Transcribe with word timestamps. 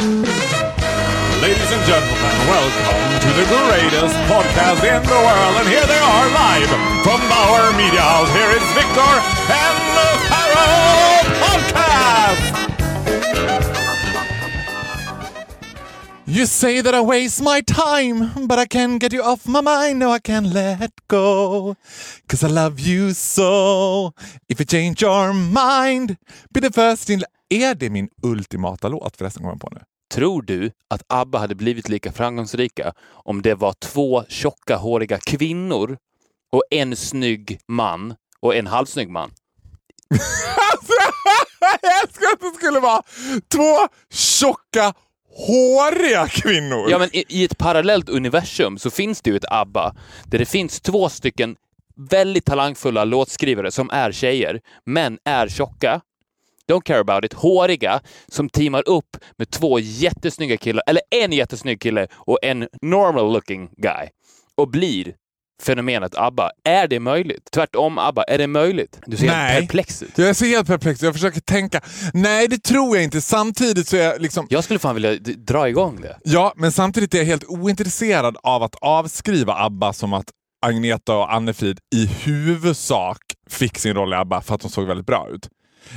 Ladies 0.00 1.72
and 1.72 1.84
gentlemen, 1.84 2.32
welcome 2.48 3.20
to 3.20 3.28
the 3.36 3.44
greatest 3.44 4.16
podcast 4.32 4.80
in 4.80 5.02
the 5.02 5.12
world. 5.12 5.56
And 5.60 5.68
here 5.68 5.84
they 5.84 5.98
are 5.98 6.30
live 6.32 6.70
from 7.04 7.20
Bauer 7.28 7.70
Media 7.76 8.00
House. 8.00 8.32
Here 8.32 8.48
is 8.48 8.64
Victor 8.72 9.20
and 9.52 9.76
the 9.96 10.08
Pharaoh 10.30 11.20
Podcast! 11.44 12.48
You 16.24 16.46
say 16.46 16.80
that 16.80 16.94
I 16.94 17.02
waste 17.02 17.42
my 17.42 17.60
time, 17.60 18.46
but 18.46 18.58
I 18.58 18.64
can't 18.64 18.98
get 18.98 19.12
you 19.12 19.22
off 19.22 19.46
my 19.46 19.60
mind. 19.60 19.98
No, 19.98 20.12
I 20.12 20.20
can't 20.20 20.46
let 20.46 20.92
go. 21.08 21.76
Cause 22.26 22.42
I 22.42 22.48
love 22.48 22.80
you 22.80 23.12
so. 23.12 24.14
If 24.48 24.60
you 24.60 24.64
change 24.64 25.02
your 25.02 25.34
mind, 25.34 26.16
be 26.54 26.60
the 26.60 26.70
first 26.70 27.10
in... 27.10 27.22
Är 27.52 27.74
det 27.74 27.90
min 27.90 28.08
ultimata 28.22 28.88
låt 28.88 29.16
förresten, 29.16 29.42
kommer 29.42 29.52
jag 29.52 29.60
på 29.60 29.68
nu? 29.72 29.80
Tror 30.10 30.42
du 30.42 30.70
att 30.88 31.02
ABBA 31.08 31.38
hade 31.38 31.54
blivit 31.54 31.88
lika 31.88 32.12
framgångsrika 32.12 32.92
om 33.10 33.42
det 33.42 33.54
var 33.54 33.72
två 33.72 34.24
tjocka, 34.28 34.76
håriga 34.76 35.18
kvinnor 35.18 35.98
och 36.52 36.62
en 36.70 36.96
snygg 36.96 37.60
man 37.68 38.14
och 38.40 38.54
en 38.54 38.66
halvsnygg 38.66 39.10
man? 39.10 39.30
Jag 41.60 42.02
älskar 42.02 42.26
att 42.32 42.40
det 42.40 42.58
skulle 42.58 42.80
vara 42.80 43.02
två 43.54 43.88
tjocka, 44.12 44.94
håriga 45.36 46.28
kvinnor. 46.28 46.90
Ja, 46.90 46.98
men 46.98 47.16
i, 47.16 47.24
i 47.28 47.44
ett 47.44 47.58
parallellt 47.58 48.08
universum 48.08 48.78
så 48.78 48.90
finns 48.90 49.22
det 49.22 49.30
ju 49.30 49.36
ett 49.36 49.52
ABBA 49.52 49.94
där 50.24 50.38
det 50.38 50.46
finns 50.46 50.80
två 50.80 51.08
stycken 51.08 51.56
väldigt 52.10 52.44
talangfulla 52.44 53.04
låtskrivare 53.04 53.70
som 53.70 53.90
är 53.90 54.12
tjejer, 54.12 54.60
men 54.86 55.18
är 55.24 55.48
tjocka. 55.48 56.00
Don't 56.70 56.84
care 56.84 57.00
about 57.00 57.24
it. 57.24 57.32
Håriga 57.32 58.00
som 58.28 58.48
teamar 58.48 58.88
upp 58.88 59.16
med 59.38 59.50
två 59.50 59.78
jättesnygga 59.78 60.56
killar, 60.56 60.82
eller 60.86 61.02
en 61.10 61.32
jättesnygg 61.32 61.80
kille 61.80 62.06
och 62.12 62.38
en 62.42 62.68
normal 62.82 63.32
looking 63.32 63.68
guy 63.76 64.08
och 64.56 64.68
blir 64.70 65.14
fenomenet 65.62 66.14
ABBA. 66.16 66.50
Är 66.64 66.88
det 66.88 67.00
möjligt? 67.00 67.48
Tvärtom 67.52 67.98
ABBA, 67.98 68.22
är 68.22 68.38
det 68.38 68.46
möjligt? 68.46 69.00
Du 69.06 69.16
ser 69.16 69.26
Nej. 69.26 69.52
helt 69.52 69.60
perplex 69.66 70.02
ut. 70.02 70.18
Jag 70.18 70.36
ser 70.36 70.46
helt 70.46 70.66
perplex 70.66 71.02
Jag 71.02 71.14
försöker 71.14 71.40
tänka. 71.40 71.80
Nej, 72.14 72.48
det 72.48 72.62
tror 72.62 72.96
jag 72.96 73.04
inte. 73.04 73.20
Samtidigt 73.20 73.88
så 73.88 73.96
är 73.96 74.02
jag 74.02 74.20
liksom... 74.20 74.46
Jag 74.50 74.64
skulle 74.64 74.78
fan 74.78 74.94
vilja 74.94 75.14
dra 75.36 75.68
igång 75.68 76.00
det. 76.00 76.18
Ja, 76.24 76.52
men 76.56 76.72
samtidigt 76.72 77.14
är 77.14 77.18
jag 77.18 77.24
helt 77.24 77.44
ointresserad 77.44 78.36
av 78.42 78.62
att 78.62 78.74
avskriva 78.80 79.54
ABBA 79.54 79.92
som 79.92 80.12
att 80.12 80.26
Agneta 80.66 81.16
och 81.16 81.34
Annefrid 81.34 81.78
i 81.94 82.06
huvudsak 82.06 83.22
fick 83.50 83.78
sin 83.78 83.94
roll 83.94 84.12
i 84.12 84.16
ABBA 84.16 84.40
för 84.40 84.54
att 84.54 84.60
de 84.60 84.70
såg 84.70 84.86
väldigt 84.86 85.06
bra 85.06 85.28
ut. 85.30 85.48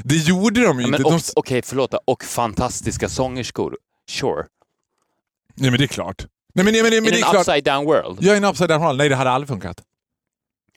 Det 0.03 0.15
gjorde 0.15 0.61
de 0.63 0.79
ju 0.79 0.87
Ja, 0.87 0.97
inte. 0.97 1.03
De... 1.09 1.19
Okej, 1.35 1.61
förlåt. 1.65 1.93
Och 2.05 2.23
fantastiska 2.23 3.09
sångerskor. 3.09 3.77
Sure. 4.09 4.45
Nej, 5.55 5.71
men 5.71 5.77
det 5.77 5.85
är 5.85 5.87
klart. 5.87 6.25
Nej, 6.53 6.65
men, 6.65 6.73
nej, 6.73 6.83
men, 6.83 6.91
men 6.91 6.97
In 6.97 7.03
det 7.11 7.19
är 7.19 7.21
klart. 7.21 7.35
upside 7.35 7.63
down 7.63 7.85
world. 7.85 8.17
Jag 8.21 8.33
är 8.33 8.37
en 8.37 8.43
upside 8.43 8.69
down 8.69 8.81
roll. 8.81 8.97
Nej, 8.97 9.09
det 9.09 9.15
hade 9.15 9.29
aldrig 9.29 9.47
funkat. 9.47 9.81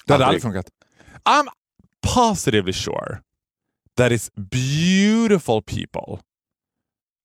Det 0.07 0.13
hade 0.13 0.27
aldrig 0.27 0.43
funkat. 0.43 0.67
I'm 1.25 1.47
positively 2.15 2.73
sure 2.73 3.19
that 3.97 4.13
is 4.13 4.31
beautiful 4.35 5.63
people 5.63 6.23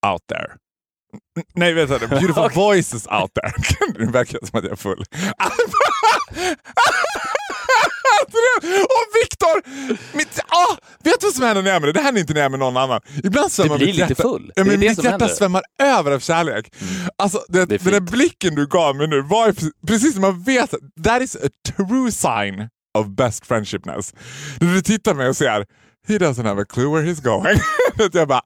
out 0.08 0.22
there. 0.28 0.58
Nej, 1.56 1.74
vänta. 1.74 2.08
Beautiful 2.08 2.50
voices 2.56 3.08
out 3.08 3.32
there. 3.34 3.54
Nu 4.06 4.12
verkar 4.12 4.40
det 4.42 4.48
som 4.48 4.58
att 4.60 4.64
jag 4.64 4.72
är 4.72 4.76
full. 4.76 5.04
Och 8.84 9.06
Viktor! 9.22 9.62
Mitt, 10.18 10.40
ah, 10.48 10.78
vet 11.04 11.20
du 11.20 11.26
vad 11.28 11.34
som 11.34 11.44
händer 11.46 11.62
när 11.64 11.70
jag 11.70 11.76
är 11.76 11.80
med 11.80 11.88
dig? 11.88 11.94
Det 11.94 12.02
händer 12.02 12.22
inte 12.22 12.34
när 12.34 12.40
jag 12.42 12.46
är 12.46 12.50
med 12.50 12.60
någon 12.60 12.78
annan. 12.78 13.02
Ibland 13.24 13.52
svämmar 13.52 13.78
mitt 13.78 13.88
lite 13.88 14.00
hjärta, 14.00 14.16
full. 14.16 14.46
Ja, 14.48 14.54
Det 14.56 14.62
är 14.62 14.66
men 14.66 14.80
det 14.80 14.90
mitt 14.90 15.04
hjärta. 15.04 15.26
Mm. 15.26 15.36
svämmar 15.36 15.62
över 15.84 16.12
av 16.12 16.20
kärlek. 16.20 16.74
Alltså, 17.18 17.44
det, 17.48 17.66
Det 17.66 17.78
den 17.84 17.94
där 17.94 18.00
blicken 18.00 18.56
du 18.56 18.68
gav 18.68 18.96
mig 18.96 19.08
nu 19.08 19.22
var 19.22 19.54
precis 19.88 20.14
som 20.14 20.22
man 20.22 20.44
vet. 20.44 20.74
That 21.04 21.22
is 21.22 21.36
a 21.36 21.50
true 21.68 22.12
sign 22.12 22.70
of 22.98 23.08
best 23.08 23.46
friendshipness. 23.48 24.14
När 24.60 24.74
du 24.74 24.82
tittar 24.82 25.12
på 25.12 25.18
mig 25.18 25.30
och 25.30 25.36
säger 25.38 25.66
He 26.08 26.18
doesn't 26.18 26.46
have 26.46 26.62
a 26.62 26.66
clue 26.66 26.90
where 26.90 27.04
he's 27.04 27.20
going. 27.20 27.60
Jag 28.14 28.28
bara, 28.28 28.42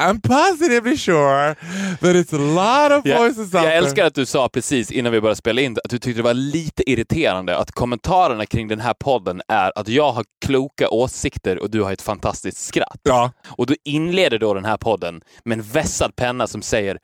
I'm 0.00 0.20
positively 0.20 0.96
sure 0.96 1.54
that 2.00 2.16
it's 2.16 2.32
a 2.32 2.38
lot 2.38 2.92
of 2.98 3.04
voices 3.18 3.54
out 3.54 3.64
jag 3.64 3.76
älskar 3.76 4.06
att 4.06 4.14
du 4.14 4.26
sa 4.26 4.48
precis 4.48 4.90
innan 4.90 5.12
vi 5.12 5.20
började 5.20 5.36
spela 5.36 5.60
in 5.60 5.76
att 5.84 5.90
du 5.90 5.98
tyckte 5.98 6.18
det 6.18 6.24
var 6.24 6.34
lite 6.34 6.90
irriterande 6.90 7.56
att 7.56 7.72
kommentarerna 7.72 8.46
kring 8.46 8.68
den 8.68 8.80
här 8.80 8.94
podden 8.94 9.42
är 9.48 9.72
att 9.78 9.88
jag 9.88 10.12
har 10.12 10.24
kloka 10.46 10.88
åsikter 10.88 11.58
och 11.58 11.70
du 11.70 11.82
har 11.82 11.92
ett 11.92 12.02
fantastiskt 12.02 12.58
skratt. 12.66 13.00
Ja, 13.02 13.32
Och 13.48 13.66
du 13.66 13.76
inleder 13.84 14.38
då 14.38 14.54
den 14.54 14.64
här 14.64 14.76
podden 14.76 15.20
med 15.44 15.58
en 15.58 15.64
vässad 15.64 16.16
penna 16.16 16.46
som 16.46 16.62
säger 16.62 16.98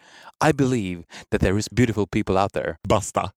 I 0.48 0.52
believe 0.52 1.02
that 1.30 1.40
there 1.40 1.58
is 1.58 1.70
beautiful 1.70 2.06
people 2.06 2.42
out 2.42 2.52
there. 2.52 2.76
basta. 2.88 3.30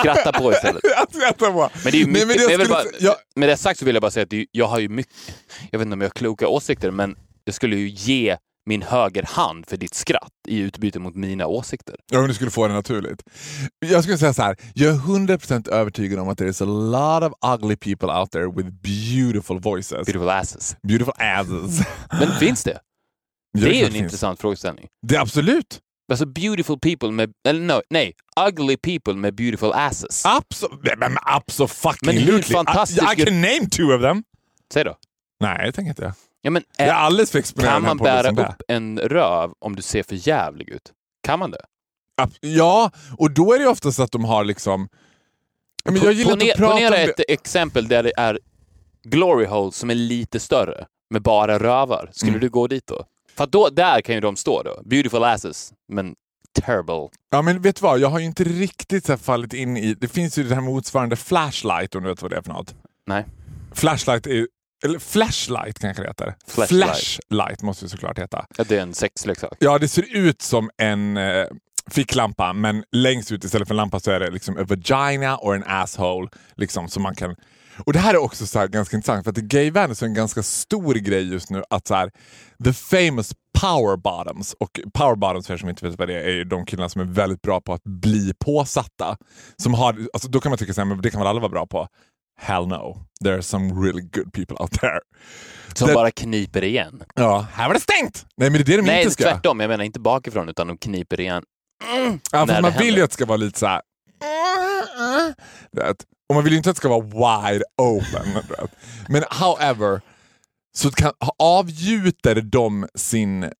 Skratta 0.00 0.32
på 0.32 0.52
istället. 0.52 0.82
jag 0.96 1.06
skrattar 1.22 1.52
på. 1.52 1.70
Men 1.84 1.92
det 1.92 1.98
är 1.98 2.00
ju 2.00 2.06
Nej, 2.06 2.12
mycket, 2.12 2.28
men 2.28 2.36
men 2.36 2.50
jag 2.50 2.60
skulle 2.60 2.68
bara, 2.68 2.84
jag- 3.00 3.16
Med 3.36 3.48
det 3.48 3.56
sagt 3.56 3.78
så 3.78 3.84
vill 3.84 3.94
jag 3.94 4.02
bara 4.02 4.10
säga 4.10 4.24
att 4.24 4.30
det, 4.30 4.46
jag 4.52 4.66
har 4.66 4.78
ju 4.78 4.88
mycket, 4.88 5.12
jag 5.70 5.78
vet 5.78 5.86
inte 5.86 5.94
om 5.94 6.00
jag 6.00 6.08
har 6.08 6.12
kloka 6.12 6.48
åsikter, 6.48 6.90
men 6.90 7.16
jag 7.44 7.54
skulle 7.54 7.76
ju 7.76 7.88
ge 7.88 8.36
min 8.68 8.82
höger 8.82 9.22
hand 9.22 9.66
för 9.68 9.76
ditt 9.76 9.94
skratt 9.94 10.32
i 10.48 10.58
utbyte 10.58 10.98
mot 10.98 11.14
mina 11.14 11.46
åsikter. 11.46 11.94
Ja, 12.12 12.20
om 12.20 12.28
du 12.28 12.34
skulle 12.34 12.50
få 12.50 12.68
det 12.68 12.74
naturligt. 12.74 13.22
Jag 13.86 14.02
skulle 14.02 14.18
säga 14.18 14.34
så 14.34 14.42
här. 14.42 14.56
jag 14.74 14.94
är 14.94 14.98
100% 14.98 15.70
övertygad 15.70 16.18
om 16.18 16.28
att 16.28 16.38
there 16.38 16.50
is 16.50 16.62
a 16.62 16.64
lot 16.64 17.22
of 17.22 17.32
ugly 17.54 17.76
people 17.76 18.08
out 18.08 18.30
there 18.30 18.46
with 18.46 18.68
beautiful 18.70 19.58
voices. 19.60 20.06
Beautiful 20.06 20.28
asses. 20.28 20.76
Beautiful 20.82 21.14
asses. 21.18 21.86
Men 22.20 22.32
finns 22.38 22.64
det? 22.64 22.78
Det 23.58 23.66
är 23.66 23.72
ju 23.72 23.80
en 23.80 23.86
finns. 23.92 23.96
intressant 24.02 24.40
frågeställning. 24.40 24.86
Det 25.06 25.16
är 25.16 25.20
absolut. 25.20 25.78
Alltså 26.12 26.26
beautiful 26.26 26.78
people 26.78 27.10
med, 27.10 27.32
eller 27.48 27.60
no, 27.60 27.82
nej, 27.90 28.12
ugly 28.48 28.76
people 28.76 29.14
med 29.14 29.34
beautiful 29.34 29.72
asses. 29.72 30.22
Absolut. 30.26 30.98
Men 30.98 31.16
absolut 31.22 31.70
fucking 31.70 32.06
Men 32.06 32.16
hur 32.16 32.42
fantastisk- 32.42 33.18
I, 33.18 33.22
I 33.22 33.24
can 33.24 33.34
name 33.40 33.68
two 33.70 33.82
of 33.96 34.02
them. 34.02 34.22
Säg 34.72 34.84
då. 34.84 34.96
Nej, 35.40 35.66
det 35.66 35.72
tänker 35.72 35.88
inte 35.90 36.02
jag. 36.02 36.12
Ja, 36.42 36.50
men, 36.50 36.62
Jag 36.78 36.86
är 36.86 36.90
är, 36.92 36.94
alldeles 36.96 37.30
för 37.30 37.38
exponerad 37.38 37.72
kan 37.74 37.82
man 37.82 37.96
bära 37.96 38.30
upp 38.48 38.62
en 38.68 38.98
röv 38.98 39.50
om 39.58 39.76
du 39.76 39.82
ser 39.82 40.02
för 40.02 40.28
jävlig 40.28 40.68
ut? 40.68 40.92
Kan 41.22 41.38
man 41.38 41.50
det? 41.50 41.60
det 42.40 42.48
Ja, 42.48 42.90
och 43.18 43.30
då 43.30 43.52
är 43.52 43.58
det 43.58 43.66
oftast 43.66 44.00
att 44.00 44.12
de 44.12 44.24
har 44.24 44.44
liksom... 44.44 44.88
Men 45.84 45.96
jag 46.02 46.12
gillar 46.12 46.32
inte 46.32 46.44
Pone- 46.44 46.50
att 46.52 46.58
prata 46.58 46.72
om 46.72 46.78
Ponera 46.78 46.90
det. 46.96 47.02
ett 47.20 47.20
exempel 47.28 47.88
där 47.88 48.02
det 48.02 48.12
är 48.16 48.38
glory 49.02 49.46
holes 49.46 49.76
som 49.76 49.90
är 49.90 49.94
lite 49.94 50.40
större, 50.40 50.86
med 51.10 51.22
bara 51.22 51.58
rövar. 51.58 52.10
Skulle 52.12 52.30
Mm. 52.30 52.40
du 52.40 52.48
gå 52.50 52.66
dit 52.66 52.86
då? 52.86 53.04
För 53.36 53.46
då, 53.46 53.68
där 53.68 54.00
kan 54.00 54.14
ju 54.14 54.20
de 54.20 54.36
stå 54.36 54.62
då. 54.62 54.82
Beautiful 54.84 55.24
asses, 55.24 55.72
men 55.92 56.14
terrible. 56.60 57.08
Ja, 57.30 57.42
men 57.42 57.62
vet 57.62 57.76
du 57.76 57.82
vad? 57.82 57.98
Jag 58.00 58.08
har 58.08 58.18
ju 58.18 58.24
inte 58.24 58.44
riktigt 58.44 59.06
så 59.06 59.16
fallit 59.16 59.54
in 59.54 59.76
i... 59.76 59.94
Det 59.94 60.08
finns 60.08 60.38
ju 60.38 60.42
det 60.42 60.54
här 60.54 60.62
motsvarande 60.62 61.16
flashlight, 61.16 61.94
om 61.94 62.02
du 62.02 62.08
vet 62.08 62.22
vad 62.22 62.30
det 62.30 62.36
är 62.36 62.42
för 62.42 62.52
något. 62.52 62.74
Nej. 63.06 63.24
Flashlight 63.74 64.26
är. 64.26 64.46
Eller 64.84 64.98
flashlight 64.98 65.78
kanske 65.78 66.02
det 66.02 66.08
heter. 66.08 66.34
Flashlight. 66.46 66.84
Flashlight 66.84 67.62
måste 67.62 67.84
det 67.84 67.88
såklart 67.88 68.18
heta. 68.18 68.46
Ja, 68.58 68.64
det 68.68 68.76
är 68.76 68.82
en 68.82 68.94
sexleksak. 68.94 69.56
Ja, 69.58 69.78
det 69.78 69.88
ser 69.88 70.16
ut 70.16 70.42
som 70.42 70.70
en 70.76 71.16
eh, 71.16 71.46
ficklampa, 71.90 72.52
men 72.52 72.84
längst 72.92 73.32
ut 73.32 73.44
istället 73.44 73.68
för 73.68 73.74
en 73.74 73.76
lampa 73.76 74.00
så 74.00 74.10
är 74.10 74.20
det 74.20 74.30
liksom 74.30 74.56
a 74.56 74.64
vagina 74.68 75.36
or 75.36 75.54
an 75.54 75.64
asshole. 75.66 76.28
Liksom, 76.56 76.88
som 76.88 77.02
man 77.02 77.14
kan... 77.14 77.36
Och 77.78 77.92
Det 77.92 77.98
här 77.98 78.14
är 78.14 78.18
också 78.18 78.46
så 78.46 78.66
ganska 78.66 78.96
intressant, 78.96 79.24
för 79.24 79.30
att 79.30 79.38
i 79.38 79.42
gayvärlden 79.42 79.96
så 79.96 80.04
är 80.04 80.06
det 80.06 80.10
en 80.10 80.14
ganska 80.14 80.42
stor 80.42 80.94
grej 80.94 81.32
just 81.32 81.50
nu 81.50 81.62
att 81.70 81.86
så 81.86 81.94
här, 81.94 82.10
the 82.64 82.72
famous 82.72 83.32
power 83.60 83.96
bottoms, 83.96 84.54
och 84.60 84.80
power 84.94 85.16
bottoms 85.16 85.46
för 85.46 85.54
er 85.54 85.58
som 85.58 85.68
inte 85.68 85.88
vet 85.88 85.98
vad 85.98 86.08
det 86.08 86.14
är, 86.14 86.20
är 86.24 86.32
ju 86.32 86.44
de 86.44 86.66
killarna 86.66 86.88
som 86.88 87.00
är 87.00 87.04
väldigt 87.04 87.42
bra 87.42 87.60
på 87.60 87.72
att 87.72 87.84
bli 87.84 88.32
påsatta. 88.44 89.16
Som 89.62 89.74
har, 89.74 90.06
alltså, 90.12 90.28
då 90.28 90.40
kan 90.40 90.50
man 90.50 90.58
tycka 90.58 90.72
så 90.74 90.80
här, 90.80 90.86
men 90.86 91.00
det 91.00 91.10
kan 91.10 91.20
väl 91.20 91.28
alla 91.28 91.40
vara 91.40 91.50
bra 91.50 91.66
på? 91.66 91.88
Hell 92.40 92.66
no. 92.66 93.04
There 93.24 93.34
are 93.34 93.42
some 93.42 93.86
really 93.86 94.02
good 94.02 94.32
people 94.32 94.56
out 94.60 94.72
there. 94.80 94.98
Som 95.74 95.88
Det- 95.88 95.94
bara 95.94 96.10
kniper 96.10 96.64
igen. 96.64 97.02
Ja, 97.14 97.46
här 97.52 97.66
var 97.66 97.74
det 97.74 97.80
stängt! 97.80 98.26
Nej 98.36 98.50
men 98.50 98.60
det 98.64 98.72
är 98.72 98.76
det 98.76 98.76
de 98.76 98.82
Nej, 98.82 99.02
inte 99.02 99.12
ska. 99.14 99.24
tvärtom. 99.24 99.60
Jag 99.60 99.68
menar 99.68 99.84
inte 99.84 100.00
bakifrån, 100.00 100.48
utan 100.48 100.66
de 100.66 100.78
kniper 100.78 101.20
igen. 101.20 101.42
Ja, 101.82 101.98
när 101.98 102.46
fast 102.46 102.54
det 102.56 102.62
man 102.62 102.72
vill 102.78 102.96
ju 102.96 103.02
att 103.02 103.10
det 103.10 103.14
ska 103.14 103.26
vara 103.26 103.36
lite 103.36 103.58
så 103.58 103.66
här. 103.66 103.80
Vet. 105.72 105.96
Och 106.28 106.34
man 106.34 106.44
vill 106.44 106.52
ju 106.52 106.56
inte 106.56 106.70
att 106.70 106.76
det 106.76 106.80
ska 106.80 107.00
vara 107.00 107.48
wide 107.50 107.64
open. 107.76 108.42
Men 109.08 109.24
however, 109.30 110.00
så 110.76 110.90
kan, 110.90 111.12
avgjuter 111.38 112.40
de 112.40 112.86
sin 112.94 113.50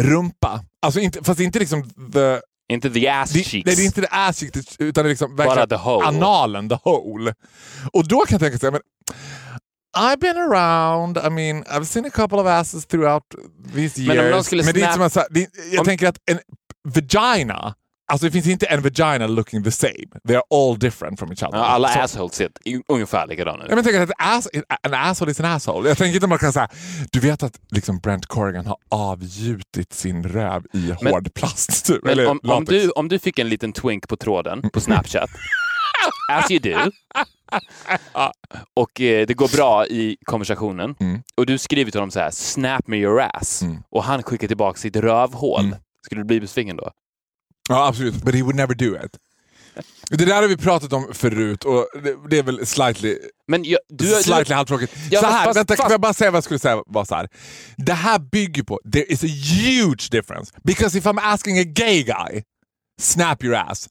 rumpa. 0.00 0.64
Alltså 0.82 1.00
inte, 1.00 1.24
fast 1.24 1.40
inte 1.40 1.58
liksom 1.58 1.90
the... 2.12 2.40
Inte 2.72 2.90
the 2.90 3.08
ass 3.08 3.30
Det, 3.30 3.44
cheeks. 3.44 3.66
nej, 3.66 3.76
det 3.76 3.82
är 3.82 3.86
inte 3.86 4.00
the 4.00 4.08
ass 4.10 4.38
cheeks, 4.38 4.76
utan 4.78 5.04
det 5.04 5.08
är 5.08 5.10
liksom 5.10 5.36
verkligen 5.36 5.68
the 5.68 5.76
hole. 5.76 6.06
analen, 6.06 6.68
the 6.68 6.78
hole. 6.82 7.34
Och 7.92 8.08
då 8.08 8.20
kan 8.20 8.34
jag 8.34 8.40
tänka 8.40 8.58
så 8.58 8.66
här, 8.66 8.72
men 8.72 8.80
I've 9.96 10.16
been 10.20 10.36
around, 10.36 11.18
I 11.18 11.30
mean, 11.30 11.64
I've 11.64 11.84
seen 11.84 12.04
a 12.04 12.10
couple 12.10 12.38
of 12.40 12.46
asses 12.46 12.86
throughout 12.86 13.22
these 13.74 14.00
years. 14.00 14.16
Men 14.16 14.24
om 14.24 14.30
de 14.30 14.44
skulle 14.44 14.62
men 14.64 14.74
det 14.74 14.80
är 14.80 14.96
inte 14.96 15.10
som 15.10 15.22
att, 15.22 15.28
jag 15.72 15.84
tänker 15.84 16.08
att 16.08 16.18
en 16.30 16.38
vagina 16.88 17.74
Alltså 18.06 18.26
det 18.26 18.32
finns 18.32 18.46
inte 18.46 18.66
en 18.66 18.82
vagina 18.82 19.26
looking 19.26 19.64
the 19.64 19.70
same. 19.70 20.04
They 20.26 20.36
are 20.36 20.42
all 20.50 20.78
different 20.78 21.18
from 21.18 21.30
each 21.32 21.42
other. 21.42 21.58
Ja, 21.58 21.64
alla 21.64 21.88
Så- 21.88 22.00
assholes 22.00 22.34
ser 22.34 22.50
ungefär 22.88 23.26
likadana 23.26 23.64
ut. 23.64 23.70
Ja, 23.70 23.76
men 23.76 23.84
jag 23.84 23.84
tänker 23.84 24.00
att 24.02 24.36
ass, 24.38 24.48
en 24.82 24.94
asshole 24.94 25.30
is 25.30 25.40
an 25.40 25.46
asshole. 25.46 25.88
Jag 25.88 25.98
tänker 25.98 26.14
inte 26.14 26.26
man 26.26 26.38
kan 26.38 26.52
säga, 26.52 26.68
du 27.12 27.20
vet 27.20 27.42
att 27.42 27.60
liksom 27.70 27.98
Brent 27.98 28.26
Corrigan 28.26 28.66
har 28.66 28.76
avgjutit 28.90 29.92
sin 29.92 30.22
röv 30.28 30.62
i 30.72 30.92
Men- 31.02 31.12
hård 31.12 31.34
plast. 31.34 31.86
Typ, 31.86 32.04
Men 32.04 32.26
om, 32.26 32.40
om, 32.44 32.64
du, 32.64 32.90
om 32.90 33.08
du 33.08 33.18
fick 33.18 33.38
en 33.38 33.48
liten 33.48 33.72
twink 33.72 34.08
på 34.08 34.16
tråden 34.16 34.70
på 34.72 34.80
Snapchat, 34.86 35.30
as 36.32 36.50
you 36.50 36.60
do, 36.60 36.78
och 38.74 39.00
eh, 39.00 39.26
det 39.26 39.34
går 39.34 39.56
bra 39.56 39.86
i 39.86 40.16
konversationen, 40.24 40.94
Mm. 41.00 41.22
och 41.36 41.46
du 41.46 41.58
skriver 41.58 41.90
till 41.90 42.00
honom 42.00 42.10
så 42.10 42.20
här, 42.20 42.30
snap 42.30 42.86
me 42.86 42.96
your 42.96 43.20
ass, 43.20 43.62
Mm. 43.62 43.82
och 43.90 44.04
han 44.04 44.22
skickar 44.22 44.48
tillbaka 44.48 44.78
sitt 44.78 44.96
rövhål, 44.96 45.60
Mm. 45.64 45.76
skulle 46.06 46.20
du 46.20 46.24
bli 46.24 46.40
besviken 46.40 46.76
då? 46.76 46.90
Ja, 47.68 47.86
absolut. 47.88 48.14
But 48.24 48.34
he 48.34 48.42
would 48.42 48.56
never 48.56 48.74
do 48.74 48.96
it. 49.04 49.18
Det 50.10 50.24
där 50.24 50.34
har 50.42 50.48
vi 50.48 50.56
pratat 50.56 50.92
om 50.92 51.08
förut 51.14 51.64
och 51.64 51.86
det, 52.30 52.38
är 52.38 52.42
väl 52.42 52.66
slightly, 52.66 53.18
Men 53.48 53.64
jag, 53.64 53.78
du, 53.88 54.04
du, 54.08 54.22
slightly 54.22 54.54
halvtråkigt. 54.54 54.92
Ja, 55.10 55.20
så 55.20 55.26
här, 55.26 55.44
fast- 55.44 55.56
vänta, 55.58 55.76
fast- 55.76 55.90
jag 55.90 56.00
bara 56.00 56.14
säga 56.14 56.30
vad 56.30 56.36
jag 56.36 56.44
skulle 56.44 56.58
säga 56.58 56.82
var 56.86 57.04
så 57.04 57.14
här. 57.14 57.28
Det 57.76 57.92
här 57.92 58.18
bygger 58.18 58.62
på, 58.62 58.80
there 58.92 59.04
is 59.04 59.24
a 59.24 59.26
huge 59.26 60.08
difference. 60.10 60.52
Because 60.64 60.98
if 60.98 61.06
I'm 61.06 61.20
asking 61.22 61.58
a 61.58 61.64
gay 61.64 62.02
guy, 62.02 62.42
snap 63.00 63.44
your 63.44 63.54
ass, 63.56 63.88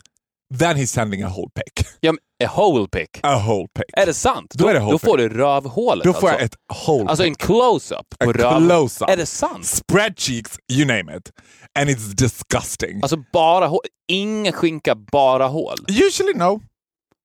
then 0.60 0.76
he's 0.78 0.86
sending 0.92 1.24
a 1.24 1.28
whole 1.30 1.50
pic. 1.56 1.88
ja, 2.00 2.12
men, 2.12 2.20
a 2.50 2.52
hole 2.56 2.88
pick. 2.88 3.10
A 3.24 3.38
whole 3.48 3.68
pic. 3.76 3.86
Är 3.94 4.06
det 4.06 4.14
sant? 4.14 4.52
Då 4.54 4.68
är 4.68 4.74
det 4.74 4.80
whole 4.80 4.92
då 4.94 5.00
pick. 5.00 5.10
får 5.10 5.18
du 5.18 5.30
rövhålet 5.30 6.04
Då 6.04 6.14
får 6.14 6.28
alltså. 6.30 6.40
jag 6.40 6.46
ett 6.46 6.56
whole 6.88 7.10
Alltså 7.10 7.24
pic. 7.24 7.28
en 7.30 7.36
close-up 7.36 8.06
på 8.20 8.30
A 8.30 8.34
röv... 8.34 8.68
close-up. 8.68 9.10
Är 9.10 9.18
det 9.18 9.26
sant? 9.26 9.66
Spread 9.66 10.20
cheeks, 10.20 10.52
you 10.72 10.86
name 10.86 11.18
it. 11.18 11.32
And 11.80 11.90
it's 11.90 12.14
disgusting. 12.16 13.00
Alltså 13.02 13.18
bara 13.34 13.68
hål, 13.68 13.80
ingen 14.12 14.54
skinka, 14.54 14.96
bara 14.96 15.48
hål. 15.48 15.78
Usually 16.08 16.34
no. 16.34 16.62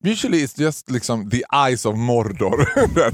Usually 0.04 0.38
it's 0.44 0.58
just 0.60 0.90
liksom 0.90 1.30
the 1.30 1.42
eyes 1.66 1.86
of 1.86 1.96
Mordor 1.96 2.66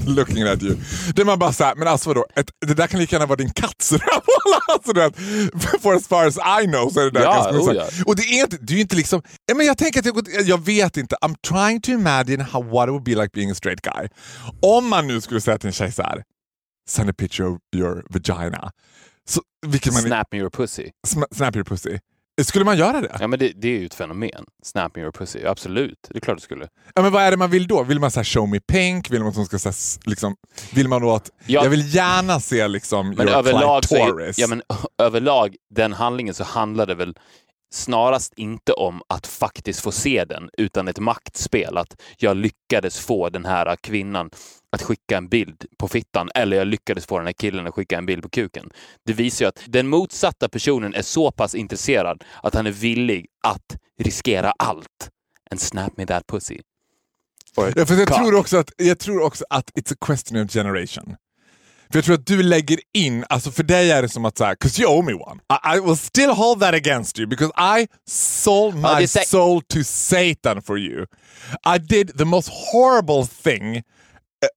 looking 0.15 0.43
at 0.43 0.63
you. 0.63 0.75
Det 1.15 1.21
är 1.21 1.25
man 1.25 1.39
bara 1.39 1.53
såhär, 1.53 1.75
men 1.75 1.87
alltså 1.87 2.09
vadå? 2.09 2.25
Ett, 2.35 2.49
det 2.67 2.73
där 2.73 2.87
kan 2.87 2.99
lika 2.99 3.15
gärna 3.15 3.25
vara 3.25 3.35
din 3.37 3.49
rövhål. 3.91 4.61
alltså, 4.73 5.79
for 5.81 5.93
as 5.95 6.07
far 6.07 6.25
as 6.25 6.37
I 6.63 6.67
know 6.67 6.89
så 6.89 6.99
är 6.99 7.03
det 7.03 7.11
där 7.11 7.21
Ja, 7.21 7.33
ganska 7.33 7.57
oh, 7.71 7.87
så- 7.89 8.03
Och 8.05 8.15
det 8.15 8.23
är 8.23 8.43
inte, 8.43 8.57
det 8.61 8.73
är 8.73 8.79
inte 8.81 8.95
liksom, 8.95 9.21
ja, 9.45 9.55
men 9.55 9.65
jag 9.65 9.77
tänker 9.77 9.99
att 9.99 10.05
jag, 10.05 10.27
jag 10.45 10.65
vet 10.65 10.97
inte, 10.97 11.15
I'm 11.21 11.35
trying 11.47 11.81
to 11.81 11.91
imagine 11.91 12.41
how, 12.41 12.63
what 12.63 12.87
it 12.87 12.91
would 12.91 13.03
be 13.03 13.15
like 13.15 13.29
being 13.33 13.51
a 13.51 13.55
straight 13.55 13.81
guy. 13.81 14.07
Om 14.61 14.87
man 14.89 15.07
nu 15.07 15.21
skulle 15.21 15.41
säga 15.41 15.57
till 15.57 15.67
en 15.67 15.73
tjej 15.73 15.91
såhär, 15.91 16.23
send 16.89 17.09
a 17.09 17.13
picture 17.17 17.47
of 17.49 17.57
your 17.75 18.03
vagina. 18.09 18.71
Så, 19.29 19.41
vilket 19.67 19.93
man, 19.93 20.01
Snap 20.01 20.27
me 20.31 20.37
your 20.37 20.49
pussy. 20.49 20.89
sm- 21.07 21.35
snap 21.35 21.55
your 21.55 21.65
pussy. 21.65 21.97
Skulle 22.43 22.65
man 22.65 22.77
göra 22.77 23.01
det? 23.01 23.17
Ja, 23.19 23.27
men 23.27 23.39
det, 23.39 23.51
det 23.55 23.67
är 23.67 23.79
ju 23.79 23.85
ett 23.85 23.93
fenomen. 23.93 24.45
Snap 24.63 24.95
me 24.95 25.01
your 25.01 25.11
pussy. 25.11 25.45
Absolut. 25.45 26.07
Det 26.09 26.17
är 26.17 26.19
klart 26.19 26.37
du 26.37 26.41
skulle. 26.41 26.67
Ja, 26.93 27.01
men 27.01 27.11
vad 27.11 27.23
är 27.23 27.31
det 27.31 27.37
man 27.37 27.49
vill 27.49 27.67
då? 27.67 27.83
Vill 27.83 27.99
man 27.99 28.11
så 28.11 28.23
show 28.23 28.49
me 28.49 28.59
pink? 28.59 29.11
Vill 29.11 29.19
man 29.19 29.29
att 29.29 29.35
hon 29.35 29.45
ska 29.45 29.59
så 29.59 29.99
liksom, 30.05 30.35
Vill 30.73 30.87
man 30.87 31.01
då 31.01 31.11
att... 31.13 31.31
Ja. 31.45 31.63
Jag 31.63 31.69
vill 31.69 31.95
gärna 31.95 32.39
se 32.39 32.67
liksom 32.67 33.09
Men 33.09 33.27
your 33.27 33.37
överlag, 33.37 33.85
så 33.85 33.95
är, 33.95 33.99
clitoris. 34.03 34.39
ja, 34.39 34.47
men 34.47 34.61
överlag, 34.97 35.55
den 35.75 35.93
handlingen 35.93 36.33
så 36.33 36.43
handlar 36.43 36.85
det 36.85 36.95
väl 36.95 37.15
snarast 37.73 38.33
inte 38.37 38.73
om 38.73 39.01
att 39.09 39.27
faktiskt 39.27 39.81
få 39.81 39.91
se 39.91 40.25
den, 40.25 40.49
utan 40.57 40.87
ett 40.87 40.99
maktspel. 40.99 41.77
Att 41.77 42.01
jag 42.17 42.37
lyckades 42.37 42.99
få 42.99 43.29
den 43.29 43.45
här 43.45 43.75
kvinnan 43.75 44.29
att 44.75 44.81
skicka 44.81 45.17
en 45.17 45.27
bild 45.29 45.65
på 45.77 45.87
fittan 45.87 46.29
eller 46.35 46.57
jag 46.57 46.67
lyckades 46.67 47.05
få 47.05 47.17
den 47.17 47.25
här 47.25 47.33
killen 47.33 47.67
att 47.67 47.73
skicka 47.73 47.97
en 47.97 48.05
bild 48.05 48.23
på 48.23 48.29
kuken. 48.29 48.69
Det 49.05 49.13
visar 49.13 49.45
ju 49.45 49.49
att 49.49 49.59
den 49.65 49.87
motsatta 49.87 50.49
personen 50.49 50.93
är 50.93 51.01
så 51.01 51.31
pass 51.31 51.55
intresserad 51.55 52.23
att 52.43 52.53
han 52.53 52.67
är 52.67 52.71
villig 52.71 53.25
att 53.43 53.77
riskera 53.99 54.53
allt. 54.59 55.09
And 55.51 55.61
snap 55.61 55.97
me 55.97 56.05
that 56.05 56.27
pussy. 56.27 56.59
Or 57.57 57.73
ja, 57.75 57.85
för 57.85 57.95
jag, 57.95 58.07
cock. 58.07 58.17
tror 58.17 58.35
också 58.35 58.57
att, 58.57 58.71
jag 58.77 58.99
tror 58.99 59.21
också 59.21 59.45
att 59.49 59.69
it's 59.71 59.93
a 59.93 59.97
question 60.05 60.45
of 60.45 60.51
generation. 60.51 61.15
För 61.91 61.97
jag 61.97 62.05
tror 62.05 62.15
att 62.15 62.25
du 62.25 62.43
lägger 62.43 62.79
in, 62.93 63.25
alltså 63.29 63.51
för 63.51 63.63
dig 63.63 63.91
är 63.91 64.01
det 64.01 64.09
som 64.09 64.25
att 64.25 64.37
säga, 64.37 64.53
'cause 64.55 64.81
you 64.81 64.91
owe 64.91 65.03
me 65.05 65.13
one. 65.13 65.41
I, 65.49 65.77
I 65.77 65.79
will 65.81 65.97
still 65.97 66.29
hold 66.29 66.59
that 66.59 66.73
against 66.73 67.19
you 67.19 67.27
because 67.27 67.53
I 67.79 67.87
sold 68.09 68.75
my 68.75 69.07
soul 69.07 69.61
to 69.61 69.83
Satan 69.83 70.61
for 70.61 70.79
you. 70.79 71.05
I 71.75 71.77
did 71.77 72.17
the 72.17 72.25
most 72.25 72.49
horrible 72.73 73.27
thing 73.43 73.83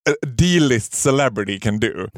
a, 0.09 0.27
D-list 0.27 0.95
celebrity 0.95 1.59
can 1.59 1.79
do 1.79 2.09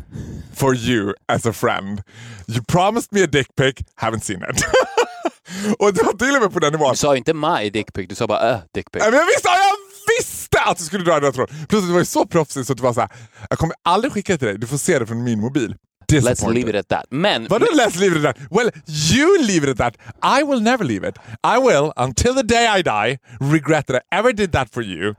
for 0.55 0.75
you 0.75 1.15
as 1.29 1.47
a 1.47 1.53
friend. 1.53 2.03
You 2.49 2.63
promised 2.69 3.13
me 3.13 3.23
a 3.23 3.27
dick 3.27 3.47
pic, 3.57 3.83
haven't 4.01 4.21
seen 4.25 4.43
it. 4.51 4.65
och 5.79 5.95
det 5.95 6.03
var 6.03 6.13
till 6.13 6.37
och 6.37 6.43
med 6.43 6.53
på 6.53 6.59
den 6.59 6.73
nivån. 6.73 6.91
Du 6.91 6.97
sa 6.97 7.17
inte 7.17 7.35
my 7.35 7.71
dick 7.71 7.93
pic, 7.93 8.09
du 8.09 8.15
sa 8.15 8.27
bara 8.27 8.51
äh, 8.51 8.59
dick 8.75 8.91
pic. 8.93 9.03
Men 9.05 9.15
Jag 9.15 9.27
visste, 9.27 9.49
jag 9.49 9.77
visste 10.19 10.61
att 10.61 10.79
du 10.79 10.85
skulle 10.85 11.05
dra 11.05 11.13
den 11.13 11.23
där 11.23 11.33
tråden! 11.33 11.57
Plus 11.69 11.85
du 11.85 11.93
var 11.93 11.99
ju 11.99 12.05
så 12.05 12.27
proffsig 12.27 12.67
så 12.67 12.73
att 12.73 12.77
du 12.77 12.83
var 12.83 12.93
så 12.93 13.01
här, 13.01 13.11
jag 13.51 13.59
kommer 13.59 13.77
aldrig 13.83 14.13
skicka 14.13 14.33
det 14.33 14.39
till 14.39 14.49
dig, 14.49 14.59
du 14.59 14.67
får 14.67 14.79
se 14.79 14.99
det 14.99 15.07
från 15.07 15.25
min 15.25 15.41
mobil. 15.41 15.75
Let's 16.13 16.53
leave 16.53 16.71
it 16.71 16.77
at 16.77 16.89
that. 16.89 17.07
Men, 17.11 17.47
Vadå 17.49 17.67
let's 17.67 17.97
leave 17.99 18.19
it 18.19 18.25
at 18.25 18.37
that? 18.37 18.47
Well, 18.51 18.71
you 18.87 19.43
leave 19.43 19.63
it 19.71 19.81
at 19.81 19.95
that. 19.95 19.97
I 20.41 20.43
will 20.43 20.61
never 20.61 20.85
leave 20.85 21.09
it. 21.09 21.19
I 21.45 21.59
will, 21.59 21.93
until 21.97 22.35
the 22.35 22.43
day 22.43 22.67
I 22.67 22.83
die, 22.83 23.19
regret 23.41 23.87
that 23.87 23.97
I 23.97 24.17
ever 24.19 24.33
did 24.33 24.53
that 24.53 24.71
for 24.73 24.83
you. 24.83 25.15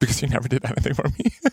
Because 0.00 0.22
you 0.22 0.28
never 0.28 0.48
did 0.48 0.64
anything 0.64 0.94
for 0.94 1.04
me. 1.04 1.30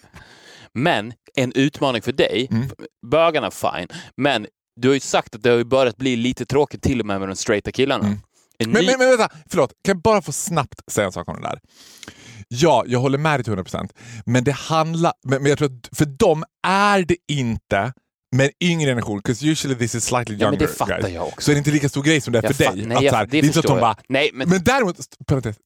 men 0.73 1.13
en 1.35 1.51
utmaning 1.55 2.01
för 2.01 2.11
dig, 2.11 2.47
Mm. 2.51 2.69
bögarna 3.11 3.51
fine, 3.51 3.87
men 4.17 4.47
du 4.81 4.87
har 4.87 4.93
ju 4.93 4.99
sagt 4.99 5.35
att 5.35 5.43
det 5.43 5.49
har 5.49 5.63
börjat 5.63 5.97
bli 5.97 6.15
lite 6.15 6.45
tråkigt 6.45 6.81
till 6.81 6.99
och 6.99 7.05
med 7.05 7.19
med 7.19 7.29
de 7.29 7.35
straighta 7.35 7.71
killarna. 7.71 8.05
Mm. 8.05 8.19
Men, 8.59 8.69
ny- 8.69 8.85
men, 8.85 8.99
men 8.99 9.09
vänta, 9.17 9.29
förlåt. 9.49 9.69
Kan 9.83 9.95
jag 9.95 10.01
bara 10.01 10.21
få 10.21 10.31
snabbt 10.31 10.91
säga 10.91 11.05
en 11.05 11.11
sak 11.11 11.27
om 11.27 11.35
det 11.35 11.41
där? 11.47 11.59
Ja, 12.47 12.83
jag 12.87 12.99
håller 12.99 13.17
med 13.17 13.39
dig 13.39 13.43
till 13.43 13.53
100%. 13.53 13.89
Men 14.25 14.43
det 14.43 14.51
handlar... 14.51 15.13
Men, 15.23 15.41
men 15.41 15.49
jag 15.49 15.57
tror 15.57 15.67
att 15.67 15.97
för 15.97 16.05
dem 16.05 16.43
är 16.67 17.01
det 17.01 17.15
inte 17.27 17.93
med 18.35 18.45
en 18.45 18.51
yngre 18.67 18.89
generation, 18.89 19.17
because 19.17 19.45
usually 19.47 19.79
this 19.79 19.95
is 19.95 20.05
slightly 20.05 20.35
Ja, 20.35 20.45
men 20.51 20.53
younger 20.53 20.67
det 20.67 20.73
fattar 20.73 21.01
guys. 21.01 21.13
jag 21.13 21.27
också. 21.27 21.41
Så 21.41 21.51
är 21.51 21.55
det 21.55 21.57
inte 21.57 21.71
lika 21.71 21.89
stor 21.89 22.03
grej 22.03 22.21
som 22.21 22.33
det 22.33 22.39
är 22.39 22.43
Jag 22.43 22.55
för 22.55 22.63
dig. 22.75 22.85
nej, 22.85 22.97
att 22.97 23.03
jag- 23.03 23.11
så 23.11 23.17
här, 23.17 23.25
det 23.25 23.31
det 23.31 23.37
är 23.37 23.43
inte 23.43 23.53
så 23.53 23.59
att 23.59 23.65
de 23.65 23.79
bara... 23.79 23.95
Nej, 24.09 24.29
men- 24.33 24.49
men 24.49 24.63
däremot, 24.63 24.97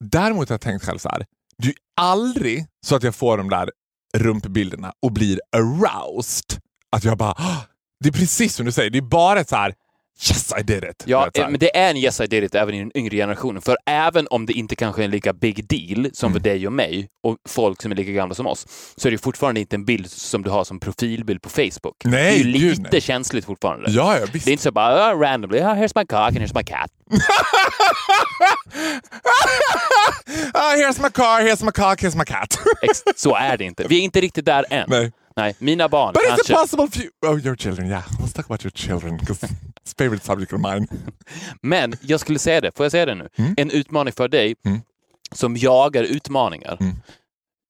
däremot 0.00 0.48
har 0.48 0.54
jag 0.54 0.60
tänkt 0.60 0.84
själv 0.84 0.98
så 0.98 1.08
här. 1.08 1.26
Det 1.62 1.68
är 1.68 1.74
aldrig 2.00 2.66
så 2.86 2.96
att 2.96 3.02
jag 3.02 3.14
får 3.14 3.38
de 3.38 3.48
där 3.50 3.70
rumpbilderna 4.18 4.92
och 5.02 5.12
blir 5.12 5.40
aroused. 5.56 6.60
Att 6.96 7.04
jag 7.04 7.18
bara... 7.18 7.30
Ah, 7.30 7.64
det 8.00 8.08
är 8.08 8.12
precis 8.12 8.54
som 8.54 8.66
du 8.66 8.72
säger, 8.72 8.90
det 8.90 8.98
är 8.98 9.02
bara 9.02 9.40
ett 9.40 9.48
så 9.48 9.56
här... 9.56 9.74
Yes 10.30 10.52
I 10.60 10.62
did 10.62 10.84
it! 10.84 11.02
Ja, 11.06 11.30
här. 11.38 11.48
men 11.48 11.60
det 11.60 11.76
är 11.76 11.90
en 11.90 11.96
yes 11.96 12.20
I 12.20 12.26
did 12.26 12.44
it 12.44 12.54
även 12.54 12.74
i 12.74 12.78
den 12.78 12.96
yngre 12.96 13.16
generationen. 13.16 13.62
För 13.62 13.76
även 13.86 14.26
om 14.30 14.46
det 14.46 14.52
inte 14.52 14.76
kanske 14.76 15.02
är 15.02 15.04
en 15.04 15.10
lika 15.10 15.32
big 15.32 15.66
deal 15.68 16.10
som 16.12 16.26
Mm. 16.28 16.32
för 16.42 16.50
dig 16.50 16.66
och 16.66 16.72
mig 16.72 17.08
och 17.22 17.36
folk 17.48 17.82
som 17.82 17.92
är 17.92 17.96
lika 17.96 18.12
gamla 18.12 18.34
som 18.34 18.46
oss, 18.46 18.66
så 18.96 19.08
är 19.08 19.12
det 19.12 19.18
fortfarande 19.18 19.60
inte 19.60 19.76
en 19.76 19.84
bild 19.84 20.10
som 20.10 20.42
du 20.42 20.50
har 20.50 20.64
som 20.64 20.80
profilbild 20.80 21.42
på 21.42 21.48
Facebook. 21.50 21.96
Nej, 22.04 22.42
det 22.42 22.48
är 22.50 22.52
ju 22.52 22.58
gud, 22.68 22.78
lite 22.78 22.88
nej. 22.92 23.00
känsligt 23.00 23.44
fortfarande. 23.44 23.90
Ja, 23.90 24.18
ja, 24.18 24.26
visst. 24.32 24.44
Det 24.44 24.50
är 24.50 24.52
inte 24.52 24.62
så 24.64 24.72
bara 24.72 25.12
uh, 25.14 25.20
randomly, 25.20 25.58
oh, 25.60 25.64
here's 25.74 25.92
my 25.94 26.06
cock 26.06 26.10
and 26.10 26.38
here's 26.38 26.54
my 26.56 26.64
cat. 26.64 26.90
ah, 30.54 30.74
here's 30.76 31.02
my 31.02 31.10
car, 31.10 31.40
here's 31.40 31.64
my 31.64 31.72
cock, 31.72 32.02
here's 32.02 32.16
my 32.16 32.24
cat. 32.24 32.58
Så 33.16 33.34
är 33.36 33.56
det 33.56 33.64
inte. 33.64 33.86
Vi 33.88 33.98
är 33.98 34.02
inte 34.02 34.20
riktigt 34.20 34.44
där 34.44 34.64
än. 34.70 34.84
Nej. 34.88 35.12
Nej, 35.38 35.56
mina 35.58 35.88
barn 35.88 36.12
But 36.12 36.22
kanske... 36.28 36.54
possible 36.54 36.88
for 36.90 37.02
you... 37.02 37.10
Oh, 37.26 37.46
your 37.46 37.56
children, 37.56 37.88
yeah. 37.88 38.04
Let's 38.20 38.32
talk 38.32 38.44
about 38.44 38.64
your 38.64 38.72
children, 38.72 39.16
because 39.16 39.46
it's 39.46 39.94
favorite 39.98 40.24
subject 40.24 40.52
of 40.52 40.60
mine. 40.60 40.86
Men 41.62 41.94
jag 42.00 42.20
skulle 42.20 42.38
säga 42.38 42.60
det, 42.60 42.76
får 42.76 42.84
jag 42.84 42.92
säga 42.92 43.06
det 43.06 43.14
nu? 43.14 43.28
Mm. 43.36 43.54
En 43.56 43.70
utmaning 43.70 44.12
för 44.12 44.28
dig 44.28 44.54
som 45.34 45.56
jagar 45.56 46.02
utmaningar 46.02 46.78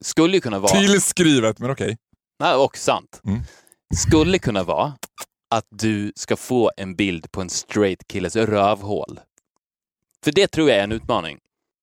skulle 0.05 0.35
ju 0.35 0.41
kunna 0.41 0.59
vara... 0.59 0.81
Till 0.81 1.03
skrivet, 1.03 1.59
men 1.59 1.71
okej. 1.71 1.97
Nej, 2.41 2.55
och 2.55 2.77
sant. 2.77 3.21
Mm. 3.25 3.41
Skulle 3.97 4.39
kunna 4.39 4.63
vara 4.63 4.93
att 5.51 5.67
du 5.71 6.13
ska 6.17 6.37
få 6.37 6.71
en 6.77 6.95
bild 6.95 7.33
på 7.33 7.41
en 7.41 7.51
straight 7.51 8.09
killes 8.09 8.37
rövhål. 8.37 9.21
För 10.25 10.33
det 10.33 10.49
tror 10.49 10.69
jag 10.69 10.79
är 10.79 10.85
en 10.85 10.93
utmaning. 10.93 11.39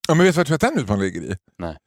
Ja, 0.07 0.15
men 0.15 0.25
vet 0.25 0.35
du 0.35 0.37
vad 0.37 0.41
jag 0.41 0.59
tror 0.59 0.69
att 0.69 0.73
den 0.73 0.83
utmaningen 0.83 1.13
ligger 1.13 1.33
i? 1.33 1.37
Nej. 1.57 1.77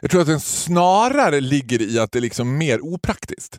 Jag 0.00 0.10
tror 0.10 0.20
att 0.20 0.26
den 0.26 0.40
snarare 0.40 1.40
ligger 1.40 1.82
i 1.82 1.98
att 1.98 2.12
det 2.12 2.18
är 2.18 2.20
liksom 2.20 2.58
mer 2.58 2.80
opraktiskt 2.80 3.58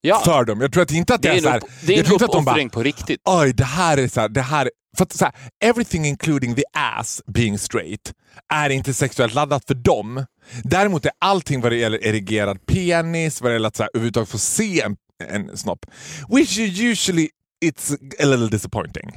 Ja, 0.00 0.22
för 0.24 0.44
dem. 0.44 0.60
Jag 0.60 0.72
tror 0.72 0.82
att 0.82 0.90
inte 0.90 1.14
att 1.14 1.22
det, 1.22 1.28
det 1.28 1.34
är 1.34 1.38
är 1.38 1.42
så 1.42 1.48
här, 1.48 1.62
det 1.86 1.94
är 1.98 2.06
en 2.06 2.12
uppoffring 2.12 2.70
på 2.70 2.82
riktigt. 2.82 3.20
oj, 3.24 3.52
det 3.52 3.64
här 3.64 3.96
är 3.96 4.08
så 4.08 4.20
här, 4.20 4.28
det 4.28 4.42
här, 4.42 4.70
för 4.96 5.04
att 5.04 5.12
så 5.12 5.24
här, 5.24 5.34
everything 5.64 6.04
including 6.06 6.54
the 6.54 6.62
ass 6.72 7.22
being 7.26 7.58
straight 7.58 8.12
är 8.52 8.70
inte 8.70 8.94
sexuellt 8.94 9.34
laddat 9.34 9.64
för 9.66 9.74
dem. 9.74 10.26
Däremot 10.64 11.06
är 11.06 11.12
allting 11.18 11.60
vad 11.60 11.72
det 11.72 11.76
gäller 11.76 12.04
erigerad 12.06 12.66
penis, 12.66 13.40
vad 13.40 13.50
det 13.50 13.54
gäller 13.54 13.68
att 13.68 13.76
så 13.76 13.82
här, 13.82 13.90
överhuvudtaget 13.94 14.28
få 14.28 14.38
se 14.38 14.80
en, 14.80 14.96
en 15.28 15.56
snopp, 15.56 15.86
which 16.28 16.58
usually 16.58 17.28
it's 17.64 17.94
a 17.94 18.24
little 18.24 18.48
disappointing. 18.48 19.10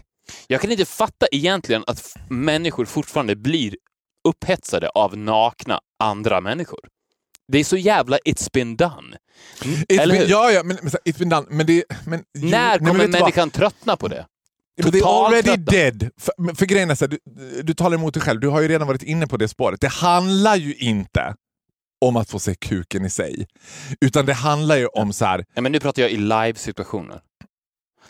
Jag 0.48 0.62
kan 0.62 0.72
inte 0.72 0.86
fatta 0.86 1.28
egentligen 1.32 1.84
att 1.88 2.16
människor 2.30 2.86
fortfarande 2.86 3.36
blir 3.36 3.76
upphetsade 4.30 4.90
av 4.90 5.18
nakna 5.18 5.80
andra 6.00 6.42
människor. 6.42 6.80
Det 7.48 7.58
är 7.60 7.64
så 7.64 7.78
jävla 7.78 8.18
it's 8.18 8.50
been 8.54 8.76
done. 8.76 9.18
It's 9.64 10.02
Eller 10.02 10.14
been, 10.14 10.24
hur? 10.24 10.30
ja, 10.30 10.52
ja, 10.52 10.64
men, 10.64 10.78
men, 10.82 10.92
it's 10.92 11.18
been 11.18 11.30
done. 11.30 11.48
Men 11.50 11.66
det, 11.66 11.84
men, 12.06 12.24
När 12.34 12.80
men 12.80 12.88
kommer 12.88 13.00
vad? 13.00 13.10
människan 13.10 13.50
tröttna 13.50 13.98
på 13.98 14.08
det? 14.08 14.26
But 14.84 14.92
they 14.92 15.02
totalt 15.02 15.28
already 15.28 15.44
trötta. 15.48 15.72
dead. 15.72 16.10
För, 16.18 16.34
men 16.38 16.56
för 16.56 16.66
grejen 16.66 16.90
är 16.92 16.96
så 16.96 17.06
här, 17.06 17.18
du, 17.26 17.62
du 17.62 17.74
talar 17.74 17.98
emot 17.98 18.14
dig 18.14 18.24
själv. 18.24 18.40
Du 18.40 18.48
har 18.48 18.62
ju 18.62 18.68
redan 18.68 18.88
varit 18.88 19.04
inne 19.04 19.28
på 19.28 19.38
det 19.38 19.48
spåret. 19.48 19.82
Det 19.82 19.88
handlar 19.88 20.56
ju 20.56 20.76
inte 20.76 21.36
om 22.06 22.16
att 22.16 22.30
få 22.30 22.40
se 22.40 22.56
kuken 22.56 23.06
i 23.06 23.10
sig. 23.10 23.48
Utan 24.02 24.26
det 24.26 24.34
handlar 24.34 24.78
ju 24.78 24.88
om 24.88 25.14
så 25.14 25.26
här, 25.26 25.38
Nej, 25.56 25.64
men 25.64 25.72
nu 25.72 25.80
pratar 25.80 26.02
jag 26.02 26.12
i 26.12 26.18
live-situationer. 26.18 27.22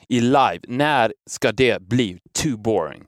I 0.09 0.19
live, 0.21 0.59
när 0.67 1.13
ska 1.29 1.51
det 1.51 1.81
bli 1.81 2.19
too 2.33 2.57
boring? 2.57 3.03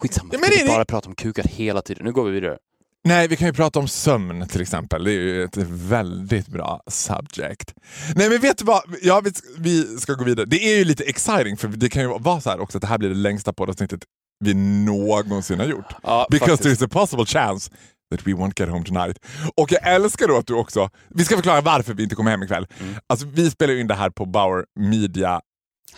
Skitsamma, 0.00 0.30
Ja, 0.32 0.38
vi 0.42 0.48
men 0.48 0.58
kan 0.58 0.66
det- 0.66 0.72
bara 0.72 0.84
prata 0.84 1.08
om 1.08 1.14
kukar 1.14 1.42
hela 1.44 1.82
tiden. 1.82 2.04
Nu 2.04 2.12
går 2.12 2.24
vi 2.24 2.30
vidare. 2.40 2.58
Nej, 3.06 3.28
vi 3.28 3.36
kan 3.36 3.46
ju 3.48 3.52
prata 3.54 3.78
om 3.78 3.88
sömn 3.88 4.48
till 4.48 4.60
exempel. 4.60 5.04
Det 5.04 5.10
är 5.10 5.14
ju 5.14 5.44
ett 5.44 5.56
väldigt 5.70 6.46
bra 6.48 6.82
subject. 6.90 7.74
Nej, 8.16 8.28
men 8.30 8.40
vet 8.40 8.58
du 8.58 8.64
vad? 8.64 8.82
Ja, 9.02 9.20
vi, 9.24 9.30
vi 9.58 9.98
ska 9.98 10.12
gå 10.14 10.24
vidare. 10.24 10.46
Det 10.46 10.56
är 10.72 10.78
ju 10.78 10.84
lite 10.84 11.04
exciting, 11.04 11.56
för 11.56 11.68
det 11.68 11.88
kan 11.88 12.02
ju 12.02 12.18
vara 12.18 12.40
så 12.40 12.50
här 12.50 12.60
också 12.60 12.78
att 12.78 12.82
det 12.82 12.86
här 12.88 12.98
blir 12.98 13.08
det 13.08 13.14
längsta 13.14 13.52
poddavsnittet 13.52 14.00
vi 14.44 14.54
någonsin 14.54 15.58
har 15.58 15.66
gjort. 15.66 15.94
Ja, 16.02 16.26
Because 16.30 16.50
faktiskt. 16.52 16.80
there's 16.82 16.84
a 16.84 16.88
possible 16.92 17.26
chance 17.26 17.70
that 18.10 18.26
we 18.26 18.32
won't 18.32 18.52
get 18.60 18.68
home 18.68 18.84
tonight. 18.84 19.18
Och 19.56 19.72
jag 19.72 19.88
älskar 19.94 20.28
då 20.28 20.36
att 20.38 20.46
du 20.46 20.54
också... 20.54 20.90
Vi 21.08 21.24
ska 21.24 21.34
förklara 21.36 21.60
varför 21.60 21.94
vi 21.94 22.02
inte 22.02 22.14
kommer 22.14 22.30
hem 22.30 22.42
ikväll. 22.42 22.66
Mm. 22.80 22.94
Alltså, 23.06 23.26
vi 23.26 23.50
spelar 23.50 23.74
ju 23.74 23.80
in 23.80 23.86
det 23.86 23.94
här 23.94 24.10
på 24.10 24.26
Bauer 24.26 24.64
Media 24.80 25.40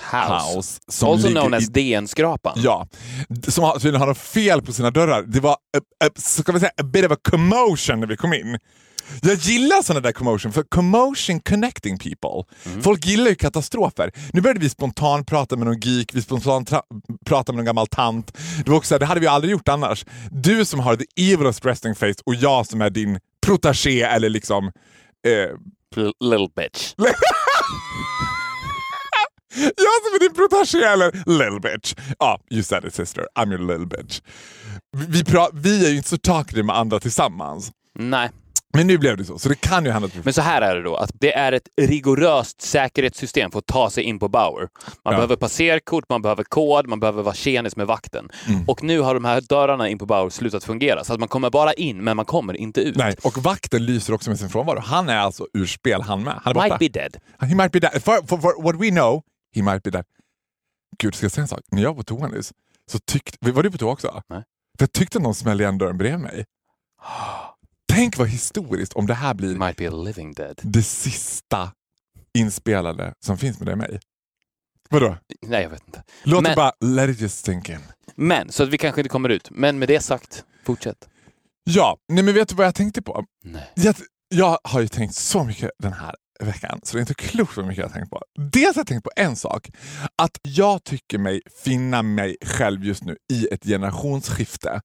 House. 0.00 0.56
House. 0.56 0.80
som 0.88 1.08
Also 1.08 1.28
known 1.28 1.54
as 1.54 1.68
DN-skrapan. 1.68 2.52
Ja, 2.56 2.88
som 3.48 3.72
tydligen 3.72 4.00
har 4.00 4.06
de 4.06 4.14
fel 4.14 4.62
på 4.62 4.72
sina 4.72 4.90
dörrar. 4.90 5.22
Det 5.22 5.40
var 5.40 5.52
a, 5.52 5.80
a, 6.04 6.08
ska 6.16 6.52
vi 6.52 6.60
säga, 6.60 6.72
a 6.76 6.82
bit 6.82 7.04
of 7.06 7.12
a 7.12 7.16
commotion 7.30 8.00
när 8.00 8.06
vi 8.06 8.16
kom 8.16 8.32
in. 8.32 8.58
Jag 9.22 9.34
gillar 9.34 9.82
såna 9.82 10.00
där 10.00 10.12
commotion, 10.12 10.52
för 10.52 10.62
commotion 10.62 11.40
connecting 11.40 11.98
people. 11.98 12.54
Folk 12.82 13.06
gillar 13.06 13.28
ju 13.28 13.34
katastrofer. 13.34 14.10
Nu 14.32 14.40
började 14.40 14.60
vi 14.60 14.68
spontant 14.68 15.26
prata 15.26 15.56
med 15.56 15.66
någon 15.66 15.80
geek, 15.80 16.14
vi 16.14 16.22
spontant 16.22 16.70
prata 17.26 17.52
med 17.52 17.56
någon 17.56 17.64
gammal 17.64 17.86
tant. 17.86 18.38
Det, 18.64 18.70
var 18.70 18.76
också, 18.76 18.94
här, 18.94 18.98
det 18.98 19.06
hade 19.06 19.20
vi 19.20 19.26
aldrig 19.26 19.50
gjort 19.52 19.68
annars. 19.68 20.04
Du 20.30 20.64
som 20.64 20.80
har 20.80 20.96
the 20.96 21.32
evilest 21.32 21.66
resting 21.66 21.94
face 21.94 22.14
och 22.26 22.34
jag 22.34 22.66
som 22.66 22.80
är 22.80 22.90
din 22.90 23.18
protagé 23.46 24.02
eller 24.02 24.28
liksom... 24.28 24.72
Eh, 25.26 25.56
little 26.20 26.48
bitch. 26.56 26.94
Jag 29.56 29.96
som 30.04 30.14
är 30.14 30.20
din 30.20 30.34
protagé 30.34 30.84
eller 30.84 31.12
little 31.12 31.60
bitch. 31.60 31.94
Ja, 32.18 32.40
you 32.50 32.62
said 32.62 32.84
it 32.84 32.94
sister. 32.94 33.26
I'm 33.38 33.48
your 33.48 33.78
little 33.78 33.86
bitch. 33.86 34.20
Vi, 34.96 35.24
vi, 35.52 35.86
är 35.86 35.90
ju 35.90 35.96
inte 35.96 36.08
så 36.08 36.18
talkative 36.18 36.62
med 36.62 36.76
andra 36.76 37.00
tillsammans. 37.00 37.72
Nej. 37.98 38.30
Men 38.76 38.86
nu 38.86 38.98
blev 38.98 39.16
det 39.16 39.24
så, 39.24 39.38
så 39.38 39.48
det 39.48 39.60
kan 39.60 39.84
ju 39.84 39.90
hända 39.90 40.08
Men 40.22 40.32
så 40.32 40.42
här 40.42 40.62
är 40.62 40.76
det 40.76 40.82
då, 40.82 40.96
att 40.96 41.10
det 41.14 41.32
är 41.34 41.52
ett 41.52 41.68
rigoröst 41.80 42.62
säkerhetssystem 42.62 43.50
för 43.50 43.58
att 43.58 43.66
ta 43.66 43.90
sig 43.90 44.04
in 44.04 44.18
på 44.18 44.28
Bauer. 44.28 44.60
Man 44.60 44.68
Ja. 45.04 45.10
behöver 45.10 45.36
passerkort, 45.36 46.04
man 46.08 46.22
behöver 46.22 46.44
kod, 46.44 46.86
man 46.86 47.00
behöver 47.00 47.22
vara 47.22 47.34
tjenis 47.34 47.76
med 47.76 47.86
vakten. 47.86 48.28
Mm. 48.48 48.64
Och 48.68 48.82
nu 48.82 49.00
har 49.00 49.14
de 49.14 49.24
här 49.24 49.40
dörrarna 49.40 49.88
in 49.88 49.98
på 49.98 50.06
Bauer 50.06 50.30
slutat 50.30 50.64
fungera, 50.64 51.04
så 51.04 51.12
att 51.14 51.20
man 51.20 51.28
kommer 51.28 51.50
bara 51.50 51.72
in, 51.72 52.04
men 52.04 52.16
man 52.16 52.26
kommer 52.26 52.56
inte 52.56 52.80
ut. 52.80 52.96
Nej, 52.96 53.16
och 53.22 53.38
vakten 53.38 53.84
lyser 53.86 54.12
också 54.12 54.30
med 54.30 54.38
sin 54.38 54.48
frånvaro. 54.48 54.80
Han 54.80 55.08
är 55.08 55.16
alltså 55.18 55.46
ur 55.54 55.66
spel 55.66 56.02
han 56.02 56.22
med. 56.22 56.34
Han 56.44 56.50
är 56.50 56.54
borta. 56.54 56.66
Might 56.80 56.92
be 56.92 57.00
dead. 57.00 57.16
He 57.50 57.54
might 57.54 57.72
be 57.72 57.80
dead. 57.80 58.02
For, 58.04 58.26
for, 58.26 58.38
for 58.38 58.62
what 58.62 58.82
we 58.82 58.90
know, 58.90 59.22
he 59.56 59.62
might 59.62 59.82
be 59.82 59.90
dead. 59.90 60.04
Gud, 60.98 61.14
ska 61.14 61.24
jag 61.24 61.32
säga 61.32 61.42
en 61.42 61.48
sak? 61.48 61.60
När 61.70 61.82
jag 61.82 61.88
var 61.90 61.96
på 61.96 62.02
toa 62.04 62.28
nyss, 62.28 62.52
så 62.90 62.98
tyckte... 62.98 63.50
Var 63.52 63.62
du 63.62 63.70
på 63.70 63.78
toa 63.78 63.92
också? 63.92 64.22
Nej. 64.28 64.42
För 64.78 64.82
jag 64.82 64.92
tyckte 64.92 65.18
någon 65.18 65.34
smällde 65.34 65.64
igen 65.64 65.78
dörren 65.78 65.98
bredvid 65.98 66.20
mig. 66.20 66.44
Tänk 67.92 68.16
vad 68.18 68.28
historiskt 68.28 68.92
om 68.92 69.06
det 69.06 69.14
här 69.14 69.34
blir 69.34 69.56
Might 69.58 69.76
be 69.76 69.90
living 69.90 70.32
dead. 70.32 70.60
det 70.62 70.82
sista 70.82 71.72
inspelade 72.38 73.14
som 73.24 73.38
finns 73.38 73.58
med 73.58 73.66
dig 73.66 73.72
och 73.72 73.78
mig. 73.78 74.00
Vadå? 74.90 75.16
Nej, 75.46 75.62
jag 75.62 75.70
vet 75.70 75.86
inte. 75.86 76.02
Låt 76.22 76.42
Men- 76.42 76.50
det 76.50 76.56
bara 76.56 76.72
let 76.80 77.10
it 77.10 77.20
just 77.20 77.44
sink 77.44 77.68
in. 77.68 77.78
Men, 78.14 78.52
så 78.52 78.62
att 78.62 78.68
vi 78.68 78.78
kanske 78.78 79.00
inte 79.00 79.08
kommer 79.08 79.28
ut. 79.28 79.50
Men 79.50 79.78
med 79.78 79.88
det 79.88 80.00
sagt, 80.00 80.44
fortsätt. 80.64 81.08
Ja, 81.64 81.96
nej 82.08 82.24
men 82.24 82.34
vet 82.34 82.48
du 82.48 82.54
vad 82.54 82.66
jag 82.66 82.74
tänkte 82.74 83.02
på? 83.02 83.24
Nej. 83.44 83.70
Jag, 83.74 83.94
jag 84.28 84.58
har 84.64 84.80
ju 84.80 84.88
tänkt 84.88 85.14
så 85.14 85.44
mycket 85.44 85.70
den 85.78 85.92
här 85.92 86.14
veckan, 86.40 86.80
så 86.82 86.96
det 86.96 86.98
är 86.98 87.00
inte 87.00 87.14
klokt 87.14 87.56
vad 87.56 87.66
mycket 87.66 87.78
jag 87.78 87.88
har 87.88 87.94
tänkt 87.94 88.10
på. 88.10 88.22
Dels 88.38 88.76
har 88.76 88.80
jag 88.80 88.86
tänkt 88.86 89.04
på 89.04 89.10
en 89.16 89.36
sak, 89.36 89.70
att 90.16 90.38
jag 90.42 90.84
tycker 90.84 91.18
mig 91.18 91.40
finna 91.64 92.02
mig 92.02 92.36
själv 92.44 92.84
just 92.84 93.04
nu 93.04 93.16
i 93.32 93.48
ett 93.52 93.64
generationsskifte. 93.64 94.80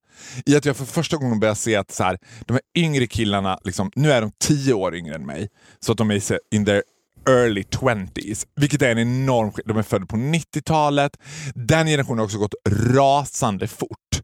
I 0.46 0.56
att 0.56 0.64
jag 0.64 0.76
för 0.76 0.84
första 0.84 1.16
gången 1.16 1.40
börjar 1.40 1.54
se 1.54 1.76
att 1.76 1.90
så 1.90 2.04
här, 2.04 2.18
de 2.46 2.52
här 2.52 2.62
yngre 2.76 3.06
killarna, 3.06 3.58
liksom, 3.64 3.90
nu 3.94 4.12
är 4.12 4.20
de 4.20 4.32
tio 4.44 4.74
år 4.74 4.94
yngre 4.94 5.14
än 5.14 5.26
mig, 5.26 5.48
så 5.80 5.92
att 5.92 5.98
de 5.98 6.10
är 6.10 6.38
in 6.50 6.64
their 6.64 6.82
early 7.28 7.62
20s, 7.62 8.46
vilket 8.56 8.82
är 8.82 8.90
en 8.90 8.98
enorm 8.98 9.52
skillnad. 9.52 9.76
De 9.76 9.78
är 9.78 9.82
födda 9.82 10.06
på 10.06 10.16
90-talet. 10.16 11.16
Den 11.54 11.86
generationen 11.86 12.18
har 12.18 12.24
också 12.24 12.38
gått 12.38 12.54
rasande 12.68 13.68
fort. 13.68 14.22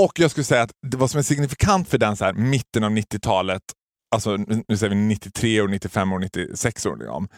Och 0.00 0.12
jag 0.20 0.30
skulle 0.30 0.44
säga 0.44 0.62
att 0.62 0.70
det, 0.86 0.96
vad 0.96 1.10
som 1.10 1.18
är 1.18 1.22
signifikant 1.22 1.88
för 1.88 1.98
den 1.98 2.16
så 2.16 2.24
här, 2.24 2.32
mitten 2.32 2.84
av 2.84 2.90
90-talet, 2.90 3.62
alltså 4.10 4.36
nu 4.36 4.76
säger 4.76 4.88
vi 4.88 4.94
93 4.94 5.60
år, 5.60 5.68
95 5.68 6.12
år, 6.12 6.18
96 6.18 6.86
år, 6.86 6.96
liksom, 6.96 7.28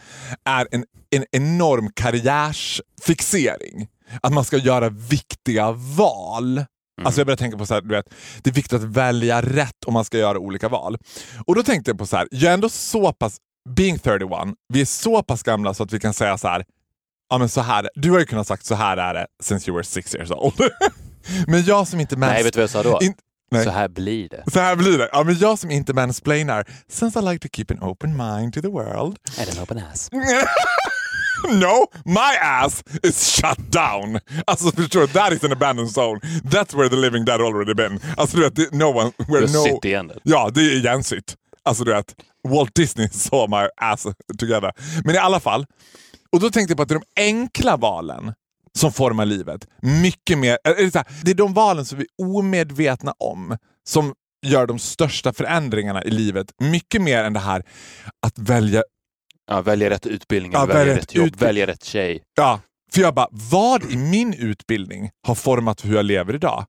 är 0.44 0.68
en, 0.70 0.84
en 1.10 1.24
enorm 1.32 1.92
karriärsfixering. 1.92 3.88
Att 4.22 4.32
man 4.32 4.44
ska 4.44 4.56
göra 4.56 4.88
viktiga 4.88 5.72
val. 5.72 6.64
Alltså 7.04 7.20
jag 7.20 7.26
börjar 7.26 7.36
tänka 7.36 7.58
på 7.58 7.66
så 7.66 7.74
här, 7.74 7.80
du 7.80 7.88
vet, 7.88 8.14
det 8.42 8.50
är 8.50 8.54
viktigt 8.54 8.72
att 8.72 8.82
välja 8.82 9.42
rätt 9.42 9.84
om 9.86 9.94
man 9.94 10.04
ska 10.04 10.18
göra 10.18 10.38
olika 10.38 10.68
val. 10.68 10.98
Och 11.46 11.54
då 11.54 11.62
tänkte 11.62 11.90
jag 11.90 11.98
på 11.98 12.06
så 12.06 12.16
här, 12.16 12.28
jag 12.30 12.50
är 12.50 12.54
ändå 12.54 12.68
så 12.68 13.12
pass, 13.12 13.36
being 13.68 13.98
31, 13.98 14.30
vi 14.68 14.80
är 14.80 14.84
så 14.84 15.22
pass 15.22 15.42
gamla 15.42 15.74
så 15.74 15.82
att 15.82 15.92
vi 15.92 16.00
kan 16.00 16.14
säga 16.14 16.38
så 16.38 16.48
här, 16.48 16.64
ja 17.30 17.38
men 17.38 17.48
så 17.48 17.60
här, 17.60 17.88
du 17.94 18.10
har 18.10 18.18
ju 18.18 18.24
kunnat 18.24 18.46
sagt 18.46 18.64
så 18.64 18.74
här 18.74 18.96
är 18.96 19.14
det 19.14 19.26
since 19.42 19.70
you 19.70 19.76
were 19.76 19.84
six 19.84 20.14
years 20.14 20.30
old. 20.30 20.70
men 21.46 21.64
jag 21.64 21.88
som 21.88 22.00
inte 22.00 22.16
Nej, 22.16 22.42
vet 22.42 22.52
du 22.52 22.58
vad 22.58 22.62
jag 22.62 22.70
sa 22.70 22.82
då? 22.82 22.98
In- 23.02 23.14
nej. 23.52 23.64
Så 23.64 23.70
här 23.70 23.88
blir 23.88 24.28
det. 24.28 24.44
Så 24.52 24.60
här 24.60 24.76
blir 24.76 24.98
det. 24.98 25.08
Ja, 25.12 25.24
men 25.24 25.38
jag 25.38 25.58
som 25.58 25.70
inte 25.70 25.92
mansplainar, 25.94 26.64
since 26.88 27.18
I 27.18 27.22
like 27.22 27.48
to 27.48 27.56
keep 27.56 27.66
an 27.70 27.90
open 27.90 28.16
mind 28.16 28.54
to 28.54 28.60
the 28.60 28.68
world. 28.68 29.16
Är 29.38 29.46
det 29.46 29.56
en 29.56 29.62
open 29.62 29.78
ass? 29.92 30.10
no, 31.48 31.86
my 32.04 32.36
ass 32.42 32.84
is 33.02 33.40
shut 33.40 33.72
down. 33.72 34.20
Alltså 34.46 34.70
förstår 34.72 35.00
du, 35.00 35.06
that 35.06 35.32
is 35.32 35.44
an 35.44 35.52
abandoned 35.52 35.90
zone. 35.90 36.20
That's 36.44 36.76
where 36.76 36.88
the 36.88 36.96
living 36.96 37.24
dead 37.24 37.40
already 37.40 37.74
been. 37.74 38.00
Alltså 38.16 38.36
du 38.36 38.42
vet, 38.42 38.56
det- 38.56 38.72
no 38.72 38.84
one... 38.84 39.12
Where 39.18 39.46
har 39.46 39.52
no, 39.52 39.64
sytt 39.64 39.84
igen 39.84 40.06
det. 40.08 40.18
Ja, 40.22 40.50
det 40.54 40.60
är 40.60 40.76
igensytt. 40.76 41.34
Alltså 41.64 41.84
du 41.84 41.92
vet, 41.92 42.14
Walt 42.48 42.74
Disney 42.74 43.08
saw 43.12 43.62
my 43.62 43.68
ass 43.76 44.06
together. 44.38 44.72
Men 45.04 45.14
i 45.14 45.18
alla 45.18 45.40
fall, 45.40 45.66
och 46.32 46.40
då 46.40 46.50
tänkte 46.50 46.70
jag 46.72 46.76
på 46.76 46.82
att 46.82 46.88
det 46.88 46.94
är 46.94 47.00
de 47.16 47.22
enkla 47.22 47.76
valen 47.76 48.32
som 48.78 48.92
formar 48.92 49.26
livet. 49.26 49.66
Mycket 49.82 50.38
mer, 50.38 50.58
så 50.90 50.98
här, 50.98 51.06
det 51.24 51.30
är 51.30 51.34
de 51.34 51.54
valen 51.54 51.84
som 51.84 51.98
vi 51.98 52.04
är 52.04 52.24
omedvetna 52.36 53.14
om 53.18 53.56
som 53.88 54.14
gör 54.46 54.66
de 54.66 54.78
största 54.78 55.32
förändringarna 55.32 56.04
i 56.04 56.10
livet. 56.10 56.46
Mycket 56.60 57.02
mer 57.02 57.24
än 57.24 57.32
det 57.32 57.40
här 57.40 57.62
att 58.26 58.38
välja 58.38 58.82
Ja, 59.46 59.60
välja 59.60 59.90
rätt 59.90 60.06
utbildning, 60.06 60.52
Ja, 60.52 60.66
välja, 60.66 60.78
välja 60.78 60.94
rätt 60.94 61.02
rätt 61.02 61.14
jobb, 61.14 61.36
välja 61.36 61.66
rätt 61.66 61.84
tjej. 61.84 62.22
Ja, 62.36 62.60
för 62.92 63.00
jag 63.00 63.14
bara, 63.14 63.28
vad 63.30 63.90
i 63.90 63.96
min 63.96 64.34
utbildning 64.34 65.10
har 65.26 65.34
format 65.34 65.84
hur 65.84 65.94
jag 65.94 66.04
lever 66.04 66.34
idag? 66.34 66.64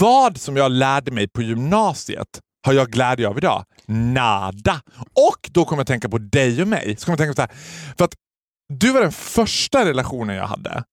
Vad 0.00 0.38
som 0.40 0.56
jag 0.56 0.72
lärde 0.72 1.10
mig 1.10 1.28
på 1.28 1.42
gymnasiet 1.42 2.40
har 2.66 2.72
jag 2.72 2.90
glädje 2.90 3.28
av 3.28 3.38
idag? 3.38 3.64
Nada! 3.86 4.80
Och 5.14 5.50
då 5.52 5.64
kommer 5.64 5.80
jag 5.80 5.86
tänka 5.86 6.08
på 6.08 6.18
dig 6.18 6.62
och 6.62 6.68
mig. 6.68 6.96
Så 6.98 7.04
kommer 7.04 7.12
jag 7.12 7.18
tänka 7.18 7.32
på 7.32 7.36
så 7.36 7.42
här, 7.42 7.94
för 7.98 8.04
att 8.04 8.14
du 8.68 8.92
var 8.92 9.00
den 9.00 9.12
första 9.12 9.84
relationen 9.84 10.36
jag 10.36 10.46
hade, 10.46 10.84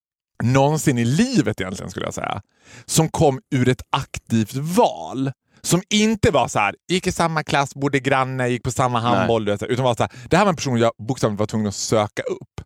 någonsin 0.43 0.97
i 0.97 1.05
livet 1.05 1.61
egentligen 1.61 1.91
skulle 1.91 2.05
jag 2.05 2.13
säga, 2.13 2.41
som 2.85 3.09
kom 3.09 3.41
ur 3.55 3.69
ett 3.69 3.81
aktivt 3.89 4.53
val. 4.53 5.31
Som 5.61 5.81
inte 5.89 6.31
var 6.31 6.47
så 6.47 6.59
här, 6.59 6.75
gick 6.87 7.07
i 7.07 7.11
samma 7.11 7.43
klass, 7.43 7.75
bodde 7.75 7.99
granne, 7.99 8.47
gick 8.47 8.63
på 8.63 8.71
samma 8.71 8.99
handboll. 8.99 9.47
här, 9.47 9.65
Utan 9.65 9.85
var 9.85 9.95
så 9.95 10.03
här, 10.03 10.11
det 10.29 10.37
här 10.37 10.45
var 10.45 10.49
en 10.49 10.55
person 10.55 10.77
jag 10.77 10.91
bokstavligt 11.07 11.39
var 11.39 11.47
tvungen 11.47 11.67
att 11.67 11.75
söka 11.75 12.23
upp. 12.23 12.61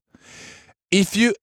If 0.95 1.17
you 1.17 1.33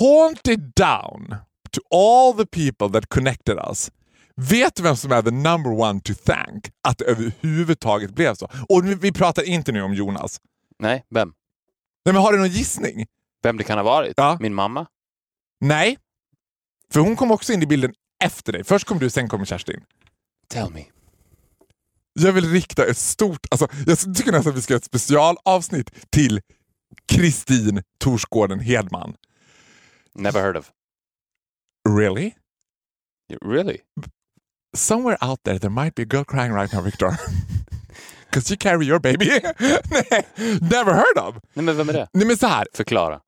haunted 0.00 0.72
down 0.76 1.34
to 1.70 1.96
all 1.96 2.32
the 2.32 2.46
people 2.46 3.00
that 3.00 3.08
connected 3.08 3.58
us, 3.58 3.90
vet 4.36 4.74
du 4.74 4.82
vem 4.82 4.96
som 4.96 5.12
är 5.12 5.22
the 5.22 5.30
number 5.30 5.72
one 5.80 6.00
to 6.00 6.12
thank 6.26 6.70
att 6.88 6.98
det 6.98 7.04
överhuvudtaget 7.04 8.10
blev 8.14 8.34
så? 8.34 8.48
Och 8.68 8.86
vi 8.88 8.94
vi 8.94 9.12
pratar 9.12 9.42
inte 9.42 9.72
nu 9.72 9.82
om 9.82 9.94
Jonas. 9.94 10.40
Nej, 10.78 11.04
vem? 11.10 11.32
Nej, 12.04 12.12
men 12.12 12.22
har 12.22 12.32
du 12.32 12.38
någon 12.38 12.48
gissning? 12.48 13.06
Vem 13.42 13.56
det 13.56 13.64
kan 13.64 13.78
ha 13.78 13.84
varit? 13.84 14.14
Ja. 14.16 14.36
Min 14.40 14.54
mamma? 14.54 14.86
Nej. 15.64 15.98
För 16.90 17.00
hon 17.00 17.16
kom 17.16 17.30
också 17.30 17.52
in 17.52 17.62
i 17.62 17.66
bilden 17.66 17.94
efter 18.24 18.52
dig. 18.52 18.64
Först 18.64 18.86
kom 18.86 18.98
du, 18.98 19.10
sen 19.10 19.28
kom 19.28 19.46
Kerstin. 19.46 19.84
Tell 20.48 20.70
me. 20.70 20.84
Jag 22.12 22.32
vill 22.32 22.50
rikta 22.50 22.86
ett 22.86 22.98
stort... 22.98 23.46
Alltså, 23.50 23.68
jag 23.86 23.98
tycker 24.16 24.32
nästan 24.32 24.52
att 24.52 24.58
vi 24.58 24.62
ska 24.62 24.72
göra 24.72 24.78
ett 24.78 24.84
specialavsnitt 24.84 25.90
till 26.10 26.40
Kristin 27.06 27.82
Torsgården 27.98 28.60
Hedman. 28.60 29.14
Never 30.14 30.40
heard 30.40 30.56
of. 30.56 30.70
Really? 31.88 32.34
Really? 33.44 33.78
Somewhere 34.76 35.18
out 35.20 35.42
there 35.44 35.58
there 35.58 35.70
might 35.70 35.94
be 35.94 36.02
a 36.02 36.06
girl 36.10 36.24
crying 36.24 36.52
right 36.52 36.72
now, 36.72 36.82
Victor. 36.84 37.10
Because 38.30 38.50
you 38.50 38.58
carry 38.58 38.86
your 38.86 38.98
baby. 38.98 39.26
Nej, 39.90 40.26
never 40.60 40.92
heard 40.92 41.18
of. 41.18 41.34
Nej, 41.52 41.64
men 41.64 41.76
vem 41.76 41.88
är 41.88 41.92
det? 41.92 42.08
Nej 42.12 42.26
men 42.26 42.36
så 42.36 42.46
här. 42.46 42.66
Förklara. 42.72 43.20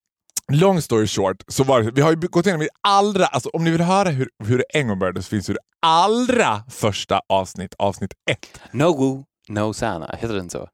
Long 0.52 0.80
story 0.82 1.06
short, 1.06 1.36
så 1.48 1.64
var 1.64 1.82
det, 1.82 1.90
vi 1.90 2.00
har 2.00 2.10
ju 2.10 2.16
gått 2.16 2.46
igenom 2.46 2.62
i 2.62 2.68
allra, 2.80 3.26
alltså 3.26 3.48
om 3.48 3.64
ni 3.64 3.70
vill 3.70 3.80
höra 3.80 4.10
hur, 4.10 4.28
hur 4.44 4.58
det 4.58 4.64
en 4.78 4.88
gång 4.88 4.98
började 4.98 5.22
så 5.22 5.28
finns 5.28 5.46
det 5.46 5.52
det 5.52 5.58
allra 5.82 6.62
första 6.70 7.20
avsnitt, 7.28 7.74
avsnitt 7.78 8.12
ett. 8.30 8.60
No 8.72 8.84
woo, 8.84 9.24
no 9.48 9.72
sana. 9.74 10.16
Heter 10.18 10.34
den 10.34 10.50
så? 10.50 10.68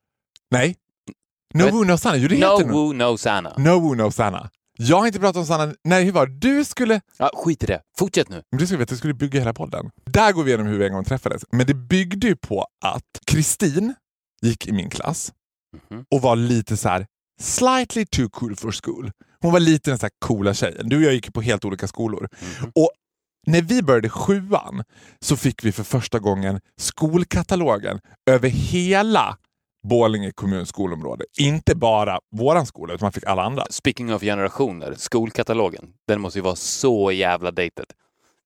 Nej. 0.51 0.77
No 1.55 1.65
Vet- 1.65 1.75
Woo 1.75 1.85
No 1.85 1.97
Sanna. 1.99 2.17
Jo, 2.17 2.29
det 2.29 2.39
No 2.39 2.47
heter 2.59 2.67
no. 2.67 2.73
woo, 2.73 2.93
no 2.93 3.17
sana. 3.19 3.55
no 3.59 3.69
Woo 3.81 3.95
No 3.95 4.11
Sanna. 4.11 4.51
Jag 4.79 4.97
har 4.99 5.07
inte 5.07 5.21
pratat 5.21 5.37
om 5.37 5.47
Sanna. 5.47 5.75
Nej, 5.85 6.05
hur 6.05 6.13
var 6.13 6.27
det? 6.27 6.33
Du 6.35 6.65
skulle... 6.65 7.01
Ja, 7.19 7.31
skit 7.35 7.63
i 7.63 7.67
det. 7.67 7.81
Fortsätt 7.99 8.29
nu. 8.29 8.43
Men 8.51 8.59
Du 8.59 8.67
skulle 8.67 8.79
veta, 8.79 8.91
du 8.91 8.97
skulle 8.97 9.15
bygga 9.15 9.39
hela 9.41 9.53
podden. 9.55 9.91
Där 10.07 10.33
går 10.33 10.43
vi 10.45 10.51
igenom 10.51 10.67
hur 10.67 10.79
vi 10.79 10.87
en 10.87 10.93
gång 10.93 11.05
träffades. 11.05 11.43
Men 11.53 11.67
det 11.67 11.75
byggde 11.75 12.27
ju 12.27 12.37
på 12.37 12.67
att 12.85 13.05
Kristin 13.27 13.95
gick 14.43 14.67
i 14.67 14.73
min 14.73 14.91
klass 14.91 15.33
Mhm. 15.91 16.05
och 16.11 16.23
var 16.23 16.37
lite 16.37 16.77
så 16.77 16.89
här 16.89 17.07
slightly 17.41 18.05
too 18.07 18.29
cool 18.33 18.57
for 18.57 18.73
school. 18.73 19.11
Hon 19.41 19.53
var 19.53 19.61
lite 19.61 19.91
den 19.91 19.99
så 19.99 20.07
här 20.07 20.11
coola 20.19 20.55
tjejen. 20.55 20.89
Du 20.89 20.97
och 20.97 21.03
jag 21.03 21.15
gick 21.15 21.33
på 21.33 21.41
helt 21.43 21.65
olika 21.65 21.89
skolor. 21.89 22.29
Mhm. 22.61 22.73
Och 22.75 22.91
när 23.47 23.63
vi 23.63 23.83
började 23.83 24.09
sjuan 24.09 24.85
så 25.21 25.37
fick 25.37 25.65
vi 25.65 25.73
för 25.73 25.85
första 25.85 26.19
gången 26.19 26.61
skolkatalogen 26.81 28.01
över 28.31 28.49
hela 28.49 29.37
Borlänge 29.89 30.33
kommuns 30.35 30.69
skolområde. 30.69 31.25
Inte 31.39 31.75
bara 31.75 32.19
våran 32.37 32.67
skola, 32.67 32.95
utan 32.95 33.05
man 33.05 33.13
fick 33.13 33.25
alla 33.27 33.43
andra. 33.43 33.67
Speaking 33.71 34.15
of 34.15 34.23
generationer, 34.23 34.95
skolkatalogen. 34.99 35.85
Den 36.09 36.21
måste 36.21 36.39
ju 36.39 36.43
vara 36.43 36.57
så 36.57 37.13
jävla 37.13 37.51
dated. 37.51 37.87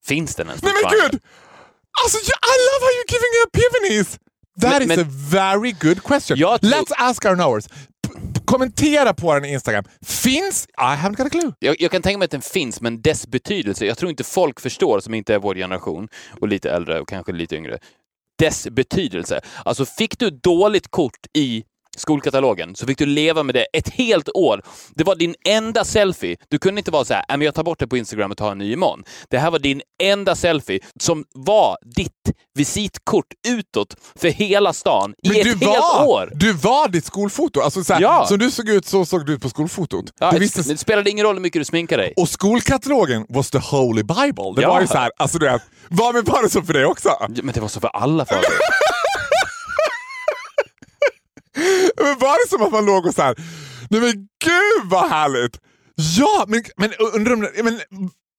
Finns 0.07 0.35
den 0.35 0.47
ens 0.49 0.63
Nej 0.63 0.73
men 0.83 0.91
gud! 0.93 1.21
Alltså, 2.05 2.19
I 2.19 2.55
love 2.69 2.83
how 2.85 2.91
you're 2.97 3.13
giving 3.13 3.33
epiphanies! 3.47 4.19
That 4.61 4.71
Men- 4.73 4.83
is 4.83 4.89
men- 4.89 5.01
a 5.01 5.09
very 5.31 5.73
good 5.73 6.03
question. 6.03 6.39
Let's 6.39 6.93
ask 6.99 7.25
our 7.25 7.35
knowers. 7.35 7.69
Kommentera 8.47 9.15
på 9.15 9.35
den 9.35 9.45
Instagram. 9.45 9.85
Finns... 10.07 10.67
I 10.67 10.81
haven't 10.81 11.17
got 11.17 11.27
a 11.27 11.31
clue. 11.31 11.53
Jag, 11.59 11.77
jag 11.81 11.91
kan 11.91 12.03
tänka 12.03 12.19
mig 12.19 12.25
att 12.25 12.31
den 12.31 12.43
finns, 12.43 12.81
men 12.81 13.03
dess 13.03 13.27
betydelse, 13.27 13.87
jag 13.87 13.99
tror 13.99 14.11
inte 14.11 14.25
folk 14.25 14.61
förstår 14.61 15.01
som 15.01 15.15
inte 15.15 15.35
är 15.35 15.39
vår 15.39 15.55
generation 15.55 16.09
och 16.41 16.49
lite 16.49 16.71
äldre 16.71 17.01
och 17.01 17.09
kanske 17.09 17.33
lite 17.33 17.57
yngre. 17.57 17.79
Dess 18.39 18.69
betydelse. 18.71 19.41
Alltså 19.65 19.85
fick 19.85 20.19
du 20.19 20.31
dåligt 20.31 20.89
kort 20.89 21.27
i 21.39 21.65
skolkatalogen 21.97 22.75
så 22.77 22.87
fick 22.87 22.99
du 22.99 23.07
leva 23.07 23.43
med 23.43 23.55
det 23.55 23.67
ett 23.73 23.89
helt 23.89 24.29
år. 24.35 24.63
Det 24.95 25.05
var 25.05 25.15
din 25.17 25.35
enda 25.49 25.85
selfie. 25.85 26.37
Du 26.49 26.59
kunde 26.59 26.79
inte 26.81 26.91
vara 26.91 27.05
så 27.05 27.15
här, 27.15 27.25
"Nej, 27.29 27.39
men 27.39 27.45
jag 27.45 27.55
tar 27.55 27.63
bort 27.63 27.79
det 27.79 27.87
på 27.87 27.97
Instagram 27.97 28.31
och 28.31 28.37
tar 28.37 28.53
en 28.53 28.59
ny 28.59 28.73
imorgon. 28.73 29.05
Det 29.31 29.39
här 29.39 29.51
var 29.51 29.59
din 29.59 29.83
enda 30.03 30.35
selfie 30.35 30.81
som 31.01 31.25
var 31.35 31.77
ditt 31.97 32.13
visitkort 32.55 33.27
utåt 33.49 33.97
för 34.17 34.29
hela 34.29 34.73
stan 34.73 35.15
i 35.23 35.29
Men 35.29 35.37
ett 35.37 35.43
du 35.45 35.51
helt 35.67 35.79
var, 35.79 36.07
år. 36.07 36.31
du 36.35 36.53
var 36.53 36.89
ditt 36.89 37.05
skolfoto. 37.05 37.61
Alltså, 37.61 37.85
såhär, 37.85 38.01
Ja. 38.01 38.27
Som 38.29 38.39
du 38.39 38.51
såg 38.51 38.69
ut 38.69 38.87
så 38.87 39.05
såg 39.07 39.27
du 39.27 39.33
ut 39.35 39.43
på 39.43 39.49
skolfotot. 39.49 40.05
Ja, 40.21 40.31
det 40.33 40.39
visste, 40.39 40.63
det 40.63 40.77
spelade 40.77 41.11
ingen 41.11 41.27
roll 41.27 41.35
hur 41.37 41.43
mycket 41.43 41.61
du 41.61 41.65
sminkade 41.65 42.03
dig. 42.03 42.13
och 42.17 42.29
skolkatalogen 42.29 43.27
was 43.29 43.51
the 43.51 43.59
holy 43.59 44.03
bible. 44.03 44.53
Det 44.57 44.63
Ja. 44.63 44.69
var 44.69 44.81
ju 44.81 44.87
så 44.87 44.99
här, 44.99 45.11
alltså 45.17 45.39
du 45.39 45.47
vet, 45.47 45.63
var, 45.89 46.13
men 46.13 46.25
var 46.25 46.43
det 46.43 46.49
så 46.51 46.63
för 46.63 46.73
dig 46.73 46.85
också? 46.85 47.11
Men 47.43 47.55
det 47.55 47.61
var 47.61 47.69
så 47.69 47.81
för 47.81 47.89
alla 47.89 48.25
Fabian. 48.25 48.43
Men 51.97 52.19
var 52.19 52.45
det 52.45 52.51
som 52.51 52.63
att 52.67 52.73
man 52.73 52.87
låg 52.87 53.07
och 53.07 53.15
så 53.15 53.23
här, 53.23 53.35
nej 53.91 54.01
men 54.01 54.13
gud 54.45 54.91
vad 54.91 55.09
härligt! 55.11 55.59
Ja, 56.19 56.45
men, 56.49 56.63
men 56.77 56.93
undrar 57.15 57.37
men, 57.63 57.81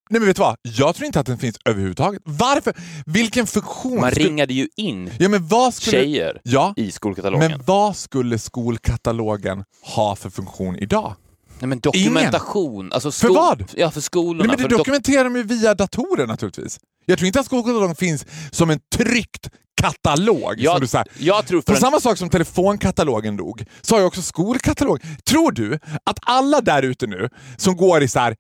Nej 0.10 0.20
men 0.20 0.28
vet 0.28 0.36
du 0.36 0.40
vad? 0.42 0.56
Jag 0.62 0.96
tror 0.96 1.06
inte 1.06 1.20
att 1.20 1.26
den 1.26 1.38
finns 1.38 1.58
överhuvudtaget. 1.66 2.22
Varför? 2.26 2.74
Vilken 3.06 3.48
funktion? 3.48 4.00
Man 4.02 4.12
skulle- 4.12 4.28
ringade 4.30 4.54
ju 4.54 4.68
in 4.78 5.12
Ja 5.20 5.30
men 5.30 5.48
vad 5.48 5.74
skulle... 5.74 5.98
tjejer 5.98 6.42
Ja, 6.44 6.74
i 6.78 6.92
skolkatalogen. 6.92 7.52
men 7.52 7.62
vad 7.66 7.96
skulle 7.98 8.40
skolkatalogen 8.40 9.64
ha 9.96 10.16
för 10.16 10.30
funktion 10.30 10.76
idag? 10.76 11.16
Nej, 11.60 11.68
men 11.68 11.80
dokumentation. 11.80 12.92
Alltså 12.94 13.12
För 13.12 13.28
sko- 13.28 13.34
vad? 13.34 13.72
Ja, 13.76 13.92
för 13.92 14.02
skolorna. 14.02 14.38
Nej, 14.38 14.48
men 14.48 14.58
för 14.58 14.70
det 14.70 14.76
dok- 14.76 14.78
dokumenterar 14.78 15.24
de 15.24 15.36
ju 15.36 15.44
via 15.44 15.74
datorer 15.74 16.28
naturligtvis. 16.28 16.80
Jag 17.06 17.18
tror 17.18 17.28
inte 17.28 17.40
att 17.40 17.46
skolkatalogen 17.46 17.96
finns 17.96 18.26
som 18.52 18.70
en 18.70 18.80
tryckt 18.96 19.50
katalog. 19.82 20.56
jag, 20.58 20.82
du 20.82 20.88
säger. 20.88 21.08
jag 21.18 21.48
tror 21.48 21.62
för 21.62 21.74
en, 21.74 21.80
samma 21.80 22.00
sak 22.00 22.18
som 22.18 22.30
telefonkatalogen 22.30 23.38
dog, 23.38 23.66
så 23.82 23.96
har 23.96 24.00
ju 24.00 24.06
också 24.06 24.22
skolkatalog. 24.22 25.02
Tror 25.26 25.52
du 25.52 25.80
att 26.04 26.18
alla 26.22 26.62
där 26.62 26.84
ute 26.84 27.08
nu 27.08 27.30
som 27.58 27.78
går 27.78 28.04
i 28.04 28.08
så 28.08 28.20
här 28.20 28.36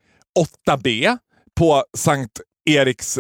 8B 0.69 1.17
på 1.55 1.83
Sankt 1.97 2.41
Eriks 2.69 3.19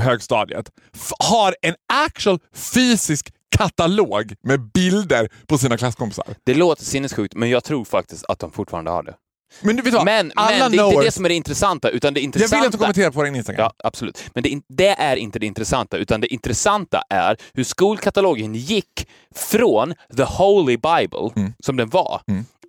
högstadiet 0.00 0.70
har 1.18 1.56
en 1.62 1.74
actual 1.92 2.38
fysisk 2.54 3.32
katalog 3.56 4.34
med 4.42 4.72
bilder 4.72 5.28
på 5.46 5.58
sina 5.58 5.76
klasskompisar. 5.76 6.24
Det 6.44 6.54
låter 6.54 6.84
sinnessjukt, 6.84 7.34
men 7.34 7.50
jag 7.50 7.64
tror 7.64 7.84
faktiskt 7.84 8.24
att 8.28 8.38
de 8.38 8.52
fortfarande 8.52 8.90
har 8.90 9.02
det. 9.02 9.14
Men 9.60 9.76
du 9.76 9.82
vet 9.82 9.94
vad? 9.94 10.04
Men, 10.04 10.32
alla 10.34 10.58
men 10.58 10.72
det 10.72 10.78
är 10.78 10.90
inte 10.92 11.04
det 11.04 11.12
som 11.12 11.24
är 11.24 11.28
det 11.28 11.34
intressanta, 11.34 11.88
utan 11.90 12.14
det 12.14 12.20
Jag 12.20 12.24
intressanta... 12.24 12.56
vill 12.56 12.66
inte 12.66 12.78
kommentera 12.78 13.12
på 13.12 13.22
din 13.22 13.36
Instagram. 13.36 13.60
Ja, 13.62 13.72
absolut. 13.88 14.24
Men 14.34 14.42
det, 14.42 14.60
det 14.68 14.88
är 14.88 15.16
inte 15.16 15.38
det 15.38 15.46
intressanta, 15.46 15.96
utan 15.96 16.20
det 16.20 16.26
intressanta 16.32 17.02
är 17.10 17.36
hur 17.54 17.64
skolkatalogen 17.64 18.54
gick 18.54 19.08
från 19.34 19.94
the 20.16 20.22
Holy 20.22 20.76
Bible, 20.76 21.30
Mm. 21.36 21.52
som 21.64 21.76
den 21.76 21.88
var, 21.88 22.20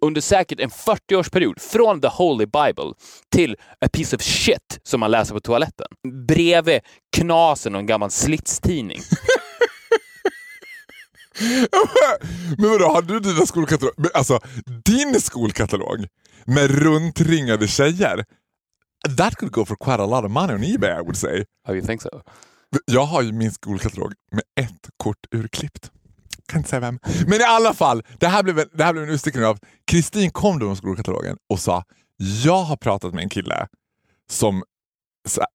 under 0.02 0.22
säkert 0.22 0.60
en 0.60 0.70
40-årsperiod, 0.70 1.60
från 1.62 2.02
the 2.02 2.08
Holy 2.08 2.46
Bible 2.46 2.94
till 3.32 3.56
a 3.86 3.88
piece 3.94 4.16
of 4.16 4.22
shit 4.22 4.80
som 4.84 5.00
man 5.00 5.12
läser 5.12 5.34
på 5.34 5.40
toaletten. 5.40 5.88
Bredvid 6.28 6.80
knasen 7.18 7.76
och 7.76 7.80
en 7.82 7.88
gammal 7.88 8.12
slitstidning. 8.12 9.02
Men 12.58 12.70
vadå, 12.70 12.86
har 12.86 13.02
du 13.02 13.20
dina 13.20 13.46
skolkatalog? 13.46 13.94
Men 13.98 14.10
Alltså, 14.14 14.40
din 14.86 15.22
skolkatalog 15.22 16.06
med 16.48 16.72
runtringade 16.72 17.68
tjejer. 17.68 18.26
That 19.18 19.36
could 19.36 19.52
go 19.52 19.66
for 19.66 19.76
quite 19.76 20.04
a 20.04 20.06
lot 20.06 20.26
of 20.26 20.32
money 20.32 20.54
on 20.54 20.64
Ebay 20.64 21.00
I 21.00 21.02
would 21.02 21.18
say. 21.18 21.46
How 21.68 21.76
you 21.76 21.86
think 21.86 22.02
so? 22.02 22.10
Jag 22.86 23.04
har 23.04 23.22
ju 23.22 23.32
min 23.32 23.52
skolkatalog 23.52 24.14
med 24.32 24.44
ett 24.66 24.90
kort 24.98 25.26
urklippt. 25.32 25.92
Kan 26.48 26.60
inte 26.60 26.70
säga 26.70 26.80
vem. 26.80 27.00
Men 27.28 27.42
i 27.42 27.44
alla 27.44 27.74
fall, 27.74 28.04
det 28.20 28.28
här 28.28 28.44
blev 28.44 28.60
en, 28.60 28.70
det 28.74 28.84
här 28.84 28.94
blev 28.94 29.04
en 29.04 29.10
utstickning 29.10 29.46
av 29.46 29.60
Kristin 29.92 30.32
kom 30.32 30.60
då 30.60 30.68
med 30.68 30.78
skolkatalogen 30.78 31.38
och 31.50 31.60
sa 31.60 31.84
jag 32.18 32.64
har 32.64 32.78
pratat 32.78 33.14
med 33.14 33.24
en 33.24 33.30
kille 33.30 33.68
som, 34.30 34.64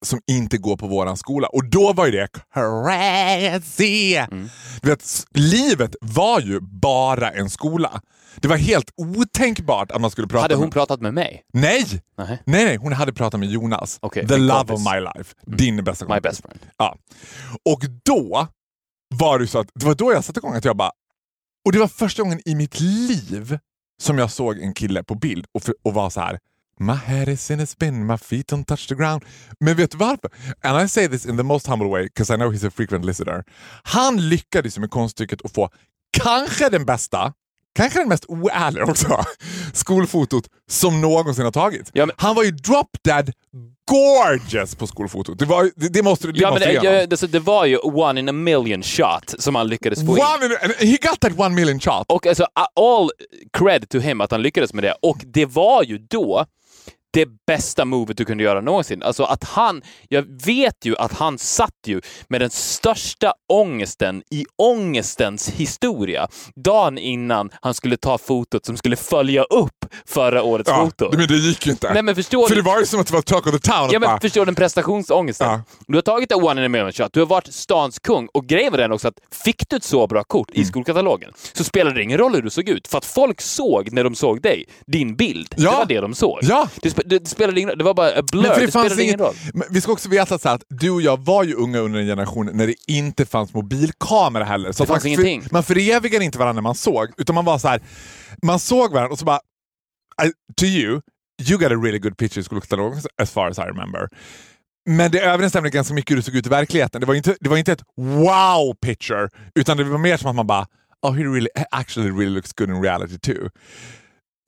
som 0.05 0.21
inte 0.31 0.59
går 0.59 0.77
på 0.77 0.87
våran 0.87 1.17
skola. 1.17 1.49
Och 1.49 1.65
då 1.71 1.93
var 1.93 2.07
ju 2.07 2.13
det 2.13 2.29
crazy! 2.55 4.15
Mm. 4.17 4.49
Du 4.83 4.89
vet, 4.89 5.05
livet 5.35 5.97
var 6.01 6.41
ju 6.41 6.61
bara 6.61 7.31
en 7.31 7.51
skola. 7.51 8.01
Det 8.37 8.49
var 8.49 8.57
helt 8.57 8.91
otänkbart 8.97 9.91
att 9.91 10.01
man 10.01 10.11
skulle 10.11 10.27
prata 10.27 10.43
Hade 10.43 10.55
hon 10.55 10.65
med... 10.65 10.73
pratat 10.73 11.01
med 11.01 11.15
mig? 11.15 11.43
Nej! 11.53 11.87
Nej. 12.19 12.43
Nej, 12.45 12.65
nej, 12.65 12.77
hon 12.77 12.93
hade 12.93 13.13
pratat 13.13 13.41
med 13.41 13.49
Jonas. 13.49 13.99
Okej, 14.03 14.29
The 14.29 14.37
love 14.37 14.59
kompis. 14.59 14.75
of 14.87 14.93
my 14.93 15.01
life. 15.01 15.35
Din 15.47 15.85
bästa 15.85 16.05
My 16.05 16.09
kompis. 16.09 16.23
best 16.23 16.43
friend. 16.43 16.61
Ja. 16.79 16.97
Och 17.73 17.81
då 18.05 18.49
var 19.15 19.39
det 19.39 19.47
så 19.47 19.59
att 19.59 19.69
det 19.75 19.87
var 19.87 19.95
då 19.95 20.13
jag 20.13 20.25
satte 20.25 20.41
igång 20.41 20.55
att 20.55 20.65
jag 20.65 20.77
bara... 20.77 20.91
Och 21.65 21.73
det 21.73 21.79
var 21.79 21.89
första 21.89 22.23
gången 22.23 22.41
i 22.45 22.55
mitt 22.55 22.81
liv 22.81 23.59
som 24.03 24.19
jag 24.19 24.31
såg 24.31 24.59
en 24.59 24.75
kille 24.75 25.03
på 25.05 25.15
bild 25.15 25.47
och, 25.55 25.63
för, 25.63 25.75
och 25.83 25.95
var 25.95 26.11
så 26.11 26.21
här. 26.21 26.39
My 26.81 26.95
head 26.95 27.29
is 27.29 27.51
in 27.51 27.61
a 27.61 27.67
spin, 27.67 28.07
my 28.07 28.17
feet 28.17 28.53
don't 28.53 28.65
touch 28.65 28.89
the 28.89 28.95
ground. 28.95 29.25
Men 29.61 29.77
vet 29.77 29.91
du 29.91 29.97
varför? 29.99 30.31
And 30.63 30.85
I 30.85 30.89
say 30.89 31.09
this 31.09 31.27
in 31.27 31.37
the 31.37 31.43
most 31.43 31.67
humble 31.67 31.89
way, 31.89 32.03
because 32.03 32.35
I 32.35 32.37
know 32.37 32.53
he's 32.53 32.67
a 32.69 32.71
frequent 32.71 33.05
listener. 33.05 33.45
Han 33.83 34.29
lyckades 34.29 34.79
med 34.79 34.91
konststycket 34.91 35.43
att 35.45 35.53
få 35.53 35.71
kanske 36.19 36.69
den 36.69 36.85
bästa, 36.85 37.33
kanske 37.75 37.99
den 37.99 38.09
mest 38.09 38.25
oärliga 38.29 38.85
också, 38.85 39.25
skolfotot 39.73 40.45
som 40.71 41.01
någonsin 41.01 41.45
har 41.45 41.53
tagits. 41.53 41.91
Ja, 41.95 42.07
men- 42.07 42.15
Han 42.19 42.35
var 42.37 42.43
ju 42.45 42.51
drop 42.51 42.89
dead 43.05 43.33
gorgeous 43.91 44.75
på 44.75 44.87
skolfotot. 44.87 45.39
Det, 45.39 45.45
var, 45.45 45.71
det, 45.77 45.89
det 45.89 46.03
måste, 46.03 46.27
det 46.27 46.39
Ja, 46.41 46.47
men 46.49 46.55
måste 46.55 46.69
det, 46.69 46.81
du 46.81 47.17
jag, 47.17 47.31
det, 47.31 47.39
var 47.39 47.65
ju 47.67 47.77
one 47.79 48.21
in 48.21 48.29
a 48.29 48.33
million 48.33 48.83
shot 48.83 49.35
som 49.39 49.55
han 49.55 49.69
lyckades 49.69 49.99
få 50.07 50.17
in. 50.17 50.23
One 50.23 50.47
in, 50.47 50.53
and 50.63 50.73
he 50.91 50.97
got 51.09 51.21
that 51.21 51.39
one 51.39 51.55
million 51.55 51.81
shot. 51.81 52.05
Och 52.09 52.27
alltså, 52.27 52.47
all 52.81 53.11
cred 53.53 53.89
to 53.89 53.99
him 53.99 54.21
att 54.21 54.31
han 54.31 54.43
lyckades 54.43 54.75
med 54.75 54.85
det. 54.85 54.95
Och 55.03 55.19
det 55.27 55.47
var 55.47 55.83
ju 55.83 55.99
då 55.99 56.47
det 57.13 57.29
bästa 57.47 57.85
movet 57.85 58.17
du 58.17 58.25
kunde 58.25 58.45
göra 58.45 58.61
någonsin. 58.61 59.03
Alltså 59.03 59.25
att 59.25 59.45
han, 59.45 59.83
jag 60.09 60.25
vet 60.47 60.85
ju 60.85 60.97
att 60.97 61.13
han 61.13 61.39
satt 61.39 61.71
ju 61.87 62.01
med 62.29 62.41
den 62.41 62.51
största 62.51 63.33
ångesten 63.53 64.23
i 64.31 64.45
ångestens 64.59 65.49
historia 65.49 66.29
dagen 66.57 66.99
innan 66.99 67.51
han 67.63 67.75
skulle 67.75 67.97
ta 67.97 68.19
fotot 68.19 68.67
som 68.67 68.77
skulle 68.77 68.97
följa 68.97 69.43
upp 69.43 69.85
förra 70.07 70.43
årets 70.43 70.71
Ja, 70.71 70.85
foto. 70.85 71.17
men 71.17 71.27
det 71.27 71.35
gick 71.35 71.67
ju 71.67 71.73
inte. 71.73 71.93
Nej 71.93 72.03
men 72.03 72.15
förstår 72.15 72.49
För 72.49 72.55
du? 72.55 72.63
det 72.63 72.67
var 72.71 72.81
ju 72.81 72.87
som 72.87 73.01
att 73.01 73.07
det 73.07 73.15
var 73.15 73.23
talk 73.23 73.47
of 73.47 73.53
the 73.53 73.59
town. 73.71 73.89
Ja, 73.93 73.99
men 73.99 74.01
bara, 74.01 74.21
förstår 74.21 74.47
den 74.47 74.55
prestationsångesten? 74.55 75.49
Ja. 75.49 75.63
Du 75.87 75.95
har 75.95 76.03
tagit 76.03 76.33
en 76.33 76.43
one 76.45 76.61
in 76.61 76.65
a 76.67 76.69
million 76.69 76.93
shot, 76.93 77.13
du 77.13 77.21
har 77.21 77.27
varit 77.27 77.53
stans 77.55 77.99
kung 77.99 78.29
och 78.35 78.47
grejen 78.47 78.71
var 78.73 78.79
den 78.79 78.93
också 78.93 79.09
att 79.09 79.15
fick 79.45 79.69
du 79.71 79.77
ett 79.77 79.85
så 79.85 80.07
bra 80.07 80.25
kort 80.25 80.49
Mm. 80.53 80.63
i 80.63 80.65
skolkatalogen 80.65 81.33
så 81.53 81.65
spelade 81.65 81.97
det 81.97 82.03
ingen 82.03 82.19
roll 82.19 82.35
hur 82.35 82.43
du 82.43 82.51
såg 82.51 82.69
ut 82.69 82.89
för 82.89 82.99
att 82.99 83.05
folk 83.05 83.41
såg 83.41 83.93
när 83.93 84.05
de 84.05 84.15
såg 84.15 84.43
dig, 84.43 84.65
din 84.87 85.17
bild. 85.17 85.55
Ja. 85.57 85.71
Det 85.71 85.77
var 85.77 85.85
det 85.85 86.01
de 86.01 86.15
såg. 86.15 86.39
Ja. 86.43 86.69
Det, 86.83 87.02
det, 87.07 87.29
spelade 87.29 87.61
ingen 87.61 87.69
roll, 87.69 87.79
det 87.79 87.85
var 87.85 87.95
bara 87.95 88.09
a 88.19 88.23
blur, 88.33 88.43
Men 88.43 88.51
det, 88.51 88.67
det 88.67 88.73
fanns 88.73 88.87
spelade 88.87 89.03
ingen 89.05 89.19
roll. 89.19 89.35
vi 89.71 89.81
ska 89.81 89.93
också 89.93 90.09
veta 90.09 90.39
så 90.39 90.49
att 90.49 90.63
du 90.69 90.91
och 90.91 91.03
jag 91.03 91.21
var 91.25 91.45
ju 91.45 91.55
unga 91.55 91.79
under 91.79 92.01
en 92.01 92.07
generation 92.07 92.51
när 92.53 92.67
det 92.67 92.75
inte 92.87 93.27
fanns 93.27 93.55
mobilkamera 93.55 94.45
heller. 94.45 94.73
Så 94.73 94.83
Det 94.83 94.87
fanns 94.87 95.05
man, 95.05 95.09
ingenting. 95.13 95.43
man 95.51 95.63
förevigade 95.63 96.25
inte 96.25 96.39
varandra 96.39 96.53
när 96.53 96.63
man 96.63 96.75
såg, 96.75 97.09
utan 97.17 97.35
man 97.35 97.45
var 97.45 97.59
så 97.59 97.69
här, 97.69 97.81
man 98.43 98.59
såg 98.59 98.93
varandra 98.93 99.13
och 99.13 99.19
så 99.19 99.25
bara, 99.25 99.41
to 100.57 100.65
you, 100.65 101.01
you 101.49 101.59
got 101.59 101.73
a 101.73 101.75
really 101.85 101.99
good 101.99 102.17
picture 102.17 102.45
skolkatalogen 102.45 103.01
as 103.23 103.31
far 103.31 103.49
as 103.49 103.59
I 103.59 103.63
remember. 103.63 104.09
Men 104.91 105.11
det 105.11 105.21
överensstämde 105.21 105.71
ganska 105.71 105.95
mycket 105.95 106.11
hur 106.11 106.17
det 106.17 106.23
såg 106.23 106.35
ut 106.35 106.47
i 106.47 106.51
verkligheten. 106.51 107.01
Det 107.01 107.07
var 107.07 107.15
inte, 107.15 107.37
det 107.41 107.49
var 107.49 107.57
inte 107.57 107.73
ett 107.73 107.83
wow 107.97 108.75
picture, 108.83 109.29
utan 109.55 109.77
det 109.77 109.85
var 109.85 109.99
mer 109.99 110.17
som 110.17 110.31
att 110.31 110.37
man 110.37 110.47
bara 110.47 110.67
oh, 111.03 111.13
he 111.13 111.25
really, 111.25 111.49
actually 111.71 112.11
really 112.11 112.31
looks 112.35 112.53
good 112.53 112.71
in 112.71 112.83
reality 112.83 113.19
too. 113.19 113.49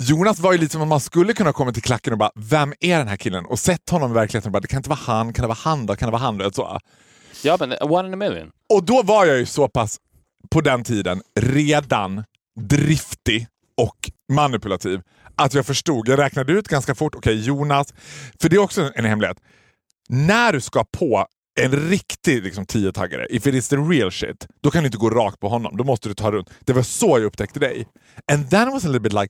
Jonas 0.02 0.40
var 0.40 0.52
ju 0.52 0.58
lite 0.58 0.72
som 0.72 0.82
att 0.82 0.88
man 0.88 1.00
skulle 1.00 1.32
kunna 1.32 1.52
komma 1.52 1.72
till 1.72 1.82
klacken 1.82 2.12
och 2.12 2.18
bara, 2.18 2.30
vem 2.34 2.74
är 2.80 2.98
den 2.98 3.08
här 3.08 3.16
killen? 3.16 3.44
Och 3.46 3.58
sett 3.58 3.90
honom 3.90 4.10
i 4.10 4.14
verkligheten 4.14 4.48
och 4.48 4.52
bara, 4.52 4.60
det 4.60 4.68
kan 4.68 4.76
inte 4.76 4.88
vara 4.88 5.00
han, 5.02 5.32
kan 5.32 5.42
det 5.42 5.48
vara 5.48 5.58
han 5.62 5.86
då? 5.86 5.96
Kan 5.96 6.06
det 6.06 6.12
vara 6.12 6.22
han? 6.22 6.52
Så. 6.52 6.78
Ja, 7.42 7.56
men 7.60 7.74
one 7.80 8.08
in 8.08 8.14
a 8.14 8.16
million. 8.16 8.50
Och 8.74 8.84
då 8.84 9.02
var 9.02 9.26
jag 9.26 9.38
ju 9.38 9.46
så 9.46 9.68
pass, 9.68 9.98
på 10.50 10.60
den 10.60 10.84
tiden, 10.84 11.22
redan 11.40 12.24
driftig 12.60 13.46
och 13.76 14.10
manipulativ 14.32 15.00
att 15.36 15.54
jag 15.54 15.66
förstod, 15.66 16.08
jag 16.08 16.18
räknade 16.18 16.52
ut 16.52 16.68
ganska 16.68 16.94
fort, 16.94 17.14
okej 17.14 17.34
okay, 17.34 17.46
Jonas, 17.46 17.94
för 18.40 18.48
det 18.48 18.56
är 18.56 18.60
också 18.60 18.90
en 18.94 19.04
hemlighet. 19.04 19.36
När 20.08 20.52
du 20.52 20.60
ska 20.60 20.84
på 20.84 21.26
en 21.60 21.72
riktig 21.72 22.42
liksom, 22.42 22.66
tiotaggare, 22.66 23.26
if 23.30 23.46
it 23.46 23.54
is 23.54 23.68
the 23.68 23.76
real 23.76 24.12
shit, 24.12 24.46
då 24.62 24.70
kan 24.70 24.82
du 24.82 24.86
inte 24.86 24.98
gå 24.98 25.10
rakt 25.10 25.40
på 25.40 25.48
honom. 25.48 25.76
Då 25.76 25.84
måste 25.84 26.08
du 26.08 26.14
ta 26.14 26.30
runt. 26.30 26.50
Det 26.60 26.72
var 26.72 26.82
så 26.82 27.06
jag 27.06 27.24
upptäckte 27.24 27.60
dig. 27.60 27.86
And 28.32 28.50
then 28.50 28.68
it 28.68 28.74
was 28.74 28.84
a 28.84 28.88
little 28.88 29.00
bit 29.00 29.12
like, 29.12 29.28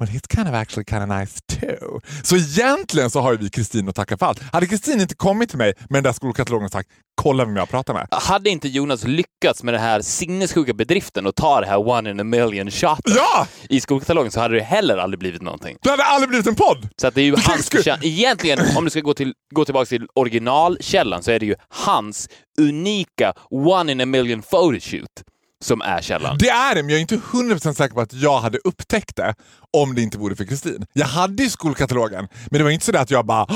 well 0.00 0.08
he's 0.08 0.26
kind 0.34 0.48
of 0.48 0.54
actually 0.54 0.84
kind 0.84 1.02
of 1.02 1.08
nice 1.20 1.40
too. 1.46 2.00
Så 2.22 2.36
egentligen 2.36 3.10
så 3.10 3.20
har 3.20 3.34
vi 3.36 3.50
Kristin 3.50 3.88
att 3.88 3.94
tacka 3.94 4.18
för 4.18 4.26
allt. 4.26 4.40
Hade 4.52 4.66
Kristin 4.66 5.00
inte 5.00 5.14
kommit 5.14 5.48
till 5.48 5.58
mig 5.58 5.72
med 5.88 5.96
den 5.96 6.02
där 6.04 6.12
skolkatalogen 6.12 6.64
och 6.64 6.72
sagt 6.72 6.88
“kolla 7.22 7.44
vem 7.44 7.56
jag 7.56 7.68
pratar 7.68 7.94
med”. 7.94 8.08
Hade 8.10 8.50
inte 8.50 8.68
Jonas 8.68 9.04
lyckats 9.04 9.62
med 9.62 9.74
den 9.74 9.80
här 9.80 10.00
sinnessjuka 10.00 10.72
bedriften 10.74 11.26
och 11.26 11.34
ta 11.34 11.60
det 11.60 11.66
här 11.66 11.88
one 11.88 12.10
in 12.10 12.20
a 12.20 12.24
million 12.24 12.70
shot 12.70 13.00
ja! 13.04 13.46
i 13.68 13.80
skolkatalogen 13.80 14.32
så 14.32 14.40
hade 14.40 14.54
det 14.54 14.62
heller 14.62 14.96
aldrig 14.96 15.18
blivit 15.18 15.42
någonting. 15.42 15.76
Det 15.82 15.90
hade 15.90 16.04
aldrig 16.04 16.28
blivit 16.28 16.46
en 16.46 16.54
podd! 16.54 16.88
Så 17.00 17.06
att 17.06 17.14
det 17.14 17.20
är 17.20 17.24
ju 17.24 17.36
hans 17.36 17.70
förtjänst. 17.70 18.04
Egentligen, 18.04 18.58
om 18.76 18.84
du 18.84 18.90
ska 18.90 19.00
gå, 19.00 19.14
till, 19.14 19.34
gå 19.54 19.64
tillbaka 19.64 19.86
till 19.86 20.06
originalkällan 20.14 21.22
så 21.22 21.30
är 21.30 21.38
det 21.38 21.46
ju 21.46 21.54
hans 21.68 22.28
unika 22.58 23.32
one 23.50 23.92
in 23.92 24.00
a 24.00 24.06
million 24.06 24.42
photoshoot 24.42 25.22
som 25.64 25.80
är 25.80 26.02
källan. 26.02 26.36
Det 26.38 26.48
är 26.48 26.74
det, 26.74 26.82
men 26.82 26.90
jag 26.90 26.96
är 26.96 27.00
inte 27.00 27.16
100% 27.16 27.72
säker 27.72 27.94
på 27.94 28.00
att 28.00 28.12
jag 28.12 28.40
hade 28.40 28.58
upptäckt 28.58 29.16
det 29.16 29.34
om 29.76 29.94
det 29.94 30.02
inte 30.02 30.18
vore 30.18 30.36
för 30.36 30.44
Kristin. 30.44 30.86
Jag 30.92 31.06
hade 31.06 31.42
ju 31.42 31.50
skolkatalogen, 31.50 32.28
men 32.50 32.58
det 32.58 32.64
var 32.64 32.70
inte 32.70 32.86
så 32.86 32.96
att 32.96 33.10
jag 33.10 33.26
bara 33.26 33.46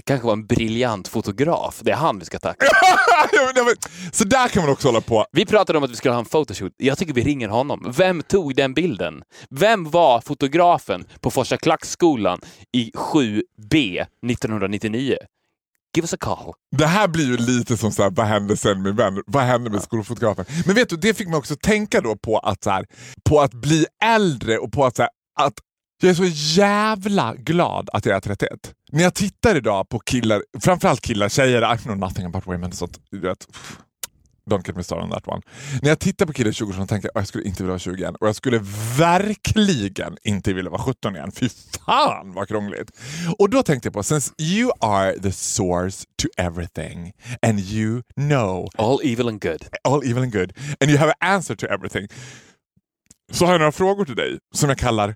det 0.00 0.04
kanske 0.04 0.26
var 0.26 0.32
en 0.32 0.46
briljant 0.46 1.08
fotograf. 1.08 1.80
Det 1.82 1.90
är 1.90 1.96
han 1.96 2.18
vi 2.18 2.24
ska 2.24 2.38
tacka. 2.38 2.66
så 4.12 4.24
där 4.24 4.48
kan 4.48 4.62
man 4.62 4.72
också 4.72 4.88
hålla 4.88 5.00
på. 5.00 5.26
Vi 5.32 5.46
pratade 5.46 5.78
om 5.78 5.84
att 5.84 5.90
vi 5.90 5.96
skulle 5.96 6.14
ha 6.14 6.18
en 6.18 6.24
photoshoot. 6.24 6.72
Jag 6.76 6.98
tycker 6.98 7.14
vi 7.14 7.22
ringer 7.22 7.48
honom. 7.48 7.92
Vem 7.96 8.22
tog 8.22 8.56
den 8.56 8.74
bilden? 8.74 9.22
Vem 9.50 9.90
var 9.90 10.20
fotografen 10.20 11.04
på 11.20 11.30
Forsa 11.30 11.56
Klackskolan 11.56 12.40
i 12.72 12.90
7B 12.94 14.06
1999? 14.26 15.16
Give 15.96 16.04
us 16.04 16.14
a 16.14 16.16
call. 16.20 16.52
Det 16.76 16.86
här 16.86 17.08
blir 17.08 17.24
ju 17.24 17.36
lite 17.36 17.76
som 17.76 17.92
så 17.92 18.02
här, 18.02 18.10
vad 18.10 18.26
händer 18.26 18.56
sen 18.56 18.82
med 18.82 18.96
vän? 18.96 19.22
Vad 19.26 19.42
händer 19.42 19.70
med 19.70 19.82
skolfotografen? 19.82 20.44
Men 20.66 20.74
vet 20.74 20.88
du, 20.88 20.96
det 20.96 21.14
fick 21.14 21.28
mig 21.28 21.36
också 21.36 21.56
tänka 21.56 22.00
då 22.00 22.16
på 22.16 22.38
att, 22.38 22.64
så 22.64 22.70
här, 22.70 22.86
på 23.28 23.40
att 23.40 23.54
bli 23.54 23.86
äldre 24.04 24.58
och 24.58 24.72
på 24.72 24.84
att, 24.84 24.96
så 24.96 25.02
här, 25.02 25.10
att 25.40 25.54
jag 26.02 26.10
är 26.10 26.14
så 26.14 26.24
jävla 26.60 27.34
glad 27.34 27.90
att 27.92 28.06
jag 28.06 28.16
är 28.16 28.20
31. 28.20 28.50
När 28.92 29.02
jag 29.02 29.14
tittar 29.14 29.56
idag 29.56 29.88
på 29.88 29.98
killar, 29.98 30.42
framförallt 30.60 31.00
killar, 31.00 31.28
tjejer, 31.28 31.74
I 31.74 31.78
know 31.78 31.98
nothing 31.98 32.26
about 32.26 32.46
women. 32.46 32.72
Så 32.72 32.84
att, 32.84 33.00
vet, 33.10 33.46
Don't 34.46 34.66
get 34.66 34.76
me 34.76 34.82
started 34.82 35.04
on 35.04 35.10
that 35.10 35.28
one. 35.28 35.42
När 35.82 35.88
jag 35.88 35.98
tittar 35.98 36.26
på 36.26 36.32
killar 36.32 36.50
i 36.50 36.54
20 36.54 36.64
årsåldern 36.64 36.86
tänker 36.86 37.08
jag 37.08 37.18
att 37.18 37.22
jag 37.22 37.28
skulle 37.28 37.44
inte 37.44 37.62
vilja 37.62 37.70
vara 37.70 37.78
20 37.78 37.96
igen. 37.96 38.16
Och 38.20 38.28
jag 38.28 38.36
skulle 38.36 38.58
verkligen 38.98 40.16
inte 40.22 40.52
vilja 40.52 40.70
vara 40.70 40.82
17 40.82 41.16
igen. 41.16 41.32
Fy 41.32 41.48
fan 41.86 42.32
vad 42.32 42.48
krångligt! 42.48 42.90
Och 43.38 43.50
då 43.50 43.62
tänkte 43.62 43.86
jag 43.86 43.94
på, 43.94 44.02
since 44.02 44.32
you 44.38 44.72
are 44.80 45.18
the 45.20 45.32
source 45.32 46.04
to 46.22 46.28
everything 46.36 47.12
and 47.42 47.60
you 47.60 48.02
know 48.16 48.68
all 48.78 49.00
evil 49.04 49.28
and 49.28 49.42
good. 49.42 49.64
All 49.84 50.04
evil 50.04 50.22
and 50.22 50.32
good. 50.32 50.52
And 50.80 50.90
you 50.90 50.98
have 50.98 51.12
an 51.20 51.28
answer 51.34 51.54
to 51.54 51.66
everything. 51.66 52.08
Så 53.32 53.44
har 53.44 53.52
jag 53.52 53.58
några 53.58 53.72
frågor 53.72 54.04
till 54.04 54.16
dig 54.16 54.38
som 54.54 54.68
jag 54.68 54.78
kallar 54.78 55.14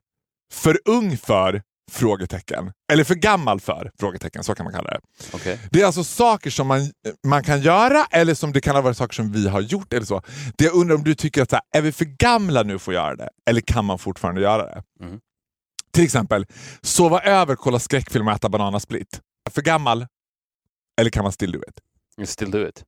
för 0.53 0.79
ung 0.85 1.17
för 1.17 1.63
Frågetecken. 1.91 2.73
Eller 2.93 3.05
för 3.05 3.15
gammal 3.15 3.61
för? 3.61 3.91
Frågetecken, 4.01 4.45
så 4.45 4.55
kan 4.55 4.65
man 4.65 4.73
kalla 4.73 4.91
det. 4.91 5.01
Okay. 5.37 5.59
Det 5.71 5.81
är 5.83 5.87
alltså 5.87 6.05
saker 6.05 6.51
som 6.51 6.67
man, 6.67 6.81
man 7.27 7.43
kan 7.43 7.61
göra 7.61 8.07
eller 8.11 8.35
som 8.35 8.53
det 8.53 8.61
kan 8.61 8.75
ha 8.75 8.83
varit 8.83 8.97
saker 8.97 9.15
som 9.15 9.33
vi 9.33 9.49
har 9.49 9.61
gjort. 9.61 9.93
eller 9.93 10.07
så. 10.07 10.23
Det 10.57 10.65
jag 10.65 10.75
undrar 10.75 10.97
om 10.97 11.05
du 11.05 11.15
tycker 11.15 11.43
att 11.43 11.51
så 11.51 11.57
här, 11.57 11.63
är 11.79 11.83
vi 11.83 11.93
för 11.93 12.05
gamla 12.05 12.63
nu 12.63 12.79
för 12.79 12.93
att 12.93 12.97
göra 12.97 13.17
det? 13.17 13.29
Eller 13.51 13.61
kan 13.61 13.85
man 13.85 13.99
fortfarande 13.99 14.41
göra 14.41 14.63
det? 14.63 14.83
Mm. 15.01 15.19
Till 15.93 16.05
exempel, 16.05 16.47
sova 16.83 17.21
över, 17.21 17.57
kolla 17.57 17.79
skräckfilm 17.79 18.29
och 18.29 18.35
äta 18.35 18.49
bananasplit. 18.49 19.21
För 19.51 19.63
gammal? 19.63 20.07
Eller 21.01 21.11
kan 21.11 21.23
man 21.23 21.33
still 21.33 21.53
do 21.53 21.61
it? 21.69 22.29
Still 22.29 22.51
do 22.51 22.69
it. 22.69 22.85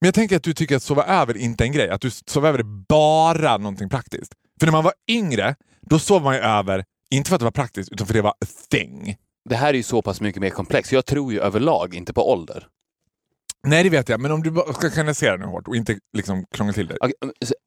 Men 0.00 0.06
jag 0.06 0.14
tänker 0.14 0.36
att 0.36 0.42
du 0.42 0.54
tycker 0.54 0.76
att 0.76 0.82
sova 0.82 1.04
över 1.04 1.36
inte 1.36 1.64
är 1.64 1.66
en 1.66 1.72
grej. 1.72 1.90
Att 1.90 2.00
du 2.00 2.10
sover 2.10 2.48
över 2.48 2.58
är 2.58 2.86
bara 2.88 3.56
någonting 3.56 3.88
praktiskt. 3.88 4.32
För 4.60 4.66
när 4.66 4.72
man 4.72 4.84
var 4.84 4.92
yngre, 5.08 5.54
då 5.80 5.98
sov 5.98 6.22
man 6.22 6.34
ju 6.34 6.40
över 6.40 6.84
inte 7.10 7.28
för 7.28 7.36
att 7.36 7.40
det 7.40 7.44
var 7.44 7.50
praktiskt, 7.50 7.92
utan 7.92 8.06
för 8.06 8.14
att 8.14 8.18
det 8.18 8.22
var 8.22 8.30
a 8.30 8.46
thing. 8.70 9.16
Det 9.48 9.56
här 9.56 9.68
är 9.68 9.74
ju 9.74 9.82
så 9.82 10.02
pass 10.02 10.20
mycket 10.20 10.42
mer 10.42 10.50
komplext. 10.50 10.92
Jag 10.92 11.06
tror 11.06 11.32
ju 11.32 11.40
överlag 11.40 11.94
inte 11.94 12.12
på 12.12 12.32
ålder. 12.32 12.66
Nej, 13.66 13.84
det 13.84 13.90
vet 13.90 14.08
jag. 14.08 14.20
Men 14.20 14.30
om 14.30 14.42
du 14.42 14.62
ska 14.74 14.90
kanalisera 14.90 15.36
nu 15.36 15.44
hårt 15.46 15.68
och 15.68 15.76
inte 15.76 15.98
liksom 16.16 16.46
krångla 16.50 16.72
till 16.72 16.86
det. 16.86 16.96
Okej, 17.00 17.12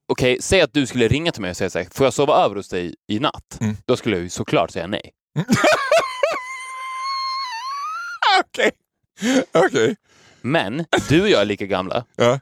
okay, 0.08 0.38
säg 0.40 0.60
att 0.60 0.72
du 0.72 0.86
skulle 0.86 1.08
ringa 1.08 1.32
till 1.32 1.42
mig 1.42 1.50
och 1.50 1.56
säga 1.56 1.70
så 1.70 1.78
här, 1.78 1.88
får 1.90 2.06
jag 2.06 2.14
sova 2.14 2.34
över 2.34 2.56
hos 2.56 2.68
dig 2.68 2.94
i 3.08 3.18
natt? 3.18 3.58
Mm. 3.60 3.76
Då 3.84 3.96
skulle 3.96 4.16
jag 4.16 4.22
ju 4.22 4.28
såklart 4.28 4.70
säga 4.70 4.86
nej. 4.86 5.10
Okej. 8.40 8.70
Okay. 9.54 9.66
okay. 9.66 9.94
Men 10.40 10.84
du 11.08 11.22
och 11.22 11.28
jag 11.28 11.40
är 11.40 11.44
lika 11.44 11.66
gamla. 11.66 12.04
ja. 12.16 12.40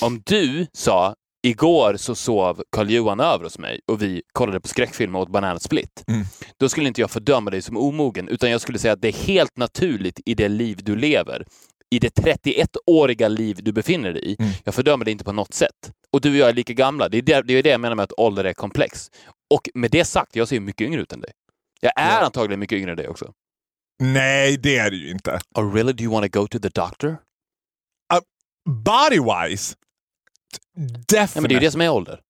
Om 0.00 0.22
du 0.26 0.66
sa 0.72 1.14
Igår 1.46 1.96
så 1.96 2.14
sov 2.14 2.62
Karl-Johan 2.76 3.20
över 3.20 3.44
hos 3.44 3.58
mig 3.58 3.80
och 3.86 4.02
vi 4.02 4.22
kollade 4.32 4.60
på 4.60 4.68
skräckfilm 4.68 5.14
och 5.14 5.22
åt 5.22 5.28
banansplit. 5.28 6.04
Mm. 6.08 6.24
Då 6.60 6.68
skulle 6.68 6.88
inte 6.88 7.00
jag 7.00 7.10
fördöma 7.10 7.50
dig 7.50 7.62
som 7.62 7.76
omogen, 7.76 8.28
utan 8.28 8.50
jag 8.50 8.60
skulle 8.60 8.78
säga 8.78 8.92
att 8.92 9.02
det 9.02 9.08
är 9.08 9.26
helt 9.26 9.56
naturligt 9.56 10.20
i 10.26 10.34
det 10.34 10.48
liv 10.48 10.80
du 10.82 10.96
lever. 10.96 11.46
I 11.90 11.98
det 11.98 12.18
31-åriga 12.18 13.28
liv 13.28 13.58
du 13.62 13.72
befinner 13.72 14.12
dig 14.12 14.24
i. 14.24 14.36
Mm. 14.38 14.52
Jag 14.64 14.74
fördömer 14.74 15.04
dig 15.04 15.12
inte 15.12 15.24
på 15.24 15.32
något 15.32 15.54
sätt. 15.54 15.92
Och 16.12 16.20
du 16.20 16.30
och 16.30 16.36
jag 16.36 16.48
är 16.48 16.52
lika 16.52 16.72
gamla. 16.72 17.08
Det 17.08 17.18
är 17.18 17.22
det, 17.22 17.42
det, 17.42 17.54
är 17.54 17.62
det 17.62 17.68
jag 17.68 17.80
menar 17.80 17.96
med 17.96 18.04
att 18.04 18.12
ålder 18.18 18.44
är 18.44 18.52
komplex. 18.52 19.10
Och 19.54 19.68
med 19.74 19.90
det 19.90 20.04
sagt, 20.04 20.36
jag 20.36 20.48
ser 20.48 20.60
mycket 20.60 20.86
yngre 20.86 21.00
ut 21.00 21.12
än 21.12 21.20
dig. 21.20 21.32
Jag 21.80 21.92
är 21.96 22.20
ja. 22.20 22.24
antagligen 22.24 22.60
mycket 22.60 22.76
yngre 22.76 22.90
än 22.90 22.96
dig 22.96 23.08
också. 23.08 23.32
Nej, 24.02 24.56
det 24.56 24.76
är 24.76 24.90
du 24.90 24.96
ju 24.96 25.10
inte. 25.10 25.40
Oh 25.54 25.74
really? 25.74 25.92
Do 25.92 26.04
you 26.04 26.12
want 26.12 26.32
to 26.32 26.40
go 26.40 26.46
to 26.46 26.58
the 26.58 26.68
doctor? 26.68 27.08
Uh, 27.10 28.20
body-wise? 28.68 29.74
Definitely. 30.76 31.28
Ja, 31.34 31.40
men 31.40 31.48
det 31.48 31.54
är 31.54 31.60
ju 31.60 31.66
det 31.66 31.70
som 31.70 31.80
är 31.80 31.88
ålder. 31.88 32.20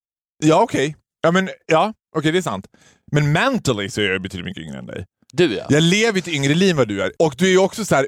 Ja, 0.45 0.63
okej. 0.63 0.89
Okay. 0.89 1.01
Ja, 1.23 1.31
men, 1.31 1.51
ja, 1.67 1.95
okay, 2.17 2.33
det 2.33 2.39
är 2.39 2.43
sant. 2.43 2.67
Men 3.13 3.33
mentally 3.33 3.91
så 3.91 4.01
är 4.01 4.05
jag 4.05 4.23
betydligt 4.23 4.47
mycket 4.47 4.63
yngre 4.63 4.79
än 4.79 4.87
dig. 4.87 5.05
Du 5.33 5.55
ja. 5.55 5.67
Jag 5.69 5.83
lever 5.83 6.19
ett 6.19 6.29
yngre 6.29 6.55
liv 6.55 6.71
än 6.71 6.77
vad 6.77 6.89
du 6.89 7.03
är. 7.03 7.13
Och 7.19 7.35
du 7.39 7.47
är 7.47 7.51
ju 7.51 7.59
också 7.59 7.85
så 7.85 7.95
här... 7.95 8.07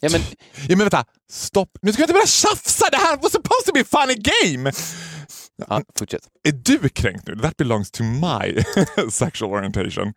Ja, 0.00 0.08
men... 0.12 0.20
ja 0.68 0.76
men 0.76 0.78
vänta, 0.78 1.04
stopp. 1.32 1.70
Nu 1.82 1.92
ska 1.92 2.02
jag 2.02 2.04
inte 2.04 2.12
börja 2.12 2.26
tjafsa! 2.26 2.86
Det 2.90 2.96
här 2.96 3.16
was 3.16 3.32
supposed 3.32 3.66
to 3.66 3.72
be 3.74 3.80
a 3.80 3.84
funny 3.90 4.14
game! 4.14 4.72
Ja, 5.68 5.82
fortsätt. 5.98 6.22
Är 6.48 6.52
du 6.52 6.88
kränkt 6.88 7.26
nu? 7.26 7.36
That 7.36 7.56
belongs 7.56 7.90
to 7.90 8.02
my 8.02 8.64
sexual 9.10 9.52
orientation. 9.52 10.12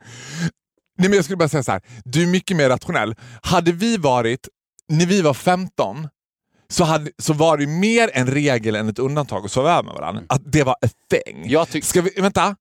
Nej, 0.97 1.09
men 1.09 1.13
jag 1.13 1.23
skulle 1.23 1.37
bara 1.37 1.49
säga 1.49 1.63
så 1.63 1.71
här. 1.71 1.81
du 2.05 2.23
är 2.23 2.27
mycket 2.27 2.57
mer 2.57 2.69
rationell. 2.69 3.15
Hade 3.41 3.71
vi 3.71 3.97
varit, 3.97 4.47
när 4.89 5.05
vi 5.05 5.21
var 5.21 5.33
15, 5.33 6.07
så, 6.69 6.83
hade, 6.83 7.11
så 7.19 7.33
var 7.33 7.57
det 7.57 7.67
mer 7.67 8.09
en 8.13 8.27
regel 8.27 8.75
än 8.75 8.89
ett 8.89 8.99
undantag 8.99 9.45
att 9.45 9.51
sova 9.51 9.71
över 9.71 9.83
med 9.83 9.93
varandra. 9.93 10.19
Mm. 10.19 10.27
Att 10.29 10.41
det 10.51 10.63
var 10.63 10.73
a 10.73 10.87
thing. 11.11 11.49
Jag 11.49 11.67
tyck- 11.67 11.81
Ska 11.85 12.01
vi, 12.01 12.09
vänta. 12.21 12.55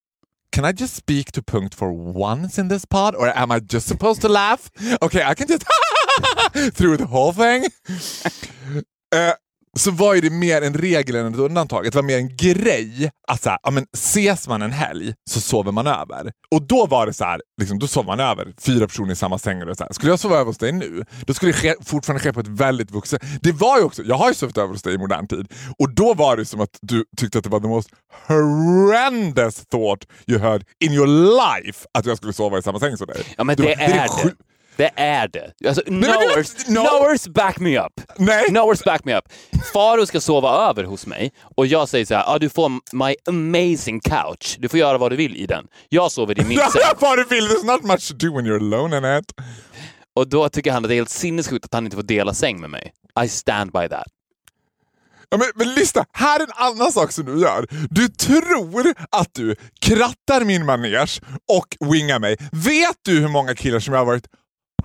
Can 0.50 0.64
I 0.64 0.72
just 0.78 0.96
speak 0.96 1.32
to 1.32 1.42
punkt 1.46 1.74
for 1.74 2.16
once 2.16 2.60
in 2.60 2.68
this 2.68 2.86
pod 2.86 3.14
or 3.14 3.28
am 3.36 3.52
I 3.52 3.60
just 3.70 3.88
supposed 3.88 4.22
to 4.22 4.28
laugh? 4.28 4.62
Okay, 5.00 5.32
I 5.32 5.34
can 5.34 5.46
just 5.48 5.64
through 6.76 6.96
the 6.98 7.04
whole 7.04 7.32
thing. 7.34 7.64
uh, 9.14 9.32
så 9.76 9.90
var 9.90 10.16
det 10.16 10.30
mer 10.30 10.62
en 10.62 10.74
regel 10.74 11.16
än 11.16 11.34
ett 11.34 11.40
undantag. 11.40 11.84
Det 11.84 11.94
var 11.94 12.02
mer 12.02 12.18
en 12.18 12.36
grej 12.36 13.10
att 13.28 13.42
så 13.42 13.50
här, 13.50 13.58
ja, 13.62 13.70
men 13.70 13.86
ses 13.92 14.48
man 14.48 14.62
en 14.62 14.72
helg 14.72 15.14
så 15.30 15.40
sover 15.40 15.72
man 15.72 15.86
över. 15.86 16.32
Och 16.50 16.62
då 16.62 16.86
var 16.86 17.06
det 17.06 17.12
så 17.12 17.24
här, 17.24 17.40
liksom, 17.60 17.78
då 17.78 17.86
sov 17.86 18.06
man 18.06 18.20
över. 18.20 18.54
Fyra 18.58 18.86
personer 18.86 19.12
i 19.12 19.16
samma 19.16 19.38
säng. 19.38 19.62
Och 19.62 19.76
så 19.76 19.84
här. 19.84 19.92
Skulle 19.92 20.12
jag 20.12 20.20
sova 20.20 20.34
över 20.34 20.44
hos 20.44 20.58
dig 20.58 20.72
nu, 20.72 21.04
då 21.26 21.34
skulle 21.34 21.52
det 21.52 21.58
ske, 21.58 21.74
fortfarande 21.84 22.22
ske 22.22 22.32
på 22.32 22.40
ett 22.40 22.48
väldigt 22.48 22.90
vuxet... 22.90 23.22
Det 23.42 23.52
var 23.52 23.78
ju 23.78 23.84
också, 23.84 24.02
jag 24.02 24.16
har 24.16 24.28
ju 24.28 24.34
sovit 24.34 24.58
över 24.58 24.68
hos 24.68 24.82
dig 24.82 24.94
i 24.94 24.98
modern 24.98 25.26
tid 25.26 25.52
och 25.78 25.94
då 25.94 26.14
var 26.14 26.36
det 26.36 26.44
som 26.44 26.60
att 26.60 26.78
du 26.82 27.04
tyckte 27.16 27.38
att 27.38 27.44
det 27.44 27.50
var 27.50 27.60
the 27.60 27.68
most 27.68 27.88
horrendous 28.26 29.66
thought 29.66 30.04
you 30.26 30.40
heard 30.40 30.64
in 30.84 30.92
your 30.92 31.06
life 31.06 31.86
att 31.94 32.06
jag 32.06 32.16
skulle 32.16 32.32
sova 32.32 32.58
i 32.58 32.62
samma 32.62 32.80
säng 32.80 32.96
som 32.96 33.06
dig. 33.06 33.22
Ja 33.36 33.44
men 33.44 33.56
det, 33.56 33.62
var, 33.62 33.68
det. 33.70 33.82
Är 33.82 34.24
det. 34.24 34.34
Det 34.76 34.90
är 34.96 35.28
det. 35.28 35.52
Alltså, 35.68 35.82
knowers, 35.82 36.68
no. 36.68 36.80
knowers 36.80 37.28
back 37.28 37.58
me 37.58 37.78
up. 37.78 37.92
Nej. 38.16 38.44
Knowers 38.48 38.84
back 38.84 39.04
me 39.04 39.18
up. 39.18 39.24
Faro 39.72 40.06
ska 40.06 40.20
sova 40.20 40.68
över 40.68 40.84
hos 40.84 41.06
mig 41.06 41.32
och 41.56 41.66
jag 41.66 41.88
säger 41.88 42.04
så 42.04 42.14
här, 42.14 42.24
ah, 42.26 42.38
du 42.38 42.48
får 42.48 42.72
my 42.92 43.14
amazing 43.28 44.00
couch. 44.00 44.56
Du 44.58 44.68
får 44.68 44.78
göra 44.78 44.98
vad 44.98 45.12
du 45.12 45.16
vill 45.16 45.36
i 45.36 45.46
den. 45.46 45.66
Jag 45.88 46.12
sover 46.12 46.40
i 46.40 46.44
min 46.44 46.58
säng. 46.72 46.82
Vad 46.98 47.18
du 47.18 47.24
vill, 47.24 47.48
there's 47.48 47.66
not 47.66 47.84
much 47.84 48.08
to 48.08 48.14
do 48.14 48.36
when 48.36 48.46
you're 48.46 48.60
alone 48.60 48.96
Annette. 48.96 49.34
Och 50.14 50.28
då 50.28 50.48
tycker 50.48 50.72
han 50.72 50.84
att 50.84 50.88
det 50.88 50.94
är 50.94 50.96
helt 50.96 51.10
sinnessjukt 51.10 51.64
att 51.64 51.74
han 51.74 51.84
inte 51.84 51.96
får 51.96 52.02
dela 52.02 52.34
säng 52.34 52.60
med 52.60 52.70
mig. 52.70 52.92
I 53.24 53.28
stand 53.28 53.72
by 53.72 53.88
that. 53.88 54.06
Ja, 55.30 55.36
men, 55.36 55.46
men 55.54 55.74
lyssna, 55.74 56.04
här 56.12 56.40
är 56.40 56.44
en 56.44 56.52
annan 56.54 56.92
sak 56.92 57.12
som 57.12 57.24
du 57.24 57.40
gör. 57.40 57.66
Du 57.90 58.08
tror 58.08 58.94
att 59.10 59.34
du 59.34 59.56
krattar 59.80 60.44
min 60.44 60.66
manege 60.66 61.20
och 61.52 61.90
wingar 61.92 62.18
mig. 62.18 62.36
Vet 62.52 62.96
du 63.02 63.20
hur 63.20 63.28
många 63.28 63.54
killar 63.54 63.80
som 63.80 63.94
jag 63.94 64.00
har 64.00 64.06
varit 64.06 64.26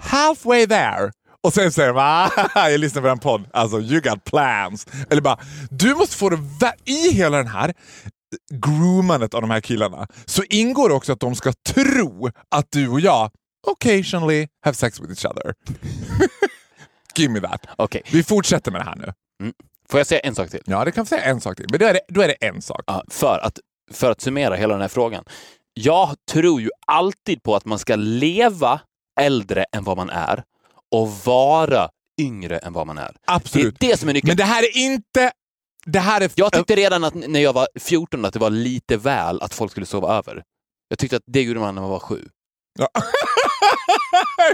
halfway 0.01 0.67
there 0.67 1.11
och 1.43 1.53
sen 1.53 1.71
säger 1.71 1.93
de 1.93 1.97
ah, 2.55 2.69
jag 2.69 2.79
lyssnar 2.79 3.01
på 3.01 3.07
en 3.07 3.19
podd, 3.19 3.43
alltså 3.53 3.79
you 3.79 4.01
got 4.01 4.23
plans. 4.23 4.87
Eller 5.09 5.21
bara, 5.21 5.39
du 5.69 5.95
måste 5.95 6.15
få 6.17 6.29
det 6.29 6.73
i 6.85 7.11
hela 7.11 7.37
den 7.37 7.47
här 7.47 7.73
groomandet 8.53 9.33
av 9.33 9.41
de 9.41 9.49
här 9.49 9.61
killarna 9.61 10.07
så 10.25 10.43
ingår 10.43 10.89
också 10.91 11.13
att 11.13 11.19
de 11.19 11.35
ska 11.35 11.53
tro 11.67 12.29
att 12.51 12.71
du 12.71 12.87
och 12.87 12.99
jag 12.99 13.31
occasionally 13.67 14.47
have 14.65 14.75
sex 14.75 14.99
with 14.99 15.09
each 15.09 15.25
other. 15.25 15.53
Give 17.15 17.33
me 17.33 17.41
that. 17.41 17.65
Okej, 17.77 18.01
Vi 18.11 18.23
fortsätter 18.23 18.71
med 18.71 18.81
det 18.81 18.85
här 18.85 18.95
nu. 18.95 19.13
får 19.89 19.99
jag 19.99 20.07
säga 20.07 20.19
en 20.21 20.35
sak 20.35 20.49
till? 20.49 20.61
Ja, 20.65 20.85
det 20.85 20.91
kan 20.91 21.05
få 21.05 21.09
säga 21.09 21.21
en 21.23 21.41
sak 21.41 21.57
till. 21.57 21.65
Men 21.69 21.79
då 21.79 21.85
är 21.85 21.93
det, 21.93 22.01
då 22.07 22.21
är 22.21 22.27
det 22.27 22.33
en 22.47 22.61
sak. 22.61 22.81
Ja, 22.87 23.03
för, 23.09 23.39
att, 23.43 23.59
för 23.93 24.11
att 24.11 24.21
summera 24.21 24.55
hela 24.55 24.73
den 24.73 24.81
här 24.81 24.87
frågan. 24.87 25.23
Jag 25.73 26.15
tror 26.31 26.61
ju 26.61 26.69
alltid 26.87 27.43
på 27.43 27.55
att 27.55 27.65
man 27.65 27.79
ska 27.79 27.95
leva 27.95 28.79
äldre 29.21 29.65
än 29.71 29.83
vad 29.83 29.97
man 29.97 30.09
är 30.09 30.43
och 30.91 31.11
vara 31.11 31.89
yngre 32.21 32.57
än 32.57 32.73
vad 32.73 32.87
man 32.87 32.97
är. 32.97 33.15
Absolut. 33.25 33.75
Det 33.79 33.85
är 33.85 33.91
det 33.91 33.97
som 33.97 34.09
är 34.09 34.13
nyckeln. 34.13 34.29
Men 34.29 34.37
det 34.37 34.43
här 34.43 34.63
är 34.63 34.77
inte... 34.77 35.31
Det 35.85 35.99
här 35.99 36.21
är... 36.21 36.31
Jag 36.35 36.53
tyckte 36.53 36.75
redan 36.75 37.03
att 37.03 37.13
när 37.13 37.39
jag 37.39 37.53
var 37.53 37.67
14 37.79 38.25
att 38.25 38.33
det 38.33 38.39
var 38.39 38.49
lite 38.49 38.97
väl 38.97 39.41
att 39.41 39.53
folk 39.53 39.71
skulle 39.71 39.85
sova 39.85 40.17
över. 40.17 40.43
Jag 40.89 40.99
tyckte 40.99 41.17
att 41.17 41.23
det 41.25 41.41
gjorde 41.41 41.59
man 41.59 41.75
när 41.75 41.81
man 41.81 41.91
var 41.91 41.99
sju. 41.99 42.29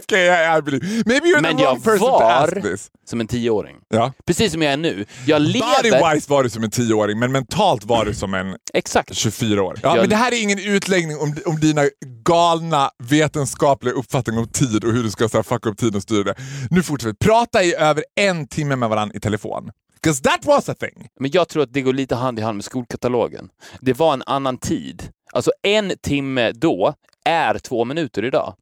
Okay, 0.04 0.28
I, 0.58 0.62
believe. 0.62 1.04
Maybe 1.06 1.28
you're 1.30 1.42
Men 1.42 1.58
the 1.58 1.64
wrong 1.64 1.76
jag 1.76 1.84
person 1.84 2.00
to 2.00 2.12
var- 2.12 2.44
ask 2.44 2.54
this. 2.62 2.90
Som 3.06 3.22
en 3.22 3.28
tioåring. 3.28 3.76
Ja. 3.90 4.14
Precis 4.26 4.52
som 4.52 4.62
jag 4.62 4.74
är 4.74 4.78
nu. 4.78 5.06
Jag 5.28 5.42
lever... 5.42 5.66
Body-wise 5.92 6.30
var 6.30 6.44
du 6.44 6.50
som 6.50 6.64
en 6.64 6.70
10-åring, 6.70 7.20
men 7.20 7.32
mentalt 7.32 7.86
var 7.86 8.06
du 8.06 8.14
som 8.14 8.34
en 8.34 8.56
Exakt. 8.74 9.12
24-åring. 9.12 9.80
Ja, 9.84 9.96
Jag- 9.96 10.02
Men 10.02 10.10
det 10.10 10.16
här 10.16 10.32
är 10.34 10.42
ingen 10.42 10.60
utläggning 10.60 11.18
om, 11.18 11.36
om 11.46 11.60
dina 11.60 11.82
galna 12.24 12.90
vetenskapliga 13.04 13.94
uppfattningar 13.94 14.40
om 14.42 14.48
tid 14.48 14.84
och 14.84 14.92
hur 14.94 15.04
du 15.04 15.12
ska 15.12 15.30
så 15.30 15.38
här, 15.38 15.44
fucka 15.44 15.70
upp 15.70 15.78
tiden 15.78 15.96
och 15.96 16.04
styra 16.04 16.24
det. 16.24 16.36
Nu 16.72 16.84
fortsätter 16.84 17.12
vi. 17.12 17.18
Prata 17.28 17.64
i 17.64 17.76
över 17.76 18.04
en 18.16 18.48
timme 18.48 18.76
med 18.76 18.90
varandra 18.90 19.16
i 19.18 19.20
telefon. 19.20 19.70
'Cause 20.04 20.24
that 20.24 20.46
was 20.46 20.70
a 20.70 20.76
thing. 20.80 21.08
Men 21.20 21.32
jag 21.32 21.50
tror 21.50 21.64
att 21.64 21.74
det 21.74 21.82
går 21.82 21.94
lite 21.94 22.16
hand 22.16 22.40
i 22.40 22.42
hand 22.42 22.56
med 22.56 22.64
skolkatalogen. 22.66 23.50
Det 23.82 23.94
var 23.94 24.14
en 24.14 24.24
annan 24.26 24.58
tid. 24.58 25.10
Alltså 25.34 25.52
en 25.64 25.94
timme 26.04 26.52
då 26.52 26.94
är 27.28 27.60
två 27.60 27.86
minuter 27.86 28.26
idag. 28.26 28.56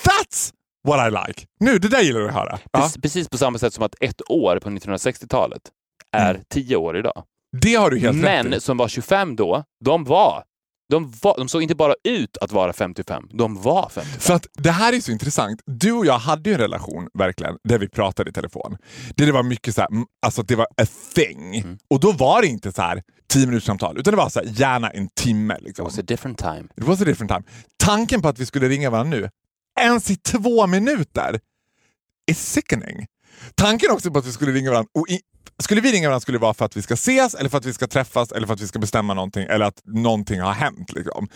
That's 0.00 0.52
what 0.88 1.08
I 1.08 1.28
like. 1.28 1.46
Nu, 1.60 1.78
det 1.78 1.88
där 1.88 2.00
gillar 2.02 2.20
du 2.20 2.28
att 2.28 2.34
höra. 2.34 2.58
Precis, 2.72 3.02
precis 3.02 3.28
på 3.28 3.38
samma 3.38 3.58
sätt 3.58 3.74
som 3.74 3.84
att 3.84 3.94
ett 4.00 4.30
år 4.30 4.58
på 4.62 4.68
1960-talet 4.70 5.62
är 6.16 6.40
tio 6.50 6.76
år 6.76 6.96
idag. 6.98 7.22
Det 7.60 7.74
har 7.74 7.90
du 7.90 7.98
Mm. 7.98 8.14
helt 8.14 8.46
rätt 8.46 8.58
i. 8.58 8.60
Som 8.60 8.76
var 8.76 8.88
25 8.88 9.36
då, 9.36 9.64
de 9.84 10.04
var, 10.04 10.44
de 10.90 11.12
var... 11.22 11.34
De 11.38 11.48
såg 11.48 11.62
inte 11.62 11.74
bara 11.74 11.94
ut 12.04 12.36
att 12.36 12.52
vara 12.52 12.72
55, 12.72 13.28
de 13.32 13.62
var 13.62 13.88
55. 13.94 14.20
För 14.20 14.34
att 14.34 14.46
det 14.54 14.70
här 14.70 14.92
är 14.92 15.00
så 15.00 15.12
intressant. 15.12 15.60
Du 15.66 15.92
och 15.92 16.06
jag 16.06 16.18
hade 16.18 16.50
ju 16.50 16.54
en 16.54 16.60
relation, 16.60 17.08
verkligen, 17.18 17.56
där 17.64 17.78
vi 17.78 17.88
pratade 17.88 18.30
i 18.30 18.32
telefon. 18.32 18.76
Där 19.16 19.26
det 19.26 19.32
var 19.32 19.42
mycket 19.42 19.74
så 19.74 19.80
här, 19.80 19.88
mm, 19.90 20.04
alltså 20.26 20.42
det 20.42 20.56
var 20.56 20.66
a 20.76 20.86
thing. 21.14 21.56
Mm. 21.56 21.78
Och 21.90 22.00
då 22.00 22.12
var 22.12 22.42
det 22.42 22.48
inte 22.48 22.72
så 22.72 22.82
här 22.82 23.02
10 23.32 23.46
minuters 23.46 23.66
samtal, 23.66 23.98
utan 23.98 24.12
det 24.12 24.16
var 24.18 24.28
så 24.28 24.40
här, 24.40 24.46
gärna 24.46 24.90
en 24.90 25.08
timme. 25.08 25.54
It 25.54 25.62
Liksom. 25.62 25.84
was 25.84 25.98
a 25.98 26.02
different 26.02 26.38
time. 26.38 26.64
It 26.76 26.84
was 26.84 27.00
a 27.00 27.04
different 27.04 27.30
time. 27.30 27.42
Tanken 27.76 28.22
på 28.22 28.28
att 28.28 28.38
vi 28.38 28.46
skulle 28.46 28.68
ringa 28.68 28.90
varandra 28.90 29.18
nu, 29.18 29.28
ens 29.80 30.10
i 30.10 30.16
två 30.16 30.66
minuter, 30.66 31.40
är 32.26 32.34
sickening. 32.34 33.06
Tanken 33.54 33.90
också 33.90 34.10
på 34.10 34.18
att 34.18 34.26
vi 34.26 34.32
skulle 34.32 34.52
ringa 34.52 34.70
varandra, 34.70 34.88
och 34.94 35.08
i, 35.08 35.20
skulle 35.62 35.80
vi 35.80 35.92
ringa 35.92 36.08
varandra 36.08 36.20
skulle 36.20 36.38
det 36.38 36.42
vara 36.42 36.54
för 36.54 36.64
att 36.64 36.76
vi 36.76 36.82
ska 36.82 36.94
ses, 36.94 37.34
eller 37.34 37.50
för 37.50 37.58
att 37.58 37.66
vi 37.66 37.72
ska 37.72 37.86
träffas, 37.86 38.32
eller 38.32 38.46
för 38.46 38.54
att 38.54 38.60
vi 38.60 38.66
ska 38.68 38.78
bestämma 38.78 39.14
någonting, 39.14 39.46
eller 39.50 39.64
att 39.64 39.80
någonting 39.84 40.40
har 40.40 40.52
hänt. 40.52 40.92
Liksom. 40.92 41.28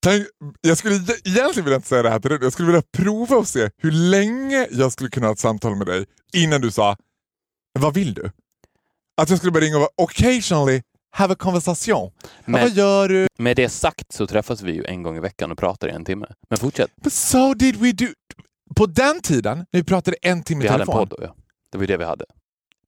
Tänk, 0.00 0.26
jag 0.60 0.78
skulle 0.78 0.94
egentligen 0.94 1.64
vilja 1.64 1.76
inte 1.76 1.88
säga 1.88 2.02
det 2.02 2.10
här 2.10 2.18
till 2.20 2.30
dig, 2.30 2.38
jag 2.42 2.52
skulle 2.52 2.66
vilja 2.66 2.82
prova 2.92 3.36
och 3.36 3.48
se 3.48 3.70
hur 3.78 3.90
länge 3.90 4.66
jag 4.70 4.92
skulle 4.92 5.10
kunna 5.10 5.26
ha 5.26 5.32
ett 5.32 5.38
samtal 5.38 5.76
med 5.76 5.86
dig 5.86 6.06
innan 6.32 6.60
du 6.60 6.70
sa 6.70 6.96
vad 7.78 7.94
vill 7.94 8.14
du? 8.14 8.30
Att 9.22 9.30
jag 9.30 9.38
skulle 9.38 9.52
börja 9.52 9.66
ringa 9.66 9.76
och 9.76 9.80
vara 9.80 9.90
occasionally 9.96 10.82
have 11.10 11.32
a 11.32 11.36
conversation. 11.38 12.10
Men- 12.44 12.60
vad 12.60 12.70
gör 12.70 13.08
du? 13.08 13.26
Med 13.38 13.56
det 13.56 13.68
sagt 13.68 14.12
så 14.12 14.26
träffas 14.26 14.62
vi 14.62 14.72
ju 14.72 14.84
en 14.84 15.02
gång 15.02 15.16
i 15.16 15.20
veckan 15.20 15.52
och 15.52 15.58
pratar 15.58 15.88
i 15.88 15.90
en 15.90 16.04
timme. 16.04 16.26
Men 16.50 16.58
fortsätt. 16.58 16.90
But 17.02 17.12
so 17.12 17.54
did 17.54 17.76
we 17.76 17.92
do. 17.92 18.06
På 18.76 18.86
den 18.86 19.20
tiden, 19.22 19.58
när 19.58 19.80
vi 19.80 19.84
pratade 19.84 20.16
en 20.22 20.42
timme 20.42 20.60
Vi 20.60 20.66
i 20.66 20.70
hade 20.70 20.82
en 20.82 20.86
telefon. 20.86 21.08
podd 21.08 21.18
då, 21.20 21.26
ja. 21.26 21.36
Det 21.72 21.78
var 21.78 21.82
ju 21.82 21.86
det 21.86 21.96
vi 21.96 22.04
hade. 22.04 22.24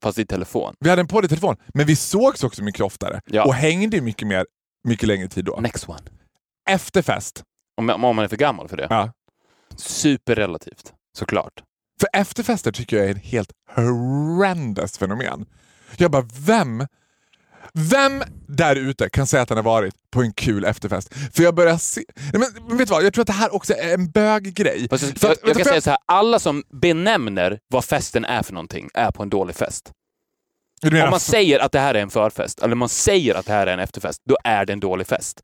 Fast 0.03 0.19
i 0.19 0.27
telefon. 0.27 0.75
Vi 0.81 0.91
hade 0.91 1.01
en 1.01 1.09
podd 1.09 1.25
i 1.25 1.29
telefon, 1.29 1.57
men 1.75 1.87
vi 1.87 1.97
sågs 1.97 2.45
också 2.45 2.63
mycket 2.63 2.81
oftare 2.81 3.21
Ja. 3.27 3.45
och 3.45 3.55
hängde 3.55 4.01
mycket 4.01 4.29
mer, 4.29 4.47
mycket 4.85 5.09
längre 5.09 5.29
tid 5.29 5.45
då. 5.45 5.57
Next 5.61 5.89
one. 5.89 5.99
Efter 6.69 7.03
fest. 7.03 7.43
Om, 7.77 7.91
om 7.91 8.01
man 8.01 8.19
är 8.19 8.29
för 8.29 8.37
gammal 8.37 8.69
för 8.69 8.77
det. 8.77 8.87
Ja. 8.91 9.13
Superrelativt, 9.77 10.93
såklart. 11.19 11.53
För 12.01 12.09
efterfester 12.13 12.73
tycker 12.73 12.97
jag 12.97 13.07
är 13.07 13.11
ett 13.11 13.25
helt 13.25 13.51
horrendous 13.75 14.99
fenomen. 14.99 15.47
Jag 15.97 16.11
bara, 16.11 16.29
vem 16.47 16.87
vem 17.75 18.23
där 18.49 18.77
ute 18.77 19.09
kan 19.09 19.27
säga 19.27 19.43
att 19.43 19.49
han 19.49 19.59
har 19.59 19.63
varit 19.63 19.95
på 20.11 20.23
en 20.23 20.33
kul 20.33 20.65
efterfest? 20.65 21.15
För 21.35 21.43
jag 21.43 21.55
börjar 21.55 21.79
se... 21.79 22.03
Nej, 22.33 22.33
men, 22.33 22.69
men 22.69 22.77
vet 22.77 22.89
du 22.89 22.95
vad, 22.95 23.05
jag 23.05 23.15
tror 23.15 23.23
att 23.23 23.27
det 23.27 23.33
här 23.33 23.55
också 23.55 23.75
är 23.75 23.95
en 23.95 24.11
böggrej. 24.11 24.89
Jag, 24.91 25.01
jag, 25.21 25.37
jag 25.45 25.57
kan 25.57 25.65
säga 25.65 25.81
så 25.81 25.91
här, 25.91 25.99
alla 26.07 26.39
som 26.39 26.63
benämner 26.83 27.59
vad 27.69 27.85
festen 27.85 28.25
är 28.25 28.43
för 28.43 28.53
någonting 28.53 28.89
är 28.95 29.11
på 29.11 29.23
en 29.23 29.31
dålig 29.31 29.57
fest. 29.57 29.93
Om 30.83 31.11
man 31.11 31.21
säger 31.21 31.59
att 31.59 31.73
det 31.73 31.81
här 31.81 31.95
är 31.95 32.03
en 32.03 32.11
förfest, 32.11 32.63
eller 32.63 32.75
man 32.75 32.89
säger 32.89 33.35
att 33.35 33.47
det 33.47 33.53
här 33.53 33.67
är 33.67 33.73
en 33.73 33.81
efterfest, 33.81 34.23
då 34.29 34.37
är 34.45 34.67
det 34.67 34.73
en 34.73 34.81
dålig 34.81 35.07
fest. 35.07 35.43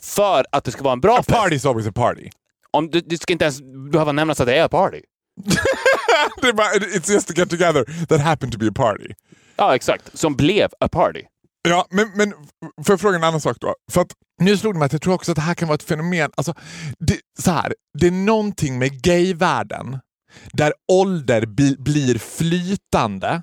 För 0.00 0.46
att 0.52 0.64
det 0.64 0.70
ska 0.70 0.82
vara 0.82 0.92
en 0.92 1.00
bra 1.00 1.14
a 1.18 1.22
fest, 1.22 1.38
party 1.38 1.56
is 1.56 1.66
always 1.66 1.86
a 1.86 1.92
party. 1.94 2.30
om 2.70 2.90
du, 2.90 3.00
du 3.00 3.16
ska 3.16 3.32
inte 3.32 3.44
ens 3.44 3.62
behöva 3.92 4.12
nämnas 4.12 4.40
att 4.40 4.46
det 4.46 4.54
är 4.54 4.62
en 4.62 4.68
party. 4.68 5.00
it's 6.42 7.10
just 7.10 7.30
a 7.30 7.32
get 7.36 7.50
together 7.50 8.06
that 8.06 8.20
happened 8.20 8.52
to 8.52 8.58
be 8.58 8.68
a 8.68 8.72
party. 8.74 9.14
Ja, 9.56 9.74
exakt. 9.74 10.18
Som 10.18 10.36
blev 10.36 10.68
a 10.80 10.88
party. 10.88 11.22
Ja, 11.68 11.86
men, 11.90 12.10
men 12.14 12.32
får 12.84 12.92
jag 12.92 13.00
fråga 13.00 13.16
en 13.16 13.24
annan 13.24 13.40
sak 13.40 13.56
då? 13.60 13.74
För 13.92 14.00
att 14.00 14.12
nu 14.40 14.56
slog 14.56 14.74
det 14.74 14.78
mig 14.78 14.86
att 14.86 14.92
jag 14.92 15.02
tror 15.02 15.14
också 15.14 15.32
att 15.32 15.36
det 15.36 15.42
här 15.42 15.54
kan 15.54 15.68
vara 15.68 15.74
ett 15.74 15.82
fenomen. 15.82 16.30
Alltså, 16.36 16.54
det, 16.98 17.18
så 17.38 17.50
här, 17.50 17.74
det 17.98 18.06
är 18.06 18.10
någonting 18.10 18.78
med 18.78 19.02
gayvärlden 19.02 19.98
där 20.52 20.72
ålder 20.92 21.46
bi, 21.46 21.76
blir 21.78 22.18
flytande. 22.18 23.42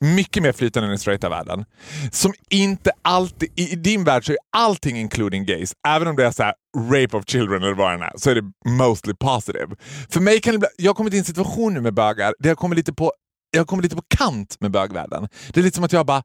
Mycket 0.00 0.42
mer 0.42 0.52
flytande 0.52 0.88
än 0.88 0.94
i 0.94 0.98
straighta 0.98 1.28
världen. 1.28 1.64
Som 2.12 2.32
inte 2.50 2.90
alltid, 3.02 3.52
i, 3.56 3.72
i 3.72 3.76
din 3.76 4.04
värld 4.04 4.26
så 4.26 4.32
är 4.32 4.38
allting 4.56 4.96
including 4.96 5.44
gays. 5.46 5.72
Även 5.88 6.08
om 6.08 6.16
det 6.16 6.26
är 6.26 6.30
så 6.30 6.42
här, 6.42 6.54
rape 6.90 7.16
of 7.16 7.24
children 7.26 7.62
eller 7.62 7.74
vad 7.74 8.00
det 8.00 8.04
är, 8.04 8.12
så 8.16 8.30
är 8.30 8.34
det 8.34 8.52
mostly 8.70 9.14
positive. 9.14 9.76
För 10.10 10.20
mig 10.20 10.40
kan 10.40 10.52
det 10.52 10.58
bli, 10.58 10.68
jag 10.76 10.88
har 10.88 10.94
kommit 10.94 11.14
i 11.14 11.18
en 11.18 11.24
situation 11.24 11.74
nu 11.74 11.80
med 11.80 11.94
bögar 11.94 12.34
där 12.38 12.50
jag 12.50 12.58
kommer 12.58 12.76
lite 12.76 12.92
på 12.92 13.12
jag 13.50 13.66
kommer 13.66 13.82
lite 13.82 13.96
på 13.96 14.02
kant 14.16 14.56
med 14.60 14.70
bögvärlden. 14.70 15.28
Det 15.52 15.60
är 15.60 15.64
lite 15.64 15.74
som 15.74 15.84
att 15.84 15.92
jag 15.92 16.06
bara... 16.06 16.22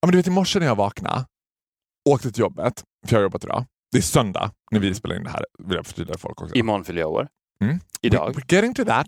Ja, 0.00 0.06
men 0.06 0.12
du 0.12 0.18
vet 0.18 0.26
i 0.26 0.30
morse 0.30 0.58
när 0.58 0.66
jag 0.66 0.76
vaknade, 0.76 1.24
åkte 2.08 2.32
till 2.32 2.40
jobbet, 2.40 2.84
för 3.06 3.14
jag 3.14 3.18
har 3.18 3.22
jobbat 3.22 3.44
idag. 3.44 3.64
Det 3.92 3.98
är 3.98 4.02
söndag 4.02 4.50
när 4.70 4.80
vi 4.80 4.94
spelar 4.94 5.16
in 5.16 5.24
det 5.24 5.30
här, 5.30 5.44
vill 5.58 5.76
jag 5.76 5.86
förtydliga 5.86 6.14
för 6.14 6.20
folk 6.20 6.42
också. 6.42 6.54
Imorgon 6.54 6.84
fyller 6.84 7.00
jag 7.00 7.10
år. 7.10 7.28
Mm. 7.64 7.80
Idag. 8.02 8.34
We're 8.34 8.54
getting 8.54 8.74
to 8.74 8.84
that. 8.84 9.06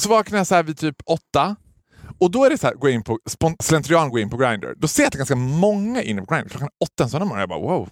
Så 0.00 0.08
vaknar 0.08 0.38
jag 0.38 0.46
så 0.46 0.54
här 0.54 0.62
vid 0.62 0.78
typ 0.78 0.96
åtta 1.06 1.56
och 2.18 2.30
då 2.30 2.44
är 2.44 2.50
det 2.50 2.58
så 2.58 2.66
här, 2.66 2.74
gå 2.74 2.88
in 2.88 3.02
på, 3.02 3.18
slentrian 3.62 4.10
gå 4.10 4.18
in 4.18 4.30
på 4.30 4.36
Grindr. 4.36 4.74
Då 4.76 4.88
ser 4.88 5.02
jag 5.02 5.06
att 5.06 5.12
det 5.12 5.16
är 5.16 5.18
ganska 5.18 5.36
många 5.36 6.02
inne 6.02 6.22
på 6.22 6.34
Grindr. 6.34 6.48
Klockan 6.48 6.68
åtta 6.84 7.04
en 7.04 7.10
söndag 7.10 7.26
morgon. 7.26 7.40
Jag 7.40 7.48
bara 7.48 7.60
wow. 7.60 7.88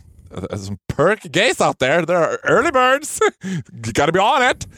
Some 0.64 0.78
perk 0.96 1.22
gays 1.22 1.60
out 1.60 1.78
there. 1.78 2.06
There 2.06 2.18
are 2.18 2.36
early 2.44 2.70
birds. 2.70 3.18
you 3.44 3.62
gotta 3.92 4.12
be 4.12 4.20
on 4.20 4.50
it. 4.50 4.68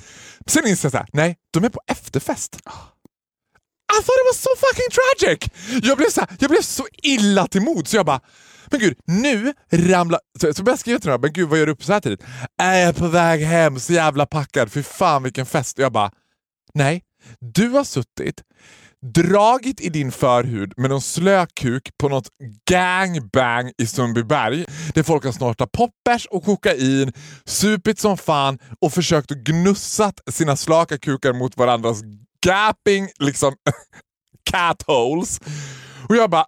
Sen 0.46 0.66
inser 0.66 0.86
jag 0.86 0.92
så 0.92 0.98
här, 0.98 1.06
nej, 1.12 1.36
de 1.52 1.64
är 1.64 1.68
på 1.68 1.80
efterfest. 1.86 2.58
I 3.92 4.02
thought 4.02 4.20
it 4.22 4.28
was 4.30 4.40
so 4.42 4.50
fucking 4.56 4.90
tragic! 4.98 5.50
Jag 5.82 5.96
blev 5.98 6.10
så, 6.10 6.20
här, 6.20 6.30
jag 6.38 6.50
blev 6.50 6.62
så 6.62 6.86
illa 7.02 7.46
till 7.46 7.62
mod 7.62 7.88
så 7.88 7.96
jag 7.96 8.06
bara, 8.06 8.20
men 8.70 8.80
gud, 8.80 8.98
nu 9.06 9.52
ramlar... 9.72 10.20
Så, 10.40 10.54
så 10.54 10.62
började 10.62 10.70
jag 10.70 10.78
skriva 10.78 10.98
till 10.98 11.10
dem, 11.10 11.20
men 11.20 11.32
gud 11.32 11.48
vad 11.48 11.58
gör 11.58 11.66
du 11.66 11.72
upp 11.72 11.84
så 11.84 11.92
här 11.92 12.00
tidigt? 12.00 12.22
Är 12.62 12.78
jag 12.78 12.96
på 12.96 13.08
väg 13.08 13.40
hem, 13.40 13.80
så 13.80 13.92
jävla 13.92 14.26
packad, 14.26 14.72
fy 14.72 14.82
fan 14.82 15.22
vilken 15.22 15.46
fest. 15.46 15.78
Och 15.78 15.84
jag 15.84 15.92
bara, 15.92 16.10
nej, 16.74 17.02
du 17.40 17.68
har 17.68 17.84
suttit 17.84 18.42
dragit 19.06 19.80
i 19.80 19.88
din 19.88 20.12
förhud 20.12 20.72
med 20.76 20.90
någon 20.90 21.00
slökuk 21.00 21.90
på 21.98 22.08
något 22.08 22.28
gangbang 22.70 23.72
i 23.78 23.86
Sundbyberg 23.86 24.64
där 24.94 25.02
folk 25.02 25.24
har 25.24 25.32
snortat 25.32 25.72
poppers 25.72 26.26
och 26.26 26.44
kokain, 26.44 27.12
supit 27.44 27.98
som 27.98 28.16
fan 28.16 28.58
och 28.80 28.92
försökt 28.92 29.30
gnussat 29.30 30.20
sina 30.30 30.56
slaka 30.56 30.98
kukar 30.98 31.32
mot 31.32 31.56
varandras 31.56 32.02
gapping 32.46 33.08
liksom 33.18 33.54
cat 34.50 34.82
holes. 34.82 35.40
Och 36.08 36.16
jag 36.16 36.30
bara, 36.30 36.44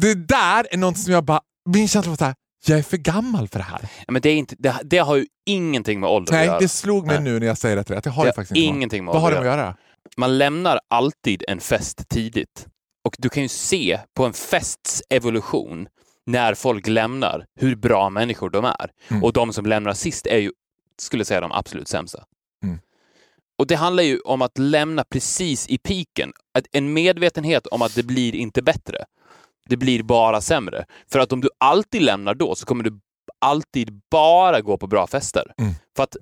det 0.00 0.14
där 0.14 0.66
är 0.70 0.76
något 0.76 0.98
som 0.98 1.12
jag 1.12 1.24
bara, 1.24 1.40
min 1.68 1.88
känsla 1.88 2.10
var 2.10 2.16
såhär, 2.16 2.34
jag 2.66 2.78
är 2.78 2.82
för 2.82 2.96
gammal 2.96 3.48
för 3.48 3.58
det 3.58 3.64
här. 3.64 3.88
Ja, 4.06 4.12
men 4.12 4.22
det, 4.22 4.28
är 4.28 4.34
inte, 4.36 4.56
det, 4.58 4.80
det 4.84 4.98
har 4.98 5.16
ju 5.16 5.26
ingenting 5.46 6.00
med 6.00 6.10
ålder 6.10 6.32
att 6.32 6.38
Nej, 6.38 6.46
göra. 6.46 6.58
det 6.58 6.68
slog 6.68 7.06
mig 7.06 7.16
Nej. 7.20 7.32
nu 7.32 7.40
när 7.40 7.46
jag 7.46 7.58
säger 7.58 7.76
det 7.76 7.84
till 7.84 7.90
dig, 7.90 7.98
att 7.98 8.04
det 8.04 8.10
har 8.10 8.24
Det 8.24 8.28
har 8.28 8.34
faktiskt 8.34 8.56
ingenting 8.56 9.04
med 9.04 9.12
Vad 9.12 9.22
har 9.22 9.30
det 9.30 9.36
ålder 9.36 9.50
med 9.50 9.58
att 9.58 9.64
göra? 9.64 9.76
Man 10.16 10.38
lämnar 10.38 10.80
alltid 10.90 11.44
en 11.48 11.60
fest 11.60 12.08
tidigt. 12.08 12.66
Och 13.04 13.14
du 13.18 13.28
kan 13.28 13.42
ju 13.42 13.48
se 13.48 14.00
på 14.16 14.24
en 14.24 14.32
fests 14.32 15.02
evolution 15.10 15.88
när 16.26 16.54
folk 16.54 16.86
lämnar 16.86 17.44
hur 17.60 17.76
bra 17.76 18.10
människor 18.10 18.50
de 18.50 18.64
är. 18.64 18.90
Mm. 19.08 19.24
Och 19.24 19.32
de 19.32 19.52
som 19.52 19.66
lämnar 19.66 19.94
sist 19.94 20.26
är 20.26 20.38
ju, 20.38 20.52
skulle 20.98 21.24
säga, 21.24 21.40
de 21.40 21.52
absolut 21.52 21.88
sämsta. 21.88 22.24
Och 23.62 23.68
det 23.68 23.76
handlar 23.76 24.02
ju 24.02 24.20
om 24.20 24.42
att 24.42 24.58
lämna 24.58 25.04
precis 25.04 25.68
i 25.68 25.78
piken. 25.78 26.32
En 26.72 26.92
medvetenhet 26.92 27.66
om 27.66 27.82
att 27.82 27.94
det 27.94 28.02
blir 28.02 28.34
inte 28.34 28.62
bättre. 28.62 29.04
Det 29.68 29.76
blir 29.76 30.02
bara 30.02 30.40
sämre. 30.40 30.84
För 31.12 31.18
att 31.18 31.32
om 31.32 31.40
du 31.40 31.48
alltid 31.58 32.02
lämnar 32.02 32.34
då 32.34 32.54
så 32.54 32.66
kommer 32.66 32.84
du 32.84 33.00
alltid 33.38 34.00
bara 34.10 34.60
gå 34.60 34.76
på 34.76 34.86
bra 34.86 35.06
fester. 35.06 35.52
Mm. 35.58 35.72
För 35.96 36.02
att 36.02 36.16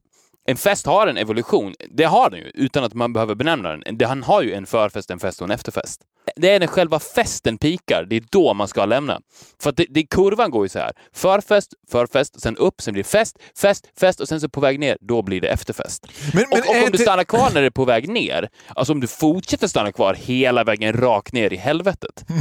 en 0.45 0.57
fest 0.57 0.87
har 0.87 1.07
en 1.07 1.17
evolution. 1.17 1.75
Det 1.91 2.05
har 2.05 2.31
den 2.31 2.41
ju, 2.41 2.51
utan 2.55 2.85
att 2.85 2.95
man 2.95 3.13
behöver 3.13 3.35
benämna 3.35 3.77
den. 3.77 4.09
Han 4.09 4.23
har 4.23 4.43
ju 4.43 4.53
en 4.53 4.67
förfest, 4.67 5.11
en 5.11 5.19
fest 5.19 5.41
och 5.41 5.49
en 5.49 5.51
efterfest. 5.51 6.01
Det 6.37 6.51
är 6.51 6.61
när 6.61 6.67
själva 6.67 6.99
festen 6.99 7.59
pikar, 7.59 8.07
det 8.11 8.17
är 8.17 8.23
då 8.31 8.55
man 8.55 8.69
ska 8.69 8.85
lämna. 8.85 9.21
För 9.63 9.71
att 9.71 9.77
det, 9.77 9.87
det, 9.91 10.03
kurvan 10.03 10.51
går 10.51 10.65
ju 10.65 10.69
så 10.69 10.79
här. 10.79 10.93
Förfest, 11.15 11.75
förfest, 11.91 12.41
sen 12.41 12.57
upp, 12.57 12.81
sen 12.81 12.93
blir 12.93 13.03
det 13.03 13.09
fest, 13.09 13.39
fest, 13.59 13.87
fest 14.01 14.21
och 14.21 14.29
sen 14.29 14.41
så 14.41 14.49
på 14.49 14.61
väg 14.61 14.81
ner, 14.81 14.99
då 15.01 15.23
blir 15.23 15.41
det 15.41 15.49
efterfest. 15.49 16.07
Men, 16.35 16.45
Och, 16.45 16.59
och 16.59 16.75
är 16.75 16.85
om 16.85 16.91
du 16.93 16.99
stannar 16.99 17.25
kvar 17.25 17.51
när 17.55 17.61
det 17.61 17.67
är 17.67 17.71
på 17.71 17.85
väg 17.85 18.09
ner, 18.09 18.49
alltså 18.69 18.93
om 18.93 19.01
du 19.01 19.07
fortsätter 19.07 19.69
stanna 19.69 19.93
kvar 19.93 20.15
hela 20.15 20.65
vägen 20.65 20.93
rakt 20.93 21.33
ner 21.33 21.53
i 21.53 21.57
helvetet. 21.57 22.25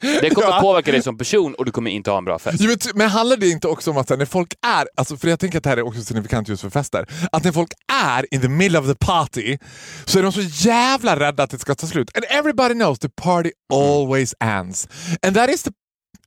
det 0.00 0.30
kommer 0.30 0.48
Ja. 0.48 0.60
påverka 0.60 0.92
dig 0.92 1.02
som 1.02 1.18
person 1.18 1.54
och 1.54 1.64
du 1.64 1.72
kommer 1.72 1.90
inte 1.90 2.10
ha 2.10 2.18
en 2.18 2.24
bra 2.24 2.38
fest. 2.38 2.56
Jo, 2.60 2.68
men, 2.68 2.78
men 2.94 3.08
handlar 3.08 3.36
det 3.36 3.48
inte 3.48 3.68
också 3.68 3.90
om 3.90 3.96
att 3.96 4.10
här, 4.10 4.16
när 4.16 4.26
folk 4.26 4.54
är, 4.66 4.88
alltså, 4.96 5.16
för 5.16 5.28
jag 5.28 5.40
tänker 5.40 5.58
att 5.58 5.64
det 5.64 5.70
här 5.70 5.76
är 5.76 5.86
också 5.86 6.02
signifikant 6.02 6.48
just 6.48 6.62
för 6.62 6.70
fester, 6.70 7.06
att 7.32 7.44
när 7.44 7.52
folk 7.52 7.72
är 7.92 8.34
in 8.34 8.40
the 8.40 8.48
middle 8.48 8.78
of 8.78 8.86
the 8.86 9.06
party 9.06 9.58
så 10.04 10.18
är 10.18 10.22
de 10.22 10.32
så 10.32 10.40
jävla 10.40 11.20
rädda 11.20 11.42
att 11.42 11.50
det 11.50 11.58
ska 11.58 11.74
ta 11.74 11.86
slut. 11.86 12.16
And 12.16 12.24
everybody 12.30 12.74
knows 12.74 12.98
the 12.98 13.08
party 13.08 13.50
always 13.72 14.34
ends. 14.40 14.88
And 15.26 15.36
that 15.36 15.50
is 15.50 15.62
the 15.62 15.70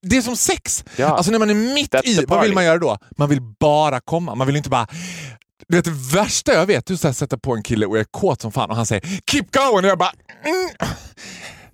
det 0.01 0.17
är 0.17 0.21
som 0.21 0.35
sex. 0.35 0.85
Ja. 0.95 1.07
Alltså 1.07 1.31
när 1.31 1.39
man 1.39 1.49
är 1.49 1.73
mitt 1.73 1.93
That's 1.93 2.05
i, 2.05 2.25
vad 2.27 2.41
vill 2.41 2.53
man 2.53 2.65
göra 2.65 2.77
då? 2.77 2.97
Man 3.17 3.29
vill 3.29 3.41
bara 3.41 3.99
komma. 3.99 4.35
Man 4.35 4.47
vill 4.47 4.55
inte 4.55 4.69
bara... 4.69 4.87
Du 5.67 5.75
vet, 5.75 5.85
det 5.85 6.17
värsta 6.17 6.53
jag 6.53 6.65
vet, 6.65 6.85
du 6.85 6.93
är 6.93 7.03
här, 7.03 7.11
sätter 7.11 7.37
på 7.37 7.55
en 7.55 7.63
kille 7.63 7.85
och 7.85 7.95
jag 7.95 7.99
är 8.01 8.07
kåt 8.11 8.41
som 8.41 8.51
fan 8.51 8.69
och 8.69 8.75
han 8.75 8.85
säger 8.85 9.01
“keep 9.31 9.45
going” 9.51 9.85
och 9.85 9.91
jag 9.91 9.97
bara 9.97 10.11
mm. 10.43 10.69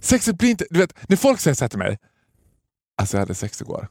Sexet 0.03 0.37
blir 0.37 0.49
inte... 0.49 0.65
Du 0.69 0.79
vet, 0.79 0.93
när 1.09 1.17
folk 1.17 1.39
säger 1.39 1.55
så 1.55 1.63
här 1.63 1.69
till 1.69 1.79
mig, 1.79 1.97
alltså 3.01 3.17
jag 3.17 3.19
hade 3.21 3.35
sex 3.35 3.61
igår 3.61 3.87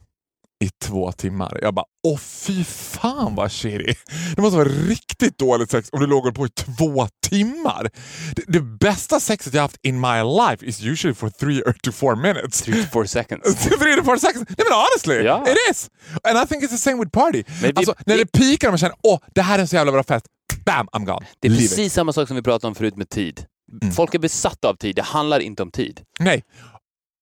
i 0.63 0.69
två 0.81 1.11
timmar. 1.11 1.59
Jag 1.61 1.73
bara, 1.73 1.85
åh 2.07 2.17
fy 2.17 2.63
fan 2.63 3.35
vad 3.35 3.51
shitty. 3.51 3.93
Det 4.35 4.41
måste 4.41 4.57
vara 4.57 4.67
riktigt 4.69 5.37
dåligt 5.37 5.71
sex 5.71 5.89
om 5.91 5.99
du 5.99 6.07
låg 6.07 6.35
på 6.35 6.45
i 6.45 6.49
två 6.49 7.07
timmar. 7.29 7.89
Det, 8.35 8.43
det 8.47 8.61
bästa 8.61 9.19
sexet 9.19 9.53
jag 9.53 9.61
haft 9.61 9.77
in 9.81 9.99
my 9.99 10.07
life 10.47 10.65
is 10.65 10.81
usually 10.83 11.15
for 11.15 11.29
three 11.29 11.61
or 11.63 11.73
to 11.83 11.91
four 11.91 12.15
minutes. 12.15 12.61
Three 12.61 12.83
to 12.83 12.89
four 12.91 13.05
seconds. 13.05 13.55
three 13.79 13.95
to 13.97 14.03
four 14.03 14.17
seconds. 14.17 14.45
Nej 14.49 14.67
men 14.69 14.77
honestly, 14.77 15.25
Ja. 15.25 15.45
it 15.51 15.57
is! 15.71 15.89
And 16.23 16.37
I 16.43 16.47
think 16.47 16.63
it's 16.63 16.69
the 16.71 16.77
same 16.77 16.97
with 16.99 17.11
party. 17.11 17.43
Vi- 17.61 17.73
alltså, 17.75 17.95
när 18.05 18.17
det 18.17 18.25
pikar 18.31 18.67
och 18.67 18.71
man 18.71 18.77
känner, 18.77 18.95
åh 19.03 19.19
det 19.35 19.41
här 19.41 19.55
är 19.57 19.61
en 19.61 19.67
så 19.67 19.75
jävla 19.75 19.91
bra 19.91 20.03
fest. 20.03 20.25
Bam, 20.65 20.87
I'm 20.87 21.05
gone. 21.05 21.25
Det 21.39 21.47
är 21.47 21.49
Leave 21.49 21.63
it. 21.63 21.69
precis 21.69 21.93
samma 21.93 22.13
sak 22.13 22.27
som 22.27 22.35
vi 22.35 22.41
pratade 22.43 22.67
om 22.67 22.75
förut 22.75 22.95
med 22.97 23.09
tid. 23.09 23.45
Mm. 23.81 23.93
Folk 23.93 24.15
är 24.15 24.19
besatta 24.19 24.69
av 24.69 24.75
tid, 24.75 24.95
det 24.95 25.01
handlar 25.01 25.39
inte 25.39 25.63
om 25.63 25.71
tid. 25.71 26.01
Nej. 26.19 26.43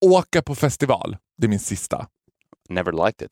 Åka 0.06 0.42
på 0.42 0.56
festival, 0.56 1.18
det 1.38 1.46
är 1.46 1.50
min 1.50 1.60
sista. 1.60 2.08
Never 2.70 3.06
liked 3.06 3.26
it. 3.26 3.32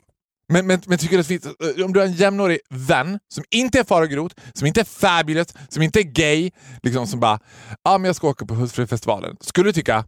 Men, 0.51 0.67
men, 0.67 0.81
men 0.87 0.97
tycker 0.97 1.15
du 1.15 1.19
att 1.21 1.27
finns, 1.27 1.45
eh, 1.45 1.85
om 1.85 1.93
du 1.93 1.99
har 1.99 2.07
en 2.07 2.13
jämnårig 2.13 2.59
vän 2.69 3.19
som 3.33 3.43
inte 3.49 3.79
är 3.79 3.83
far 3.83 4.01
och 4.01 4.09
grot, 4.09 4.35
som 4.53 4.67
inte 4.67 4.79
är 4.79 4.85
fabulous, 4.85 5.47
som 5.69 5.83
inte 5.83 5.99
är 5.99 6.03
gay, 6.03 6.51
liksom 6.83 7.07
som 7.07 7.19
bara 7.19 7.39
ja 7.83 7.97
men 7.97 8.05
jag 8.05 8.15
ska 8.15 8.27
åka 8.27 8.45
på 8.45 8.53
Hultsfredsfestivalen. 8.53 9.37
Skulle 9.41 9.69
du 9.69 9.73
tycka 9.73 10.05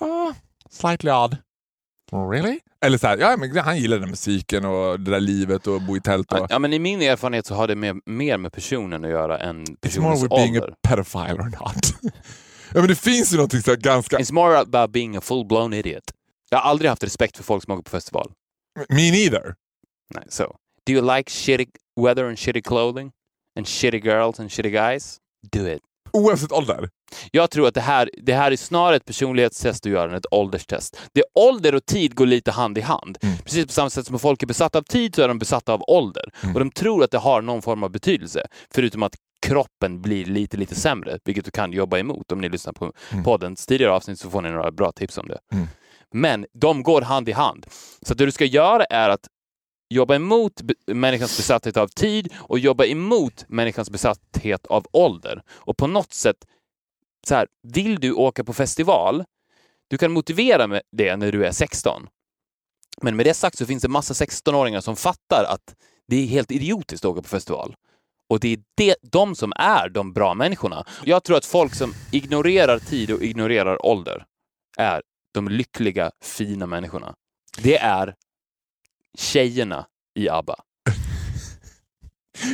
ah, 0.00 0.32
slightly 0.70 1.10
odd? 1.10 1.36
Really? 2.32 2.58
Eller 2.84 2.98
så 2.98 3.06
här, 3.06 3.18
ja 3.18 3.36
men 3.36 3.56
han 3.58 3.78
gillar 3.78 3.98
den 3.98 4.10
musiken 4.10 4.64
och 4.64 5.00
det 5.00 5.10
där 5.10 5.20
livet 5.20 5.66
och 5.66 5.82
bo 5.82 5.96
i 5.96 6.00
tält. 6.00 6.32
Och, 6.32 6.46
Ja, 6.50 6.58
men 6.58 6.72
i 6.72 6.78
min 6.78 7.02
erfarenhet 7.02 7.46
så 7.46 7.54
har 7.54 7.68
det 7.68 7.76
mer, 7.76 7.94
mer 8.06 8.38
med 8.38 8.52
personen 8.52 9.04
att 9.04 9.10
göra 9.10 9.38
än 9.38 9.64
It's 9.64 9.68
more 9.68 9.78
personens 9.80 10.22
with 10.22 10.34
being 10.34 10.56
ålder. 10.56 10.70
a 10.72 10.76
pedophile 10.88 11.34
or 11.34 11.44
not. 11.44 12.14
ja 12.76 12.80
men 12.80 12.88
det 12.88 12.94
finns 12.94 13.32
ju 13.32 13.36
någonting 13.36 13.62
så 13.62 13.76
ganska... 13.76 14.18
It's 14.18 14.32
more 14.32 14.58
about 14.58 14.90
being 14.90 15.16
a 15.16 15.20
full-blown 15.20 15.74
idiot. 15.74 16.04
Jag 16.50 16.58
har 16.58 16.70
aldrig 16.70 16.90
haft 16.90 17.04
respekt 17.04 17.36
för 17.36 17.44
folk 17.44 17.64
som 17.64 17.72
åker 17.72 17.82
på 17.82 17.90
festival. 17.90 18.32
Me 18.88 19.10
neither. 19.10 19.54
Nej, 20.14 20.24
so. 20.28 20.56
Do 20.86 20.92
you 20.92 21.16
like 21.16 21.30
shitty 21.30 21.66
weather 22.00 22.24
and 22.24 22.38
shitty 22.38 22.62
clothing? 22.62 23.12
And 23.56 23.68
shitty 23.68 23.98
girls 23.98 24.40
and 24.40 24.52
shitty 24.52 24.70
guys? 24.70 25.16
Do 25.52 25.68
it. 25.68 25.82
Oavsett 26.12 26.52
ålder. 26.52 26.88
Jag 27.30 27.50
tror 27.50 27.68
att 27.68 27.74
det 27.74 27.80
här, 27.80 28.10
det 28.22 28.34
här 28.34 28.52
är 28.52 28.56
snarare 28.56 28.96
ett 28.96 29.04
personlighetstest 29.04 29.86
att 29.86 29.92
göra 29.92 30.10
än 30.10 30.16
ett 30.16 30.26
ålderstest. 30.30 31.00
Det 31.12 31.24
ålder 31.34 31.74
och 31.74 31.86
tid 31.86 32.14
går 32.14 32.26
lite 32.26 32.50
hand 32.50 32.78
i 32.78 32.80
hand. 32.80 33.18
Mm. 33.22 33.36
Precis 33.38 33.66
på 33.66 33.72
samma 33.72 33.90
sätt 33.90 34.06
som 34.06 34.18
folk 34.18 34.42
är 34.42 34.46
besatta 34.46 34.78
av 34.78 34.82
tid 34.82 35.14
så 35.14 35.22
är 35.22 35.28
de 35.28 35.38
besatta 35.38 35.72
av 35.72 35.82
ålder. 35.86 36.24
Mm. 36.42 36.54
Och 36.54 36.60
de 36.60 36.70
tror 36.70 37.04
att 37.04 37.10
det 37.10 37.18
har 37.18 37.42
någon 37.42 37.62
form 37.62 37.82
av 37.82 37.90
betydelse. 37.90 38.46
Förutom 38.70 39.02
att 39.02 39.16
kroppen 39.46 40.02
blir 40.02 40.24
lite, 40.24 40.56
lite 40.56 40.74
sämre, 40.74 41.18
vilket 41.24 41.44
du 41.44 41.50
kan 41.50 41.72
jobba 41.72 41.98
emot. 41.98 42.32
Om 42.32 42.40
ni 42.40 42.48
lyssnar 42.48 42.72
på 42.72 42.92
Mm. 43.12 43.24
poddens 43.24 43.66
tidigare 43.66 43.92
avsnitt 43.92 44.20
så 44.20 44.30
får 44.30 44.42
ni 44.42 44.50
några 44.50 44.70
bra 44.70 44.92
tips 44.92 45.18
om 45.18 45.28
det. 45.28 45.38
Mm. 45.52 45.66
Men 46.12 46.46
de 46.52 46.82
går 46.82 47.02
hand 47.02 47.28
i 47.28 47.32
hand. 47.32 47.66
Så 48.02 48.14
det 48.14 48.26
du 48.26 48.32
ska 48.32 48.44
göra 48.44 48.84
är 48.84 49.08
att 49.08 49.26
jobba 49.88 50.14
emot 50.14 50.60
människans 50.86 51.36
besatthet 51.36 51.76
av 51.76 51.88
tid 51.88 52.32
och 52.36 52.58
jobba 52.58 52.84
emot 52.84 53.44
människans 53.48 53.90
besatthet 53.90 54.66
av 54.66 54.86
ålder. 54.92 55.42
Och 55.50 55.76
på 55.76 55.86
något 55.86 56.12
sätt, 56.12 56.36
så 57.28 57.34
här, 57.34 57.46
vill 57.62 58.00
du 58.00 58.12
åka 58.12 58.44
på 58.44 58.52
festival, 58.52 59.24
du 59.88 59.98
kan 59.98 60.12
motivera 60.12 60.66
med 60.66 60.82
det 60.92 61.16
när 61.16 61.32
du 61.32 61.46
är 61.46 61.52
16. 61.52 62.08
Men 63.02 63.16
med 63.16 63.26
det 63.26 63.34
sagt 63.34 63.58
så 63.58 63.66
finns 63.66 63.82
det 63.82 63.88
massa 63.88 64.14
16-åringar 64.14 64.80
som 64.80 64.96
fattar 64.96 65.44
att 65.44 65.74
det 66.08 66.16
är 66.16 66.26
helt 66.26 66.50
idiotiskt 66.50 67.04
att 67.04 67.10
åka 67.10 67.22
på 67.22 67.28
festival. 67.28 67.74
Och 68.28 68.40
det 68.40 68.52
är 68.52 68.58
det, 68.74 68.96
de 69.02 69.34
som 69.34 69.52
är 69.56 69.88
de 69.88 70.12
bra 70.12 70.34
människorna. 70.34 70.84
Jag 71.04 71.24
tror 71.24 71.36
att 71.36 71.44
folk 71.44 71.74
som 71.74 71.94
ignorerar 72.12 72.78
tid 72.78 73.10
och 73.10 73.22
ignorerar 73.22 73.86
ålder 73.86 74.24
är 74.78 75.02
de 75.34 75.48
lyckliga, 75.48 76.10
fina 76.22 76.66
människorna. 76.66 77.14
Det 77.62 77.78
är 77.78 78.14
tjejerna 79.18 79.86
i 80.14 80.28
ABBA. 80.28 80.56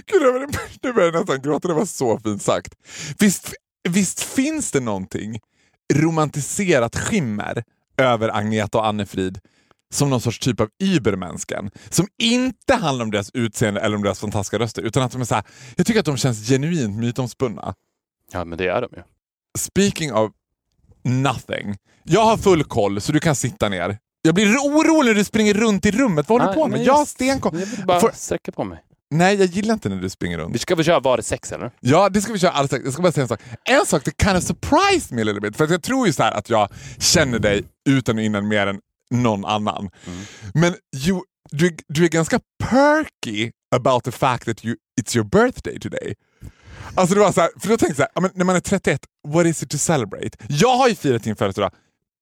Gud, 0.06 0.22
nu 0.82 0.92
börjar- 0.92 1.06
jag 1.12 1.20
nästan 1.20 1.42
gråta, 1.42 1.68
det 1.68 1.74
var 1.74 1.84
så 1.84 2.18
fint 2.18 2.42
sagt. 2.42 2.74
Visst, 3.18 3.52
visst 3.88 4.22
finns 4.22 4.70
det 4.72 4.80
någonting 4.80 5.40
romantiserat 5.94 6.96
skimmer 6.96 7.64
över 7.96 8.28
Agneta 8.36 8.78
och 8.78 8.86
Annefrid 8.86 9.38
som 9.92 10.10
någon 10.10 10.20
sorts 10.20 10.38
typ 10.38 10.60
av 10.60 10.68
übermänsken. 10.82 11.70
Som 11.90 12.06
inte 12.18 12.74
handlar 12.74 13.04
om 13.04 13.10
deras 13.10 13.30
utseende 13.34 13.80
eller 13.80 13.96
om 13.96 14.02
deras 14.02 14.20
fantastiska 14.20 14.58
röster, 14.58 14.82
utan 14.82 15.02
att 15.02 15.12
de 15.12 15.20
är 15.20 15.24
så 15.24 15.34
här, 15.34 15.44
jag 15.76 15.86
tycker 15.86 16.00
att 16.00 16.06
de 16.06 16.16
känns 16.16 16.48
genuint 16.48 16.96
mytomspunna. 16.96 17.74
Ja, 18.32 18.44
men 18.44 18.58
det 18.58 18.66
är 18.68 18.80
de 18.80 18.88
ju. 18.96 19.02
Speaking 19.58 20.12
of 20.12 20.30
nothing. 21.04 21.76
Jag 22.04 22.24
har 22.24 22.36
full 22.36 22.64
koll 22.64 23.00
så 23.00 23.12
du 23.12 23.20
kan 23.20 23.34
sitta 23.36 23.68
ner. 23.68 23.98
Jag 24.22 24.34
blir 24.34 24.56
orolig 24.56 25.08
när 25.10 25.14
du 25.14 25.24
springer 25.24 25.54
runt 25.54 25.86
i 25.86 25.90
rummet. 25.90 26.28
Vad 26.28 26.40
håller 26.40 26.52
du 26.52 26.60
på 26.60 26.66
med? 26.68 26.84
Jag 26.84 26.94
har 26.94 27.04
stenkoll. 27.06 27.58
Jag 27.60 27.66
vill 27.66 27.86
bara 27.86 28.00
Får- 28.00 28.10
sträcka 28.14 28.52
på 28.52 28.64
mig. 28.64 28.78
Nej, 29.10 29.36
jag 29.36 29.46
gillar 29.46 29.74
inte 29.74 29.88
när 29.88 29.96
du 29.96 30.10
springer 30.10 30.38
runt. 30.38 30.54
Vi 30.54 30.58
ska 30.58 30.74
väl 30.74 30.84
köra 30.84 31.00
Var 31.00 31.16
det 31.16 31.22
sex 31.22 31.52
eller? 31.52 31.70
Ja, 31.80 32.08
det 32.08 32.20
ska 32.20 32.32
vi 32.32 32.38
köra 32.38 32.50
alldeles 32.50 32.68
strax. 32.70 32.84
Jag 32.84 32.92
ska 32.92 33.02
bara 33.02 33.12
säga 33.12 33.22
en 33.22 33.28
sak. 33.28 33.40
En 33.64 33.86
sak 33.86 34.04
that 34.04 34.14
kind 34.22 34.36
of 34.36 34.44
surprised 34.44 35.12
me 35.16 35.22
a 35.22 35.24
little 35.24 35.40
bit. 35.40 35.56
För 35.56 35.68
jag 35.70 35.82
tror 35.82 36.06
ju 36.06 36.12
så 36.12 36.22
här 36.22 36.32
att 36.32 36.50
jag 36.50 36.68
känner 36.98 37.38
dig 37.38 37.64
utan 37.88 38.18
och 38.18 38.24
innan 38.24 38.48
mer 38.48 38.66
än 38.66 38.80
någon 39.12 39.44
annan. 39.44 39.90
Men 40.54 40.74
you, 41.06 41.22
du, 41.50 41.76
du 41.88 42.04
är 42.04 42.08
ganska 42.08 42.40
perky 42.64 43.50
about 43.76 44.04
the 44.04 44.10
fact 44.12 44.44
that 44.44 44.64
you, 44.64 44.76
it's 45.00 45.16
your 45.16 45.28
birthday 45.28 45.78
today. 45.78 46.14
Alltså 46.94 47.14
det 47.14 47.20
var 47.20 47.32
så 47.32 47.40
här, 47.40 47.50
för 47.60 47.68
då 47.68 47.76
tänkte 47.76 48.02
jag 48.02 48.08
så 48.14 48.20
här, 48.22 48.30
när 48.34 48.44
man 48.44 48.56
är 48.56 48.60
31, 48.60 49.00
what 49.28 49.46
is 49.46 49.62
it 49.62 49.70
to 49.70 49.78
celebrate? 49.78 50.30
Jag 50.48 50.76
har 50.76 50.88
ju 50.88 50.94
firat 50.94 51.22
din 51.24 51.36
födelsedag. 51.36 51.70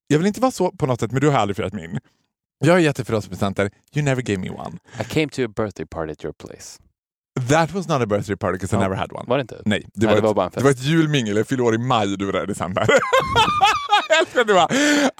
Jag 0.06 0.18
vill 0.18 0.26
inte 0.26 0.40
vara 0.40 0.50
så 0.50 0.70
på 0.70 0.86
något 0.86 1.00
sätt, 1.00 1.12
men 1.12 1.20
du 1.20 1.28
har 1.28 1.38
aldrig 1.38 1.56
firat 1.56 1.72
min. 1.72 1.98
Jag 2.64 2.72
har 2.72 2.78
gett 2.78 2.96
dig 2.96 3.04
födelsedagspresenter, 3.04 3.70
you 3.94 4.04
never 4.04 4.22
gave 4.22 4.38
me 4.40 4.50
one. 4.50 4.78
I 5.00 5.04
came 5.04 5.28
to 5.28 5.42
a 5.44 5.48
birthday 5.56 5.86
party 5.86 6.12
at 6.12 6.24
your 6.24 6.32
place. 6.32 6.78
That 7.48 7.72
was 7.72 7.88
not 7.88 8.02
a 8.02 8.06
birthday 8.06 8.36
party 8.36 8.52
because 8.52 8.76
I 8.76 8.78
Ja. 8.78 8.82
never 8.82 8.96
had 8.96 9.12
one. 9.12 9.24
Var 9.28 9.36
det 9.38 9.42
inte? 9.42 9.62
Nej, 9.64 9.86
det, 9.94 10.06
Nej, 10.06 10.14
var, 10.14 10.16
det 10.16 10.22
var 10.22 10.30
ett, 10.30 10.36
bara 10.36 10.44
en 10.44 10.50
det 10.50 10.54
fest. 10.54 10.64
var 10.64 10.70
ett 10.70 10.82
julmingel. 10.82 11.36
Jag 11.36 11.46
fyllde 11.48 11.62
år 11.64 11.74
i 11.74 11.78
maj, 11.78 12.16
du 12.16 12.24
var 12.26 12.32
där 12.32 12.42
i 12.42 12.46
december. 12.46 12.82
jag 14.08 14.18
älskar 14.18 14.40
att 14.40 14.46
du 14.46 14.54
bara, 14.54 14.68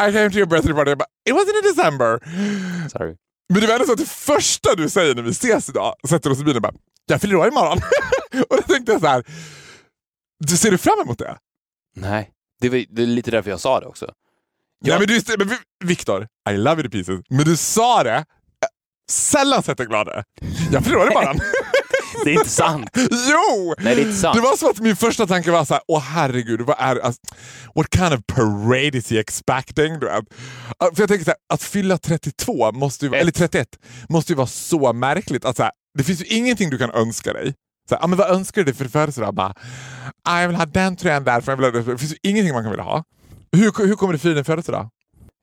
I 0.08 0.12
came 0.12 0.30
to 0.30 0.36
your 0.36 0.46
birthday 0.46 0.72
party. 0.74 0.90
Jag 0.90 0.98
bara, 0.98 1.08
it 1.28 1.34
wasn't 1.34 1.56
in 1.58 1.74
December. 1.76 2.18
Sorry. 2.88 3.16
Men 3.52 3.60
det 3.60 3.66
var 3.66 3.74
ändå 3.74 3.86
så 3.86 3.92
att 3.92 3.98
det 3.98 4.08
första 4.08 4.74
du 4.74 4.88
säger 4.88 5.14
när 5.14 5.22
vi 5.22 5.30
ses 5.30 5.68
idag, 5.68 5.94
sätter 6.08 6.30
oss 6.30 6.38
i 6.40 6.44
bilen 6.44 6.56
och 6.56 6.62
bara, 6.62 6.74
jag 7.06 7.20
fyller 7.20 7.36
år 7.36 7.48
imorgon. 7.48 7.78
och 8.50 8.56
då 8.56 8.62
tänkte 8.62 8.92
jag 8.92 9.00
så 9.00 9.06
här, 9.06 9.24
du 10.38 10.56
ser 10.56 10.70
du 10.70 10.78
fram 10.78 11.00
emot 11.04 11.18
det? 11.18 11.36
Nej, 11.96 12.30
det, 12.60 12.68
var, 12.68 12.84
det 12.88 13.02
är 13.02 13.06
lite 13.06 13.30
därför 13.30 13.50
jag 13.50 13.60
sa 13.60 13.80
det 13.80 13.86
också. 13.86 14.04
Ja. 14.06 14.12
Ja. 14.92 14.98
men 14.98 15.08
du, 15.08 15.20
men 15.38 15.48
Vi- 15.48 15.86
Viktor, 15.86 16.28
I 16.50 16.52
love 16.56 16.74
you 16.74 16.82
to 16.82 16.90
pieces, 16.90 17.20
men 17.28 17.44
du 17.44 17.56
sa 17.56 18.02
det, 18.02 18.14
eh, 18.16 18.24
sällan 19.10 19.62
sett 19.62 19.78
dig 19.78 19.86
gladare. 19.86 20.24
Jag 20.72 20.84
fyller 20.84 20.96
år 20.96 21.10
imorgon. 21.10 21.36
Det 22.24 22.30
är 22.30 22.34
inte 22.34 22.48
sant. 22.50 22.90
jo! 23.30 23.74
Nej, 23.78 23.94
det 23.94 24.02
är 24.02 24.06
inte 24.06 24.20
sant. 24.20 24.34
Det 24.36 24.40
var 24.40 24.56
så 24.56 24.70
att 24.70 24.80
min 24.80 24.96
första 24.96 25.26
tanke 25.26 25.50
var 25.50 25.64
så 25.64 25.74
här, 25.74 25.82
åh 25.88 26.00
herregud, 26.00 26.60
vad 26.60 26.76
är 26.78 26.96
alltså, 26.96 27.20
what 27.74 27.94
kind 27.94 28.12
of 28.14 28.20
parade 28.26 28.98
is 28.98 29.10
he 29.10 29.20
expecting? 29.20 29.98
Du 30.00 30.06
vet? 30.06 30.24
För 30.94 31.02
jag 31.02 31.08
tänker 31.08 31.24
så 31.24 31.30
här, 31.30 31.38
att 31.54 31.62
fylla 31.62 31.98
32, 31.98 32.72
måste 32.72 33.06
ju, 33.06 33.14
eller 33.14 33.32
31, 33.32 33.68
måste 34.08 34.32
ju 34.32 34.36
vara 34.36 34.46
så 34.46 34.92
märkligt. 34.92 35.44
Att 35.44 35.56
så 35.56 35.62
här, 35.62 35.72
det 35.98 36.04
finns 36.04 36.20
ju 36.20 36.24
ingenting 36.24 36.70
du 36.70 36.78
kan 36.78 36.90
önska 36.90 37.32
dig. 37.32 37.54
Så 37.88 37.94
här, 37.94 38.04
ah, 38.04 38.06
men 38.06 38.18
vad 38.18 38.30
önskar 38.30 38.60
du 38.60 38.64
dig 38.64 38.74
för 38.74 38.84
födelsedag? 38.84 39.34
Bara, 39.34 39.54
"Ah, 40.24 40.40
Jag 40.40 40.48
vill 40.48 40.56
ha 40.56 40.66
den 40.66 40.96
tröjan 40.96 41.24
där. 41.24 41.40
För 41.40 41.52
jag 41.52 41.56
vill 41.56 41.64
ha 41.64 41.70
det. 41.72 41.92
det 41.92 41.98
finns 41.98 42.12
ju 42.12 42.16
ingenting 42.22 42.54
man 42.54 42.62
kan 42.62 42.70
vilja 42.70 42.84
ha. 42.84 43.04
Hur, 43.52 43.86
hur 43.86 43.94
kommer 43.96 44.12
du 44.12 44.18
fira 44.18 44.34
din 44.34 44.44
födelsedag? 44.44 44.88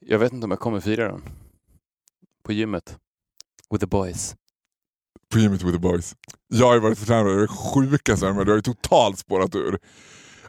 Jag 0.06 0.20
vet 0.20 0.34
inte 0.34 0.46
om 0.46 0.52
jag 0.52 0.60
kommer 0.60 0.80
fira 0.80 1.08
den. 1.08 1.22
På 2.46 2.54
gymmet. 2.54 2.98
With 3.72 3.80
the 3.82 3.88
boys. 3.88 4.36
På 5.34 5.40
gymmet 5.40 5.64
with 5.64 5.72
the 5.74 5.80
boys. 5.80 6.16
Jag 6.48 6.68
har 6.68 6.74
ju 6.74 6.80
varit 6.80 7.06
tränare, 7.08 7.42
det 7.42 7.48
sjukaste 7.48 8.34
men 8.34 8.46
du 8.46 8.52
har 8.52 8.56
ju 8.56 8.62
totalt 8.62 9.20
spårat 9.20 9.56
ur. 9.56 9.80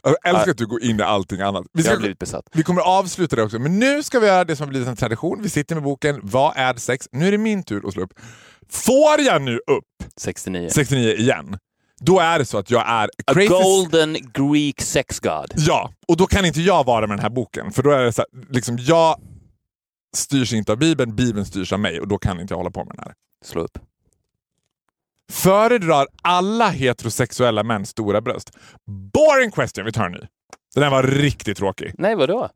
Jag 0.03 0.15
älskar 0.23 0.51
att 0.51 0.57
du 0.57 0.67
går 0.67 0.83
in 0.83 0.99
i 0.99 1.03
allting 1.03 1.41
annat. 1.41 1.65
Vi, 1.73 1.79
Jag 1.79 1.83
ska, 1.85 1.93
har 1.93 1.99
blivit 1.99 2.19
besatt. 2.19 2.45
vi 2.53 2.63
kommer 2.63 2.81
avsluta 2.81 3.35
det 3.35 3.43
också, 3.43 3.59
men 3.59 3.79
nu 3.79 4.03
ska 4.03 4.19
vi 4.19 4.27
göra 4.27 4.43
det 4.43 4.55
som 4.55 4.63
har 4.63 4.69
blivit 4.69 4.87
en 4.87 4.95
tradition. 4.95 5.41
Vi 5.41 5.49
sitter 5.49 5.75
med 5.75 5.83
boken 5.83 6.19
Vad 6.23 6.53
är 6.55 6.73
sex? 6.75 7.07
Nu 7.11 7.27
är 7.27 7.31
det 7.31 7.37
min 7.37 7.63
tur 7.63 7.87
att 7.87 7.93
slå 7.93 8.03
upp. 8.03 8.13
Får 8.69 9.21
jag 9.21 9.41
nu 9.41 9.55
upp 9.55 10.09
69. 10.17 10.69
69 10.71 11.13
igen, 11.13 11.57
då 12.01 12.19
är 12.19 12.39
det 12.39 12.45
så 12.45 12.57
att 12.57 12.71
jag 12.71 12.83
är 12.89 13.09
A 13.27 13.33
golden 13.47 14.17
Greek 14.33 14.81
sex 14.81 15.19
god. 15.19 15.53
Ja, 15.55 15.93
och 16.07 16.17
då 16.17 16.27
kan 16.27 16.45
inte 16.45 16.61
jag 16.61 16.85
vara 16.85 17.07
med 17.07 17.17
den 17.17 17.23
här 17.23 17.29
boken. 17.29 17.71
För 17.71 17.83
då 17.83 17.91
är 17.91 18.03
det 18.03 18.13
så 18.13 18.21
här, 18.21 18.53
liksom 18.53 18.77
jag 18.77 19.21
styrs 20.15 20.53
inte 20.53 20.71
av 20.71 20.77
Bibeln, 20.77 21.15
Bibeln 21.15 21.45
styrs 21.45 21.73
av 21.73 21.79
mig 21.79 21.99
och 21.99 22.07
då 22.07 22.17
kan 22.17 22.39
inte 22.39 22.53
jag 22.53 22.57
hålla 22.57 22.71
på 22.71 22.85
med 22.85 22.95
den 22.95 23.03
här. 23.05 23.13
Slå 23.45 23.61
upp. 23.61 23.77
Föredrar 25.29 26.07
alla 26.21 26.69
heterosexuella 26.69 27.63
män 27.63 27.85
stora 27.85 28.21
bröst? 28.21 28.51
Boring 29.13 29.51
question, 29.51 29.85
vi 29.85 29.91
tar 29.91 30.05
en 30.05 30.11
ny. 30.11 30.19
Den 30.75 30.83
här 30.83 30.91
var 30.91 31.03
riktigt 31.03 31.57
tråkig. 31.57 31.93
Nej, 31.97 32.15
vadå? 32.15 32.49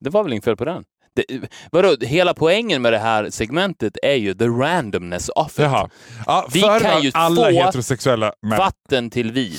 Det 0.00 0.10
var 0.10 0.22
väl 0.22 0.32
inget 0.32 0.44
fel 0.44 0.56
på 0.56 0.64
den? 0.64 0.84
Det, 1.16 1.48
vadå? 1.72 1.96
Hela 2.00 2.34
poängen 2.34 2.82
med 2.82 2.92
det 2.92 2.98
här 2.98 3.30
segmentet 3.30 3.96
är 4.02 4.14
ju 4.14 4.34
the 4.34 4.46
randomness 4.46 5.28
of 5.28 5.52
it. 5.52 5.58
Jaha. 5.58 5.90
Ja, 6.26 6.48
Vi 6.52 6.60
kan 6.60 7.02
ju 7.02 7.10
alla 7.14 7.36
få 7.36 7.50
heterosexuella 7.50 8.32
män. 8.42 8.58
Vatten 8.58 9.10
till 9.10 9.32
vin. 9.32 9.52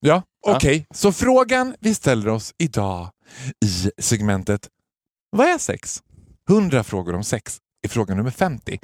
Ja, 0.00 0.22
Ja. 0.46 0.56
okej. 0.56 0.86
Så 0.94 1.12
frågan 1.12 1.74
vi 1.80 1.94
ställer 1.94 2.28
oss 2.28 2.54
idag 2.58 3.10
i 3.66 4.02
segmentet 4.02 4.68
Vad 5.30 5.46
är 5.46 5.58
sex? 5.58 6.02
100 6.50 6.84
frågor 6.84 7.14
om 7.14 7.24
sex 7.24 7.58
är 7.82 7.88
fråga 7.88 8.14
nummer 8.14 8.30
50. 8.30 8.78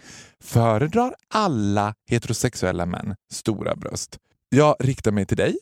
Föredrar 0.45 1.15
alla 1.31 1.95
heterosexuella 2.09 2.87
män 2.87 3.15
stora 3.33 3.77
bröst? 3.77 4.19
Jag 4.49 4.77
riktar 4.79 5.11
mig 5.13 5.27
till 5.27 5.37
dig 5.37 5.57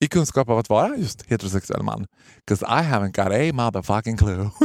i 0.00 0.06
kunskap 0.08 0.48
av 0.48 0.58
att 0.58 0.68
vara 0.68 0.96
just 0.96 1.22
heterosexuell 1.22 1.82
man. 1.82 2.06
'Cause 2.48 2.64
I 2.66 2.82
haven't 2.92 3.16
got 3.16 3.32
a 3.50 3.52
motherfucking 3.54 4.16
clue. 4.16 4.50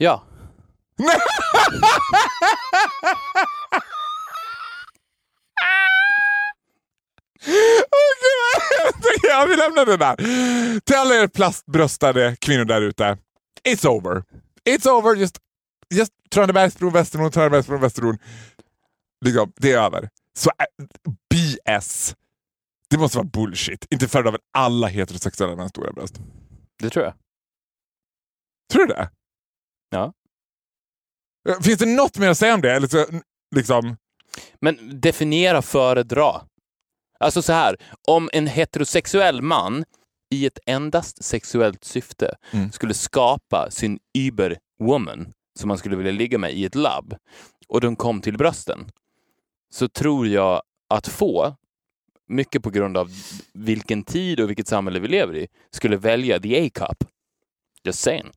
Ja. 0.00 0.24
Ja, 9.22 9.46
vi 9.48 9.56
lämnar 9.56 9.86
det 9.86 9.96
där. 9.96 10.16
Till 10.80 10.96
alla 10.96 11.14
er 11.14 11.26
plastbröstade 11.28 12.36
kvinnor 12.40 12.64
där 12.64 12.82
ute. 12.82 13.16
It's 13.68 13.86
over. 13.86 14.22
It's 14.68 14.88
over. 14.88 15.14
Just, 15.16 15.36
just 15.94 16.12
Tranebergsbron, 16.30 16.92
Västerbron, 16.92 17.30
Tranebergsbron, 17.30 17.80
Västerbron. 17.80 18.18
Liksom, 19.24 19.52
det 19.56 19.72
är 19.72 19.82
över. 19.82 20.08
Så 20.34 20.50
äh, 20.58 20.84
BS. 21.30 22.14
Det 22.90 22.98
måste 22.98 23.18
vara 23.18 23.28
bullshit. 23.28 23.86
Inte 23.90 24.08
föredrar 24.08 24.32
väl 24.32 24.40
alla 24.52 24.86
heterosexuella 24.86 25.56
män 25.56 25.68
stora 25.68 25.92
bröst? 25.92 26.20
Det 26.78 26.90
tror 26.90 27.04
jag. 27.04 27.14
Tror 28.72 28.86
du 28.86 28.94
det? 28.94 29.10
Ja. 29.90 30.12
Finns 31.62 31.78
det 31.78 31.86
något 31.86 32.18
mer 32.18 32.28
att 32.28 32.38
säga 32.38 32.54
om 32.54 32.60
det? 32.60 32.72
Eller 32.72 32.88
så, 32.88 33.06
liksom... 33.56 33.96
Men 34.60 35.00
definiera 35.00 35.62
föredra. 35.62 36.40
Alltså 37.20 37.42
så 37.42 37.52
här, 37.52 37.76
om 38.08 38.30
en 38.32 38.46
heterosexuell 38.46 39.42
man 39.42 39.84
i 40.34 40.46
ett 40.46 40.58
endast 40.66 41.24
sexuellt 41.24 41.84
syfte 41.84 42.36
Mm. 42.52 42.72
skulle 42.72 42.94
skapa 42.94 43.70
sin 43.70 43.98
überwoman 44.18 45.32
som 45.58 45.68
man 45.68 45.78
skulle 45.78 45.96
vilja 45.96 46.12
ligga 46.12 46.38
med 46.38 46.52
i 46.52 46.64
ett 46.64 46.74
labb 46.74 47.14
och 47.68 47.80
de 47.80 47.96
kom 47.96 48.20
till 48.20 48.38
brösten 48.38 48.90
så 49.70 49.88
tror 49.88 50.26
jag 50.26 50.62
att 50.88 51.08
få, 51.08 51.56
mycket 52.28 52.62
på 52.62 52.70
grund 52.70 52.96
av 52.96 53.10
vilken 53.52 54.02
tid 54.02 54.40
och 54.40 54.48
vilket 54.48 54.68
samhälle 54.68 55.00
vi 55.00 55.08
lever 55.08 55.36
i, 55.36 55.46
skulle 55.70 55.96
välja 55.96 56.40
the 56.40 56.66
A-cup. 56.66 57.08
Just 57.84 58.00
saying. 58.00 58.30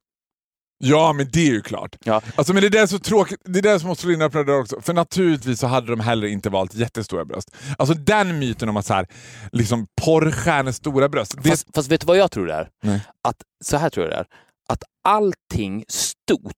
Ja, 0.84 1.14
men 1.14 1.28
det 1.34 1.40
är 1.40 1.52
ju 1.52 1.62
klart. 1.62 1.96
Ja. 2.04 2.22
Alltså, 2.36 2.54
men 2.54 2.72
det 2.72 2.80
är 2.80 2.88
som 2.88 2.96
är 2.96 3.00
tråkigt. 3.00 3.42
Det 3.44 3.60
är 3.60 3.64
det 3.64 3.80
som 3.80 3.90
måste 3.90 4.02
slå 4.02 4.12
in 4.12 4.22
öppna 4.22 4.44
dörrar 4.44 4.60
också. 4.60 4.82
För 4.82 4.94
naturligtvis 4.94 5.60
så 5.60 5.68
hade 5.68 5.88
de 5.88 6.00
heller 6.00 6.28
inte 6.28 6.50
valt 6.50 6.74
jättestora 6.74 7.26
bröst. 7.26 7.56
Alltså 7.78 7.96
den 7.96 8.40
myten 8.40 8.70
om 8.70 8.78
att 8.78 8.86
så 8.86 8.94
här, 8.94 9.08
liksom 9.52 9.88
porrstjärnor 10.02 10.72
stora 10.72 11.10
bröst. 11.10 11.36
Det, 11.44 11.50
Fast, 11.50 11.68
fast 11.76 11.92
vet 11.92 12.02
du 12.02 12.08
vad 12.08 12.18
jag 12.18 12.32
tror 12.32 12.48
det 12.48 12.54
är? 12.54 12.70
Nej. 12.84 13.02
Att, 13.24 13.38
så 13.64 13.78
här 13.78 13.90
tror 13.90 14.06
jag 14.06 14.14
det 14.14 14.18
är. 14.18 14.28
Att 14.70 14.84
allting 15.04 15.86
stort 15.88 16.54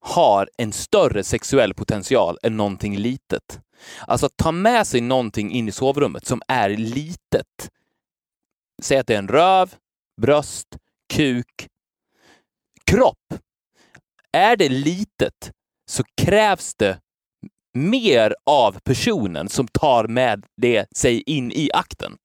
har 0.00 0.48
en 0.58 0.72
större 0.72 1.24
sexuell 1.24 1.74
potential 1.74 2.38
än 2.42 2.56
någonting 2.56 2.96
litet. 2.96 3.60
Alltså 4.06 4.26
att 4.26 4.36
ta 4.36 4.52
med 4.52 4.86
sig 4.86 5.00
någonting 5.00 5.50
in 5.52 5.68
i 5.68 5.72
sovrummet 5.72 6.26
som 6.26 6.42
är 6.48 6.68
litet. 6.70 7.70
Säg 8.82 8.98
att 8.98 9.06
det 9.06 9.14
är 9.14 9.18
en 9.18 9.28
röv, 9.28 9.74
bröst, 10.20 10.68
kuk, 11.14 11.68
kropp. 12.84 13.34
Är 14.32 14.56
det 14.56 14.68
litet 14.68 15.52
så 15.90 16.02
krävs 16.22 16.74
det 16.74 16.98
mer 17.74 18.34
av 18.46 18.78
personen 18.84 19.48
som 19.48 19.68
tar 19.68 20.06
med 20.08 20.44
det 20.56 20.86
sig 20.96 21.22
in 21.26 21.52
i 21.52 21.70
akten. 21.74 22.16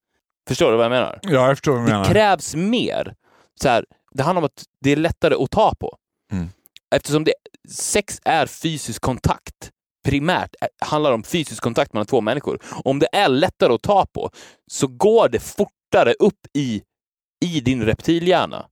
Förstår 0.48 0.72
du 0.72 0.78
vad 0.78 0.86
jag 0.86 0.92
menar? 0.92 1.20
ja, 1.22 1.30
jag 1.48 1.58
förstår 1.58 1.72
vad 1.72 1.82
du 1.82 1.86
Det 1.86 1.92
menar. 1.92 2.06
krävs 2.06 2.56
mer. 2.56 3.16
Så 3.62 3.70
här, 3.70 3.86
det 4.12 4.24
handlar 4.24 4.42
om 4.42 4.46
att 4.46 4.64
det 4.82 4.92
är 4.92 4.96
lättare 4.96 5.36
att 5.44 5.52
ta 5.52 5.76
på. 5.80 5.98
Mm. 6.32 6.50
Eftersom 6.94 7.24
det, 7.24 7.34
sex 7.70 8.20
är 8.26 8.46
fysisk 8.46 9.02
kontakt, 9.02 9.72
primärt 10.06 10.56
eh, 10.62 10.88
handlar 10.88 11.12
om 11.12 11.24
fysisk 11.24 11.64
kontakt 11.64 11.94
mellan 11.94 12.06
två 12.06 12.22
människor. 12.22 12.60
Om 12.86 13.00
det 13.00 13.08
är 13.12 13.30
lättare 13.30 13.74
att 13.74 13.82
ta 13.82 14.06
på 14.06 14.30
så 14.72 14.88
går 14.88 15.30
det 15.30 15.40
fortare 15.40 16.14
upp 16.20 16.40
i, 16.58 16.82
i 17.46 17.60
din 17.60 17.84
reptilhjärna. 17.84 18.66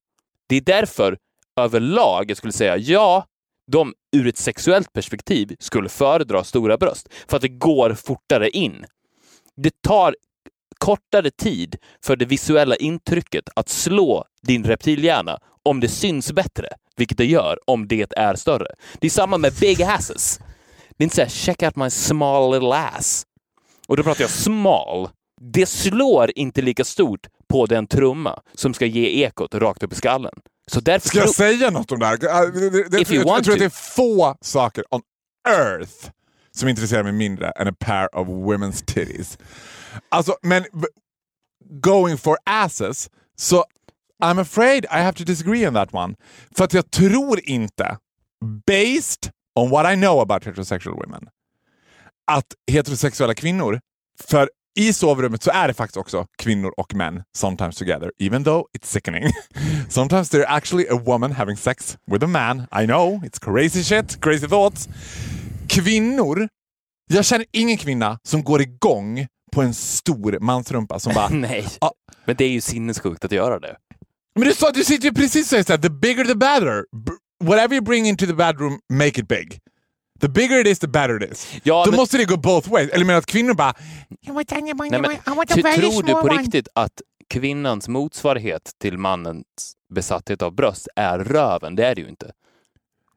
Det 0.49 0.55
är 0.55 0.61
därför 0.61 1.17
överlag 1.59 2.31
jag 2.31 2.37
skulle 2.37 2.53
säga 2.53 2.77
ja, 2.77 3.25
de 3.71 3.93
ur 4.15 4.27
ett 4.27 4.37
sexuellt 4.37 4.93
perspektiv 4.93 5.55
skulle 5.59 5.89
föredra 5.89 6.43
stora 6.43 6.77
bröst. 6.77 7.09
För 7.27 7.35
att 7.35 7.41
det 7.41 7.47
går 7.47 7.93
fortare 7.93 8.49
in. 8.49 8.85
Det 9.55 9.81
tar 9.81 10.15
kortare 10.77 11.31
tid 11.31 11.75
för 12.05 12.15
det 12.15 12.25
visuella 12.25 12.75
intrycket 12.75 13.49
att 13.55 13.69
slå 13.69 14.25
din 14.41 14.63
reptilhjärna 14.63 15.39
om 15.63 15.79
det 15.79 15.87
syns 15.87 16.31
bättre, 16.31 16.67
vilket 16.97 17.17
det 17.17 17.25
gör 17.25 17.57
om 17.67 17.87
det 17.87 18.17
är 18.17 18.35
större. 18.35 18.67
Det 18.99 19.07
är 19.07 19.11
samma 19.11 19.37
med 19.37 19.53
big 19.53 19.83
asses. 19.83 20.39
Det 20.97 21.03
är 21.03 21.03
inte 21.03 21.15
såhär 21.15 21.29
check 21.29 21.63
out 21.63 21.75
my 21.75 21.89
small 21.89 22.51
little 22.53 22.75
ass. 22.75 23.23
Och 23.87 23.97
då 23.97 24.03
pratar 24.03 24.21
jag 24.21 24.29
small. 24.31 25.09
Det 25.53 25.65
slår 25.65 26.31
inte 26.35 26.61
lika 26.61 26.83
stort 26.83 27.27
på 27.49 27.65
den 27.65 27.87
trumma 27.87 28.39
som 28.53 28.73
ska 28.73 28.85
ge 28.85 29.23
ekot 29.25 29.55
rakt 29.55 29.83
upp 29.83 29.93
i 29.93 29.95
skallen. 29.95 30.33
Så 30.71 30.79
därför 30.79 31.07
Ska 31.09 31.17
jag 31.17 31.35
säga 31.35 31.69
något 31.69 31.91
om 31.91 31.99
det 31.99 32.05
här? 32.05 32.13
Äh, 32.13 32.89
det- 32.89 32.99
If 33.01 33.11
you 33.11 33.19
jag, 33.21 33.27
want 33.27 33.43
tror 33.43 33.53
att 33.53 33.59
det 33.59 33.65
är 33.65 33.69
få 33.95 34.35
saker 34.41 34.83
on 34.89 35.01
earth 35.49 36.09
som 36.51 36.69
intresserar 36.69 37.03
mig 37.03 37.11
mindre 37.11 37.49
än 37.51 37.67
a 37.67 37.73
pair 37.79 38.15
of 38.15 38.27
women's 38.27 38.85
titties. 38.85 39.37
Alltså, 40.09 40.35
men 40.41 40.65
going 41.81 42.17
for 42.17 42.37
asses, 42.45 43.09
så 43.35 43.65
I'm 44.21 44.39
afraid 44.39 44.85
I 44.85 44.97
have 44.97 45.13
to 45.13 45.23
disagree 45.23 45.67
on 45.67 45.73
that 45.73 45.93
one. 45.93 46.15
För 46.57 46.63
att 46.63 46.73
jag 46.73 46.91
tror 46.91 47.39
inte, 47.49 47.97
based 48.67 49.31
on 49.55 49.69
what 49.69 49.93
I 49.93 49.95
know 49.95 50.19
about 50.21 50.45
heterosexual 50.45 50.95
women, 50.95 51.27
att 52.31 52.45
heterosexuella 52.71 53.33
kvinnor 53.33 53.79
För 54.23 54.49
i 54.79 54.93
sovrummet 54.93 55.43
så 55.43 55.51
är 55.51 55.67
det 55.67 55.73
faktiskt 55.73 55.97
också 55.97 56.25
kvinnor 56.37 56.73
och 56.77 56.95
män 56.95 57.23
sometimes 57.37 57.75
together, 57.77 58.11
even 58.19 58.43
though 58.43 58.65
it's 58.77 58.85
sickening. 58.85 59.23
sometimes 59.89 60.31
they're 60.33 60.45
actually 60.47 60.87
a 60.89 60.95
woman 61.05 61.31
having 61.31 61.57
sex 61.57 61.97
with 62.11 62.23
a 62.23 62.27
man. 62.27 62.59
I 62.81 62.85
know, 62.85 63.21
it's 63.23 63.39
crazy 63.39 63.83
shit, 63.83 64.21
crazy 64.21 64.47
thoughts. 64.47 64.89
Kvinnor, 65.69 66.47
jag 67.09 67.25
känner 67.25 67.45
ingen 67.51 67.77
kvinna 67.77 68.19
som 68.23 68.43
går 68.43 68.61
igång 68.61 69.27
på 69.51 69.61
en 69.61 69.73
stor 69.73 70.39
mansrumpa 70.39 70.99
som 70.99 71.13
bara... 71.13 71.29
Nej, 71.31 71.67
Ja. 71.81 71.91
men 72.25 72.35
det 72.35 72.43
är 72.45 72.49
ju 72.49 72.61
sinnessjukt 72.61 73.25
att 73.25 73.31
göra 73.31 73.59
det. 73.59 73.75
Men 74.35 74.47
du 74.47 74.53
sa, 74.53 74.71
du 74.71 74.83
sitter 74.83 75.05
ju 75.07 75.13
precis 75.13 75.47
säger 75.47 75.63
såhär, 75.63 75.79
the 75.79 75.89
bigger 75.89 76.25
the 76.25 76.35
better. 76.35 76.85
Whatever 77.43 77.73
you 77.73 77.81
bring 77.83 78.05
into 78.05 78.25
the 78.25 78.33
bedroom, 78.33 78.79
make 78.89 79.21
it 79.21 79.27
big. 79.27 79.59
The 80.21 80.29
bigger 80.29 80.59
it 80.61 80.67
is, 80.67 80.79
the 80.79 80.87
better 80.87 81.23
it 81.23 81.31
is. 81.31 81.47
Ja, 81.63 81.85
Då 81.85 81.91
men- 81.91 81.99
måste 81.99 82.17
det 82.17 82.25
gå 82.25 82.37
both 82.37 82.69
ways. 82.69 82.89
Eller 82.89 83.05
menar 83.05 83.19
att 83.19 83.25
kvinnor 83.25 83.53
bara... 83.53 83.73
Nej, 84.27 84.33
men, 84.91 85.17
tror 85.75 86.03
du 86.03 86.13
på 86.13 86.27
riktigt 86.27 86.67
att 86.75 87.01
kvinnans 87.29 87.87
motsvarighet 87.87 88.71
till 88.81 88.97
mannens 88.97 89.45
besatthet 89.93 90.41
av 90.41 90.55
bröst 90.55 90.87
är 90.95 91.19
röven? 91.19 91.75
Det 91.75 91.85
är 91.85 91.95
det 91.95 92.01
ju 92.01 92.09
inte. 92.09 92.31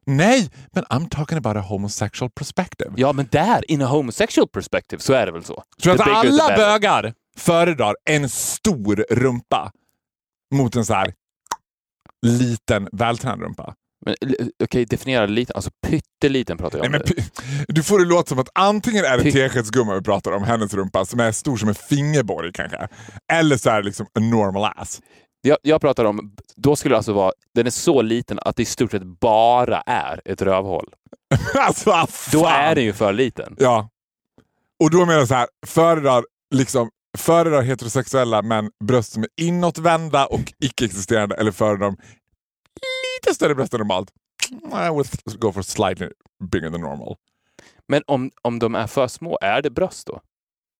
Nej, 0.05 0.49
men 0.73 0.83
I'm 0.83 1.09
talking 1.09 1.37
about 1.37 1.57
a 1.57 1.61
homosexual 1.61 2.31
perspective. 2.31 2.91
Ja, 2.97 3.13
men 3.13 3.27
där, 3.31 3.71
in 3.71 3.81
a 3.81 3.85
homosexual 3.85 4.47
perspective, 4.47 5.01
så 5.01 5.13
är 5.13 5.25
det 5.25 5.31
väl 5.31 5.43
så. 5.43 5.63
Du 5.77 5.97
The 5.97 6.03
att 6.03 6.09
alla 6.09 6.55
bögar 6.55 7.13
föredrar 7.37 7.95
en 8.05 8.29
stor 8.29 9.05
rumpa 9.09 9.71
mot 10.55 10.75
en 10.75 10.85
så 10.85 10.93
här 10.93 11.13
liten 12.25 12.89
vältränad 12.91 13.41
rumpa? 13.41 13.73
Men, 14.05 14.15
l- 14.21 14.51
Okej, 14.63 14.85
definiera 14.85 15.25
lite. 15.25 15.53
Alltså 15.53 15.71
pytteliten 15.87 16.57
pratar 16.57 16.77
jag 16.79 16.91
Nej, 16.91 16.99
om. 17.01 17.05
men, 17.07 17.15
nu. 17.17 17.23
py- 17.23 17.65
du 17.67 17.83
får 17.83 17.99
det 17.99 18.05
låta 18.05 18.29
som 18.29 18.39
att 18.39 18.49
antingen 18.55 19.05
är 19.05 19.17
det 19.17 19.31
teskedsgumma 19.31 19.95
vi 19.95 20.01
pratar 20.01 20.31
om, 20.31 20.43
hennes 20.43 20.73
rumpa, 20.73 21.05
som 21.05 21.19
är 21.19 21.31
stor 21.31 21.57
som 21.57 21.69
en 21.69 21.75
fingerborg 21.75 22.51
kanske. 22.53 22.87
Eller 23.31 23.57
så 23.57 23.69
är 23.69 23.77
det 23.81 23.85
liksom 23.85 24.05
a 24.05 24.19
normal 24.19 24.71
ass. 24.75 25.01
jag, 25.41 25.57
jag 25.61 25.81
pratar 25.81 26.05
om, 26.05 26.35
då 26.55 26.75
skulle 26.75 26.93
det 26.93 26.97
alltså 26.97 27.13
vara, 27.13 27.31
den 27.55 27.65
är 27.67 27.71
så 27.71 28.01
liten 28.01 28.39
att 28.41 28.55
det 28.55 28.61
i 28.63 28.65
stort 28.65 28.91
sett 28.91 29.03
bara 29.03 29.81
är 29.81 30.21
ett 30.25 30.41
rövhål. 30.41 30.93
alltså, 31.55 31.89
ah, 31.91 32.07
Då 32.31 32.39
fan. 32.43 32.61
är 32.61 32.75
den 32.75 32.83
ju 32.83 32.93
för 32.93 33.13
liten. 33.13 33.55
Ja. 33.59 33.89
Och 34.83 34.91
då 34.91 34.97
menar 34.99 35.13
jag 35.19 35.27
så 35.27 35.35
här, 35.35 35.47
föredrar, 35.65 36.25
liksom, 36.55 36.89
föredrar 37.17 37.61
heterosexuella 37.61 38.41
män 38.41 38.71
bröst 38.83 39.11
som 39.11 39.23
är 39.23 39.29
inåtvända 39.41 40.25
och 40.25 40.53
icke-existerande 40.59 41.35
eller 41.35 41.51
föredrar 41.51 41.85
de 41.85 41.97
lite 43.21 43.35
större 43.35 43.55
bröst 43.55 43.73
än 43.73 43.79
normalt? 43.79 44.11
I 44.85 44.89
would 44.89 45.39
go 45.39 45.51
for 45.51 45.61
slightly 45.61 46.09
bigger 46.51 46.69
than 46.69 46.81
normal. 46.81 47.15
Men 47.87 48.01
om, 48.07 48.31
om 48.41 48.59
de 48.59 48.75
är 48.75 48.87
för 48.87 49.07
små, 49.07 49.37
är 49.41 49.61
det 49.61 49.69
bröst 49.69 50.07
då? 50.07 50.21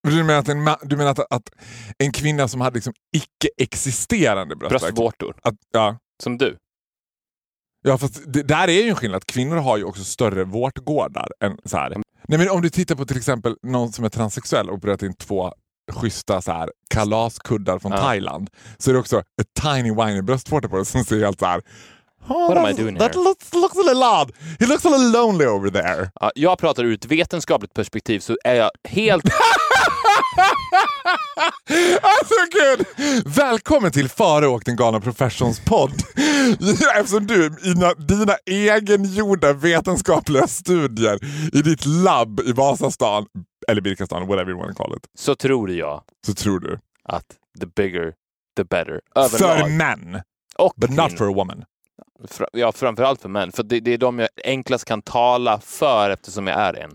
Du 0.08 0.24
menar 0.24 0.40
att 0.40 0.48
en, 0.48 0.68
du 0.82 0.96
menar 0.96 1.10
att, 1.10 1.32
att 1.32 1.50
en 1.98 2.12
kvinna 2.12 2.48
som 2.48 2.60
hade 2.60 2.74
liksom 2.74 2.92
icke-existerande 3.16 4.56
bröst... 4.56 4.70
Bröstvårtor. 4.70 5.36
Att, 5.42 5.54
ja. 5.72 5.98
Som 6.22 6.38
du. 6.38 6.56
ja, 7.82 7.98
fast 7.98 8.32
det, 8.32 8.42
där 8.42 8.68
är 8.68 8.82
ju 8.82 8.88
en 8.88 8.96
skillnad. 8.96 9.26
Kvinnor 9.26 9.56
har 9.56 9.76
ju 9.76 9.84
också 9.84 10.04
större 10.04 10.44
vårtgårdar. 10.44 11.28
Än 11.40 11.58
så 11.64 11.76
här. 11.76 11.96
Nej, 12.28 12.38
men 12.38 12.50
om 12.50 12.62
du 12.62 12.70
tittar 12.70 12.94
på 12.94 13.06
till 13.06 13.16
exempel 13.16 13.56
någon 13.62 13.92
som 13.92 14.04
är 14.04 14.08
transsexuell 14.08 14.68
och 14.68 14.74
opererat 14.74 15.02
in 15.02 15.14
två 15.14 15.52
schyssta 15.92 16.42
så 16.42 16.52
här, 16.52 16.70
kalaskuddar 16.90 17.78
från 17.78 17.92
Ja. 17.92 17.98
Thailand 17.98 18.50
så 18.78 18.90
är 18.90 18.94
det 18.94 19.00
också 19.00 19.18
ett 19.18 19.62
tiny 19.62 19.94
whiny 19.94 20.22
bröstvårta 20.22 20.68
på 20.68 20.76
det 20.78 20.84
som 20.84 21.04
ser 21.04 21.24
helt 21.24 21.38
så 21.38 21.46
här... 21.46 21.62
Oh, 22.28 22.48
What 22.48 22.58
am 22.58 22.66
I 22.66 22.68
that's- 22.72 22.76
doing 22.82 22.98
that 22.98 23.14
here?" 23.14 23.24
Looks, 23.24 23.52
looks 23.54 23.76
a 23.76 23.82
little 23.86 24.06
odd. 24.06 24.32
He 24.60 24.66
looks 24.66 24.86
a 24.86 24.88
little 24.88 25.08
lonely 25.22 25.46
over 25.46 25.70
there. 25.70 26.10
Ja, 26.20 26.30
jag 26.34 26.58
pratar 26.58 26.84
ur 26.84 26.94
ett 26.94 27.04
vetenskapligt 27.04 27.74
perspektiv 27.74 28.20
så 28.20 28.36
är 28.44 28.54
jag 28.54 28.70
helt... 28.88 29.24
Alltså 32.02 32.34
gud! 32.52 32.86
Välkommen 33.26 33.92
till 33.92 34.08
Faro 34.08 34.54
och 34.54 34.62
den 34.64 34.76
galna 34.76 35.00
professions-podd. 35.00 35.92
Eftersom 37.00 37.26
du 37.26 37.46
i 37.46 37.72
na- 37.74 38.06
dina 38.06 38.34
egengjorda 38.46 39.52
vetenskapliga 39.52 40.46
studier 40.46 41.18
i 41.52 41.62
ditt 41.62 41.86
labb 41.86 42.40
i 42.40 42.52
Vasastan, 42.52 43.26
eller 43.68 43.80
Birkastan, 43.80 44.26
whatever 44.26 44.50
you 44.50 44.58
want 44.60 44.76
to 44.76 44.84
call 44.84 44.96
it, 44.96 45.06
så 45.18 45.34
tror 45.34 45.70
jag 45.70 46.02
så 46.26 46.34
tror 46.34 46.60
du. 46.60 46.78
att 47.04 47.24
the 47.60 47.66
bigger, 47.66 48.12
the 48.56 48.64
better. 48.64 49.00
För 49.14 49.44
Överlag. 49.44 49.70
män, 49.70 50.20
Och 50.58 50.72
but 50.76 50.90
not 50.90 50.98
kvinnor. 51.08 51.16
for 51.18 51.28
a 51.30 51.32
woman. 51.34 51.64
Ja, 52.52 52.72
framförallt 52.72 53.22
för 53.22 53.28
män. 53.28 53.52
För 53.52 53.62
det, 53.62 53.80
det 53.80 53.92
är 53.92 53.98
de 53.98 54.18
jag 54.18 54.28
enklast 54.44 54.84
kan 54.84 55.02
tala 55.02 55.60
för 55.60 56.10
eftersom 56.10 56.46
jag 56.46 56.56
är 56.60 56.74
en. 56.74 56.90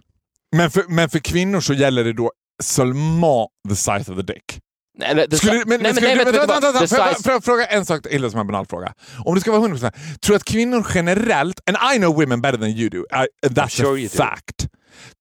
Men 0.55 0.72
för, 0.72 0.84
men 0.88 1.09
för 1.09 1.19
kvinnor 1.19 1.59
så 1.59 1.74
gäller 1.74 2.03
det 2.03 2.13
då 2.13 2.32
seulement 2.63 3.49
the 3.69 3.76
size 3.76 4.11
of 4.11 4.17
the 4.17 4.34
dick. 4.34 4.59
Nej, 4.97 5.28
Skulle, 5.32 5.63
men, 5.65 5.82
nej, 5.82 5.93
skulle 5.93 6.15
nej, 6.15 6.26
du, 6.26 6.32
vänta, 6.32 6.47
vänta, 6.59 6.72
vänta, 6.72 6.88
får 7.24 7.32
jag- 7.34 7.43
fråga 7.43 7.65
en 7.65 7.86
sak 7.86 8.01
till 8.03 8.32
som 8.32 8.39
en 8.39 8.47
banal 8.47 8.65
fråga? 8.65 8.93
Om 9.26 9.36
du 9.36 9.41
ska 9.41 9.51
vara 9.51 9.61
100%, 9.61 9.80
tror 10.19 10.34
du 10.34 10.36
att 10.36 10.43
kvinnor 10.43 10.88
generellt, 10.95 11.59
and 11.69 11.78
I 11.95 11.97
know 11.97 12.15
women 12.15 12.41
better 12.41 12.57
than 12.57 12.69
you 12.69 12.89
do, 12.89 12.97
I, 12.97 13.47
that's 13.47 13.67
sure 13.69 13.93
a 13.93 13.97
you 13.97 14.07
do. 14.07 14.67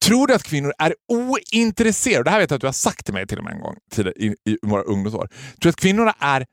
Tror 0.05 0.27
du 0.27 0.35
att 0.35 0.43
kvinnor 0.43 0.73
är 0.79 0.95
ointresserade, 1.09 2.25
det 2.25 2.31
här 2.31 2.39
vet 2.41 2.51
jag 2.51 2.57
att 2.57 2.61
du 2.61 2.67
har 2.67 2.73
sagt 2.73 3.05
till 3.05 3.15
mig 3.15 3.27
till 3.27 3.39
och 3.39 3.45
med 3.45 3.53
en 3.53 3.61
gång 3.61 3.77
tidigare 3.91 4.17
i, 4.19 4.27
i 4.45 4.59
våra 4.63 4.83
ungdomsår. 4.83 5.27
Tror 5.27 5.59
du 5.61 5.69
att 5.69 5.77
kvinnorna 5.77 6.15
är 6.19 6.47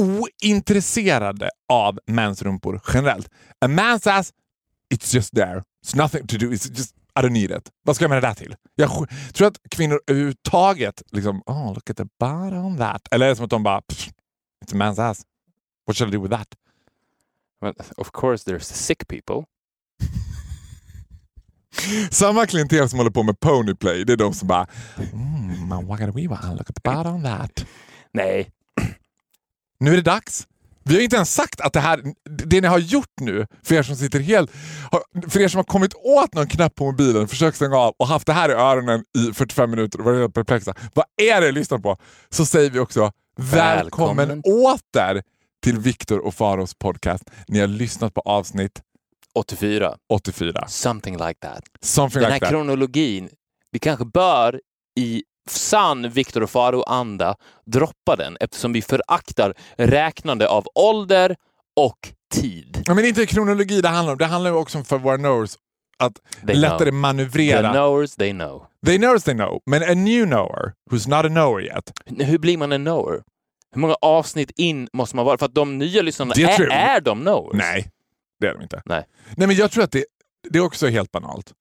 ointresserade 0.00 1.50
av 1.68 1.98
mäns 2.06 2.42
rumpor 2.42 2.80
generellt? 2.94 3.28
A 3.60 3.66
man's 3.66 4.10
ass, 4.10 4.32
it's 4.94 5.14
just 5.14 5.34
there. 5.34 5.62
It's 5.86 5.96
nothing 5.96 6.26
to 6.26 6.36
do, 6.38 6.46
it's 6.50 6.68
just 6.78 6.94
I 7.18 7.22
don't 7.22 7.30
need 7.32 7.50
it. 7.50 7.70
Vad 7.84 7.96
ska 7.96 8.04
jag 8.04 8.10
med 8.10 8.22
det 8.22 8.28
där 8.28 8.34
till? 8.34 8.56
Jag 8.74 8.90
sk- 8.90 9.32
tror 9.32 9.48
att 9.48 9.58
kvinnor 9.70 10.00
överhuvudtaget 10.06 11.02
liksom, 11.12 11.42
oh 11.46 11.68
look 11.74 11.90
at 11.90 11.96
the 11.96 12.04
bottom 12.20 12.64
on 12.64 12.76
that. 12.78 13.08
Eller 13.10 13.26
är 13.26 13.30
det 13.30 13.36
som 13.36 13.44
att 13.44 13.50
de 13.50 13.62
bara, 13.62 13.80
it's 13.80 14.72
a 14.72 14.74
man's 14.74 15.02
ass. 15.10 15.22
What 15.86 15.96
should 15.96 16.14
I 16.14 16.16
do 16.16 16.22
with 16.22 16.34
that? 16.36 16.48
Well, 17.60 17.74
of 17.96 18.10
course 18.12 18.50
there's 18.50 18.64
sick 18.64 19.08
people. 19.08 19.44
Samma 22.10 22.46
klientel 22.46 22.88
som 22.88 22.98
håller 22.98 23.10
på 23.10 23.22
med 23.22 23.40
ponyplay, 23.40 24.04
det 24.04 24.12
är 24.12 24.16
de 24.16 24.34
som 24.34 24.48
bara, 24.48 24.66
mm, 25.12 25.86
what 25.86 25.98
gotta 26.00 26.12
we? 26.12 26.22
Look 26.22 26.70
at 26.70 26.76
the 26.76 26.80
bottom 26.84 27.22
that. 27.22 27.64
Nej, 28.12 28.50
Nu 29.80 29.92
är 29.92 29.96
det 29.96 30.02
dags. 30.02 30.46
Vi 30.84 30.94
har 30.94 31.02
inte 31.02 31.16
ens 31.16 31.34
sagt 31.34 31.60
att 31.60 31.72
det 31.72 31.80
här, 31.80 32.00
det 32.30 32.60
ni 32.60 32.68
har 32.68 32.78
gjort 32.78 33.20
nu, 33.20 33.46
för 33.62 33.74
er 33.74 33.82
som 33.82 33.96
sitter 33.96 34.20
helt, 34.20 34.50
för 35.28 35.40
er 35.40 35.48
som 35.48 35.58
har 35.58 35.64
kommit 35.64 35.94
åt 35.94 36.34
någon 36.34 36.46
knapp 36.46 36.74
på 36.74 36.84
mobilen, 36.84 37.28
försökt 37.28 37.56
stänga 37.56 37.76
av 37.76 37.94
och 37.98 38.06
haft 38.06 38.26
det 38.26 38.32
här 38.32 38.48
i 38.48 38.52
öronen 38.52 39.04
i 39.18 39.32
45 39.32 39.70
minuter 39.70 39.98
och 39.98 40.04
varit 40.04 40.20
helt 40.20 40.34
perplexa. 40.34 40.74
Vad 40.94 41.04
är 41.22 41.40
det 41.40 41.46
jag 41.46 41.54
lyssnar 41.54 41.78
på? 41.78 41.98
Så 42.30 42.46
säger 42.46 42.70
vi 42.70 42.78
också 42.78 43.12
välkommen, 43.36 44.16
Välkommen. 44.28 44.42
åter 44.44 45.22
till 45.64 45.78
Viktor 45.78 46.18
och 46.18 46.34
Faros 46.34 46.74
podcast. 46.74 47.24
Ni 47.48 47.60
har 47.60 47.66
lyssnat 47.66 48.14
på 48.14 48.20
avsnitt 48.20 48.80
84. 49.36 49.94
84. 50.08 50.64
Something 50.68 51.16
like 51.18 51.40
that. 51.40 51.62
Something 51.82 52.22
Den 52.22 52.30
här 52.30 52.36
like 52.36 52.46
that. 52.46 52.50
kronologin, 52.52 53.28
vi 53.72 53.78
kanske 53.78 54.04
bör 54.04 54.60
i 55.00 55.22
sann 55.50 56.10
Viktor 56.10 56.42
och 56.42 56.50
Faro-anda 56.50 57.34
droppa 57.66 58.16
den 58.16 58.36
eftersom 58.40 58.72
vi 58.72 58.82
föraktar 58.82 59.54
räknande 59.76 60.48
av 60.48 60.66
ålder 60.74 61.36
och 61.80 62.12
tid. 62.34 62.82
Ja, 62.86 62.94
men 62.94 63.04
inte 63.04 63.26
kronologi 63.26 63.80
det 63.80 63.88
handlar 63.88 64.12
om, 64.12 64.18
det 64.18 64.24
handlar 64.26 64.50
ju 64.50 64.56
också 64.56 64.78
om 64.78 64.84
för 64.84 64.98
våra 64.98 65.16
knowers 65.18 65.56
att 65.98 66.12
They 66.46 66.54
lättare 66.56 66.78
know. 66.78 66.84
The 66.86 66.92
manövrera. 66.92 67.70
knowers, 67.72 68.16
they 68.16 68.32
know. 68.32 68.66
They 68.86 68.98
know 68.98 69.14
as 69.14 69.24
they 69.24 69.34
know, 69.34 69.60
men 69.66 69.82
a 69.82 69.94
new 69.94 70.24
knower 70.26 70.72
who's 70.90 71.08
not 71.08 71.24
a 71.24 71.28
knower 71.28 71.60
yet. 71.62 71.92
Hur 72.28 72.38
blir 72.38 72.56
man 72.58 72.72
en 72.72 72.84
knower? 72.84 73.22
Hur 73.74 73.80
många 73.80 73.94
avsnitt 74.00 74.50
in 74.56 74.88
måste 74.92 75.16
man 75.16 75.24
vara? 75.24 75.38
För 75.38 75.46
att 75.46 75.54
de 75.54 75.78
nya 75.78 76.02
lyssnarna, 76.02 76.32
Det 76.36 76.42
är, 76.42 76.70
är 76.70 77.00
de 77.00 77.20
knowers? 77.20 77.54
Nej, 77.58 77.90
det 78.40 78.46
är 78.46 78.54
de 78.54 78.62
inte. 78.62 78.82
Nej. 78.84 79.06
Nej 79.36 79.46
men 79.46 79.56
jag 79.56 79.70
tror 79.70 79.84
att 79.84 79.92
det, 79.92 80.04
det 80.50 80.58
är 80.58 80.62
också 80.62 80.86
helt 80.88 81.12
banalt. 81.12 81.52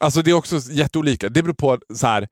Alltså 0.00 0.22
det 0.22 0.30
är 0.30 0.34
också 0.34 0.58
jätteolika. 0.70 1.28
Det 1.28 1.42
beror 1.42 1.54
på 1.54 1.78
så 1.94 2.06
här. 2.06 2.28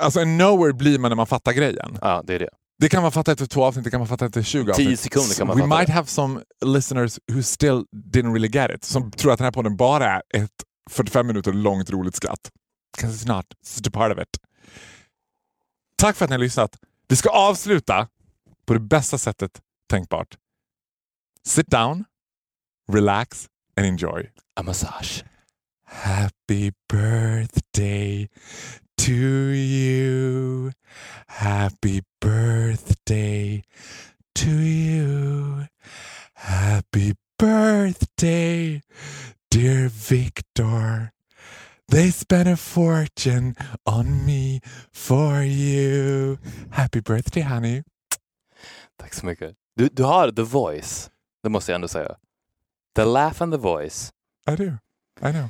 Alltså 0.00 0.20
en 0.20 0.38
knower 0.38 0.72
blir 0.72 0.98
man 0.98 1.10
när 1.10 1.16
man 1.16 1.26
fattar 1.26 1.52
grejen. 1.52 1.98
Ja, 2.00 2.22
det 2.26 2.34
är 2.34 2.38
det. 2.38 2.48
Det 2.78 2.88
kan 2.88 3.02
man 3.02 3.12
fatta 3.12 3.32
efter 3.32 3.46
två 3.46 3.64
avsnitt, 3.64 3.84
det 3.84 3.90
kan 3.90 4.00
man 4.00 4.08
fatta 4.08 4.26
efter 4.26 4.42
20 4.42 4.70
avsnitt. 4.70 4.88
10 4.88 4.96
sekunder 4.96 5.34
kan 5.34 5.46
man 5.46 5.56
We 5.56 5.62
fatta 5.62 5.76
might 5.78 5.86
det. 5.86 5.92
have 5.92 6.06
some 6.06 6.40
listeners 6.64 7.18
who 7.32 7.42
still 7.42 7.84
didn't 7.96 8.32
really 8.32 8.48
get 8.48 8.70
it. 8.70 8.84
Som 8.84 9.10
tror 9.10 9.32
att 9.32 9.38
den 9.38 9.44
här 9.44 9.52
podden 9.52 9.76
bara 9.76 10.06
är 10.10 10.22
ett 10.34 10.50
45 10.90 11.26
minuter 11.26 11.52
långt 11.52 11.90
roligt 11.90 12.14
skratt. 12.16 12.50
'Cause 12.98 13.12
it's 13.26 13.36
not. 13.36 13.46
It's 13.66 13.88
a 13.88 13.90
part 13.92 14.12
of 14.12 14.22
it. 14.22 14.28
Tack 15.96 16.16
för 16.16 16.24
att 16.24 16.30
ni 16.30 16.34
har 16.34 16.40
lyssnat. 16.40 16.76
Vi 17.08 17.16
ska 17.16 17.28
avsluta 17.30 18.08
på 18.66 18.74
det 18.74 18.80
bästa 18.80 19.18
sättet 19.18 19.60
tänkbart. 19.90 20.36
Sit 21.46 21.68
down, 21.68 22.06
relax 22.88 23.48
and 23.76 23.84
enjoy. 23.84 24.30
A 24.56 24.62
massage. 24.62 25.22
Happy 25.84 26.72
birthday 26.88 28.28
to 28.96 29.12
you. 29.12 30.72
Happy 31.28 32.00
birthday 32.20 33.62
to 34.34 34.50
you. 34.50 35.66
Happy 36.34 37.12
birthday, 37.38 38.80
dear 39.50 39.88
Victor. 39.88 41.12
They 41.88 42.08
spent 42.08 42.48
a 42.48 42.56
fortune 42.56 43.54
on 43.84 44.24
me 44.24 44.60
for 44.92 45.42
you. 45.42 46.38
Happy 46.70 47.00
birthday 47.00 47.42
honey. 47.42 47.82
Tack 48.98 49.14
så 49.14 49.26
mycket. 49.26 49.54
Du, 49.76 49.88
du 49.88 50.02
har 50.04 50.30
the 50.30 50.42
voice, 50.44 51.10
det 51.44 51.50
måste 51.50 51.72
jag 51.72 51.74
ändå 51.74 51.88
säga. 51.88 52.16
The 52.96 53.04
laugh 53.04 53.42
and 53.42 53.52
the 53.52 53.58
voice. 53.58 54.12
I 54.50 54.56
do. 54.56 54.64
I 54.64 55.32
know. 55.32 55.48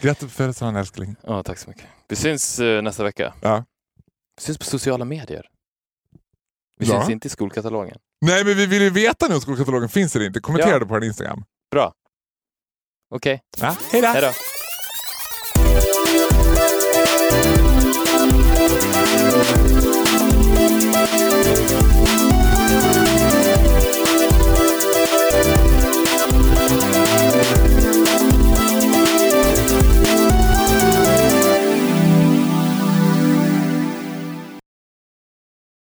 Grattis 0.00 0.22
på 0.24 0.28
födelsedagen 0.28 0.76
älskling. 0.76 1.16
Ja, 1.22 1.42
tack 1.42 1.58
så 1.58 1.68
mycket. 1.70 1.84
Vi 2.08 2.16
syns 2.16 2.58
eh, 2.60 2.82
nästa 2.82 3.04
vecka. 3.04 3.34
Ja. 3.40 3.64
Vi 4.36 4.42
syns 4.42 4.58
på 4.58 4.64
sociala 4.64 5.04
medier. 5.04 5.46
Vi 6.78 6.86
Ja. 6.86 7.00
syns 7.00 7.10
inte 7.10 7.26
i 7.26 7.30
skolkatalogen. 7.30 7.98
Nej 8.20 8.44
men 8.44 8.56
vi 8.56 8.66
vill 8.66 8.82
ju 8.82 8.90
veta 8.90 9.28
nu 9.28 9.34
om 9.34 9.40
skolkatalogen 9.40 9.88
finns 9.88 10.16
eller 10.16 10.26
inte. 10.26 10.40
Kommentera 10.40 10.70
Ja. 10.70 10.78
det 10.78 10.86
på 10.86 10.98
din 10.98 11.08
Instagram. 11.08 11.44
Bra. 11.70 11.92
Okej, 13.10 13.42
Ja, 13.60 13.76
hej 13.92 14.00
då! 14.02 14.08
hej 14.08 14.20
då. 14.22 14.30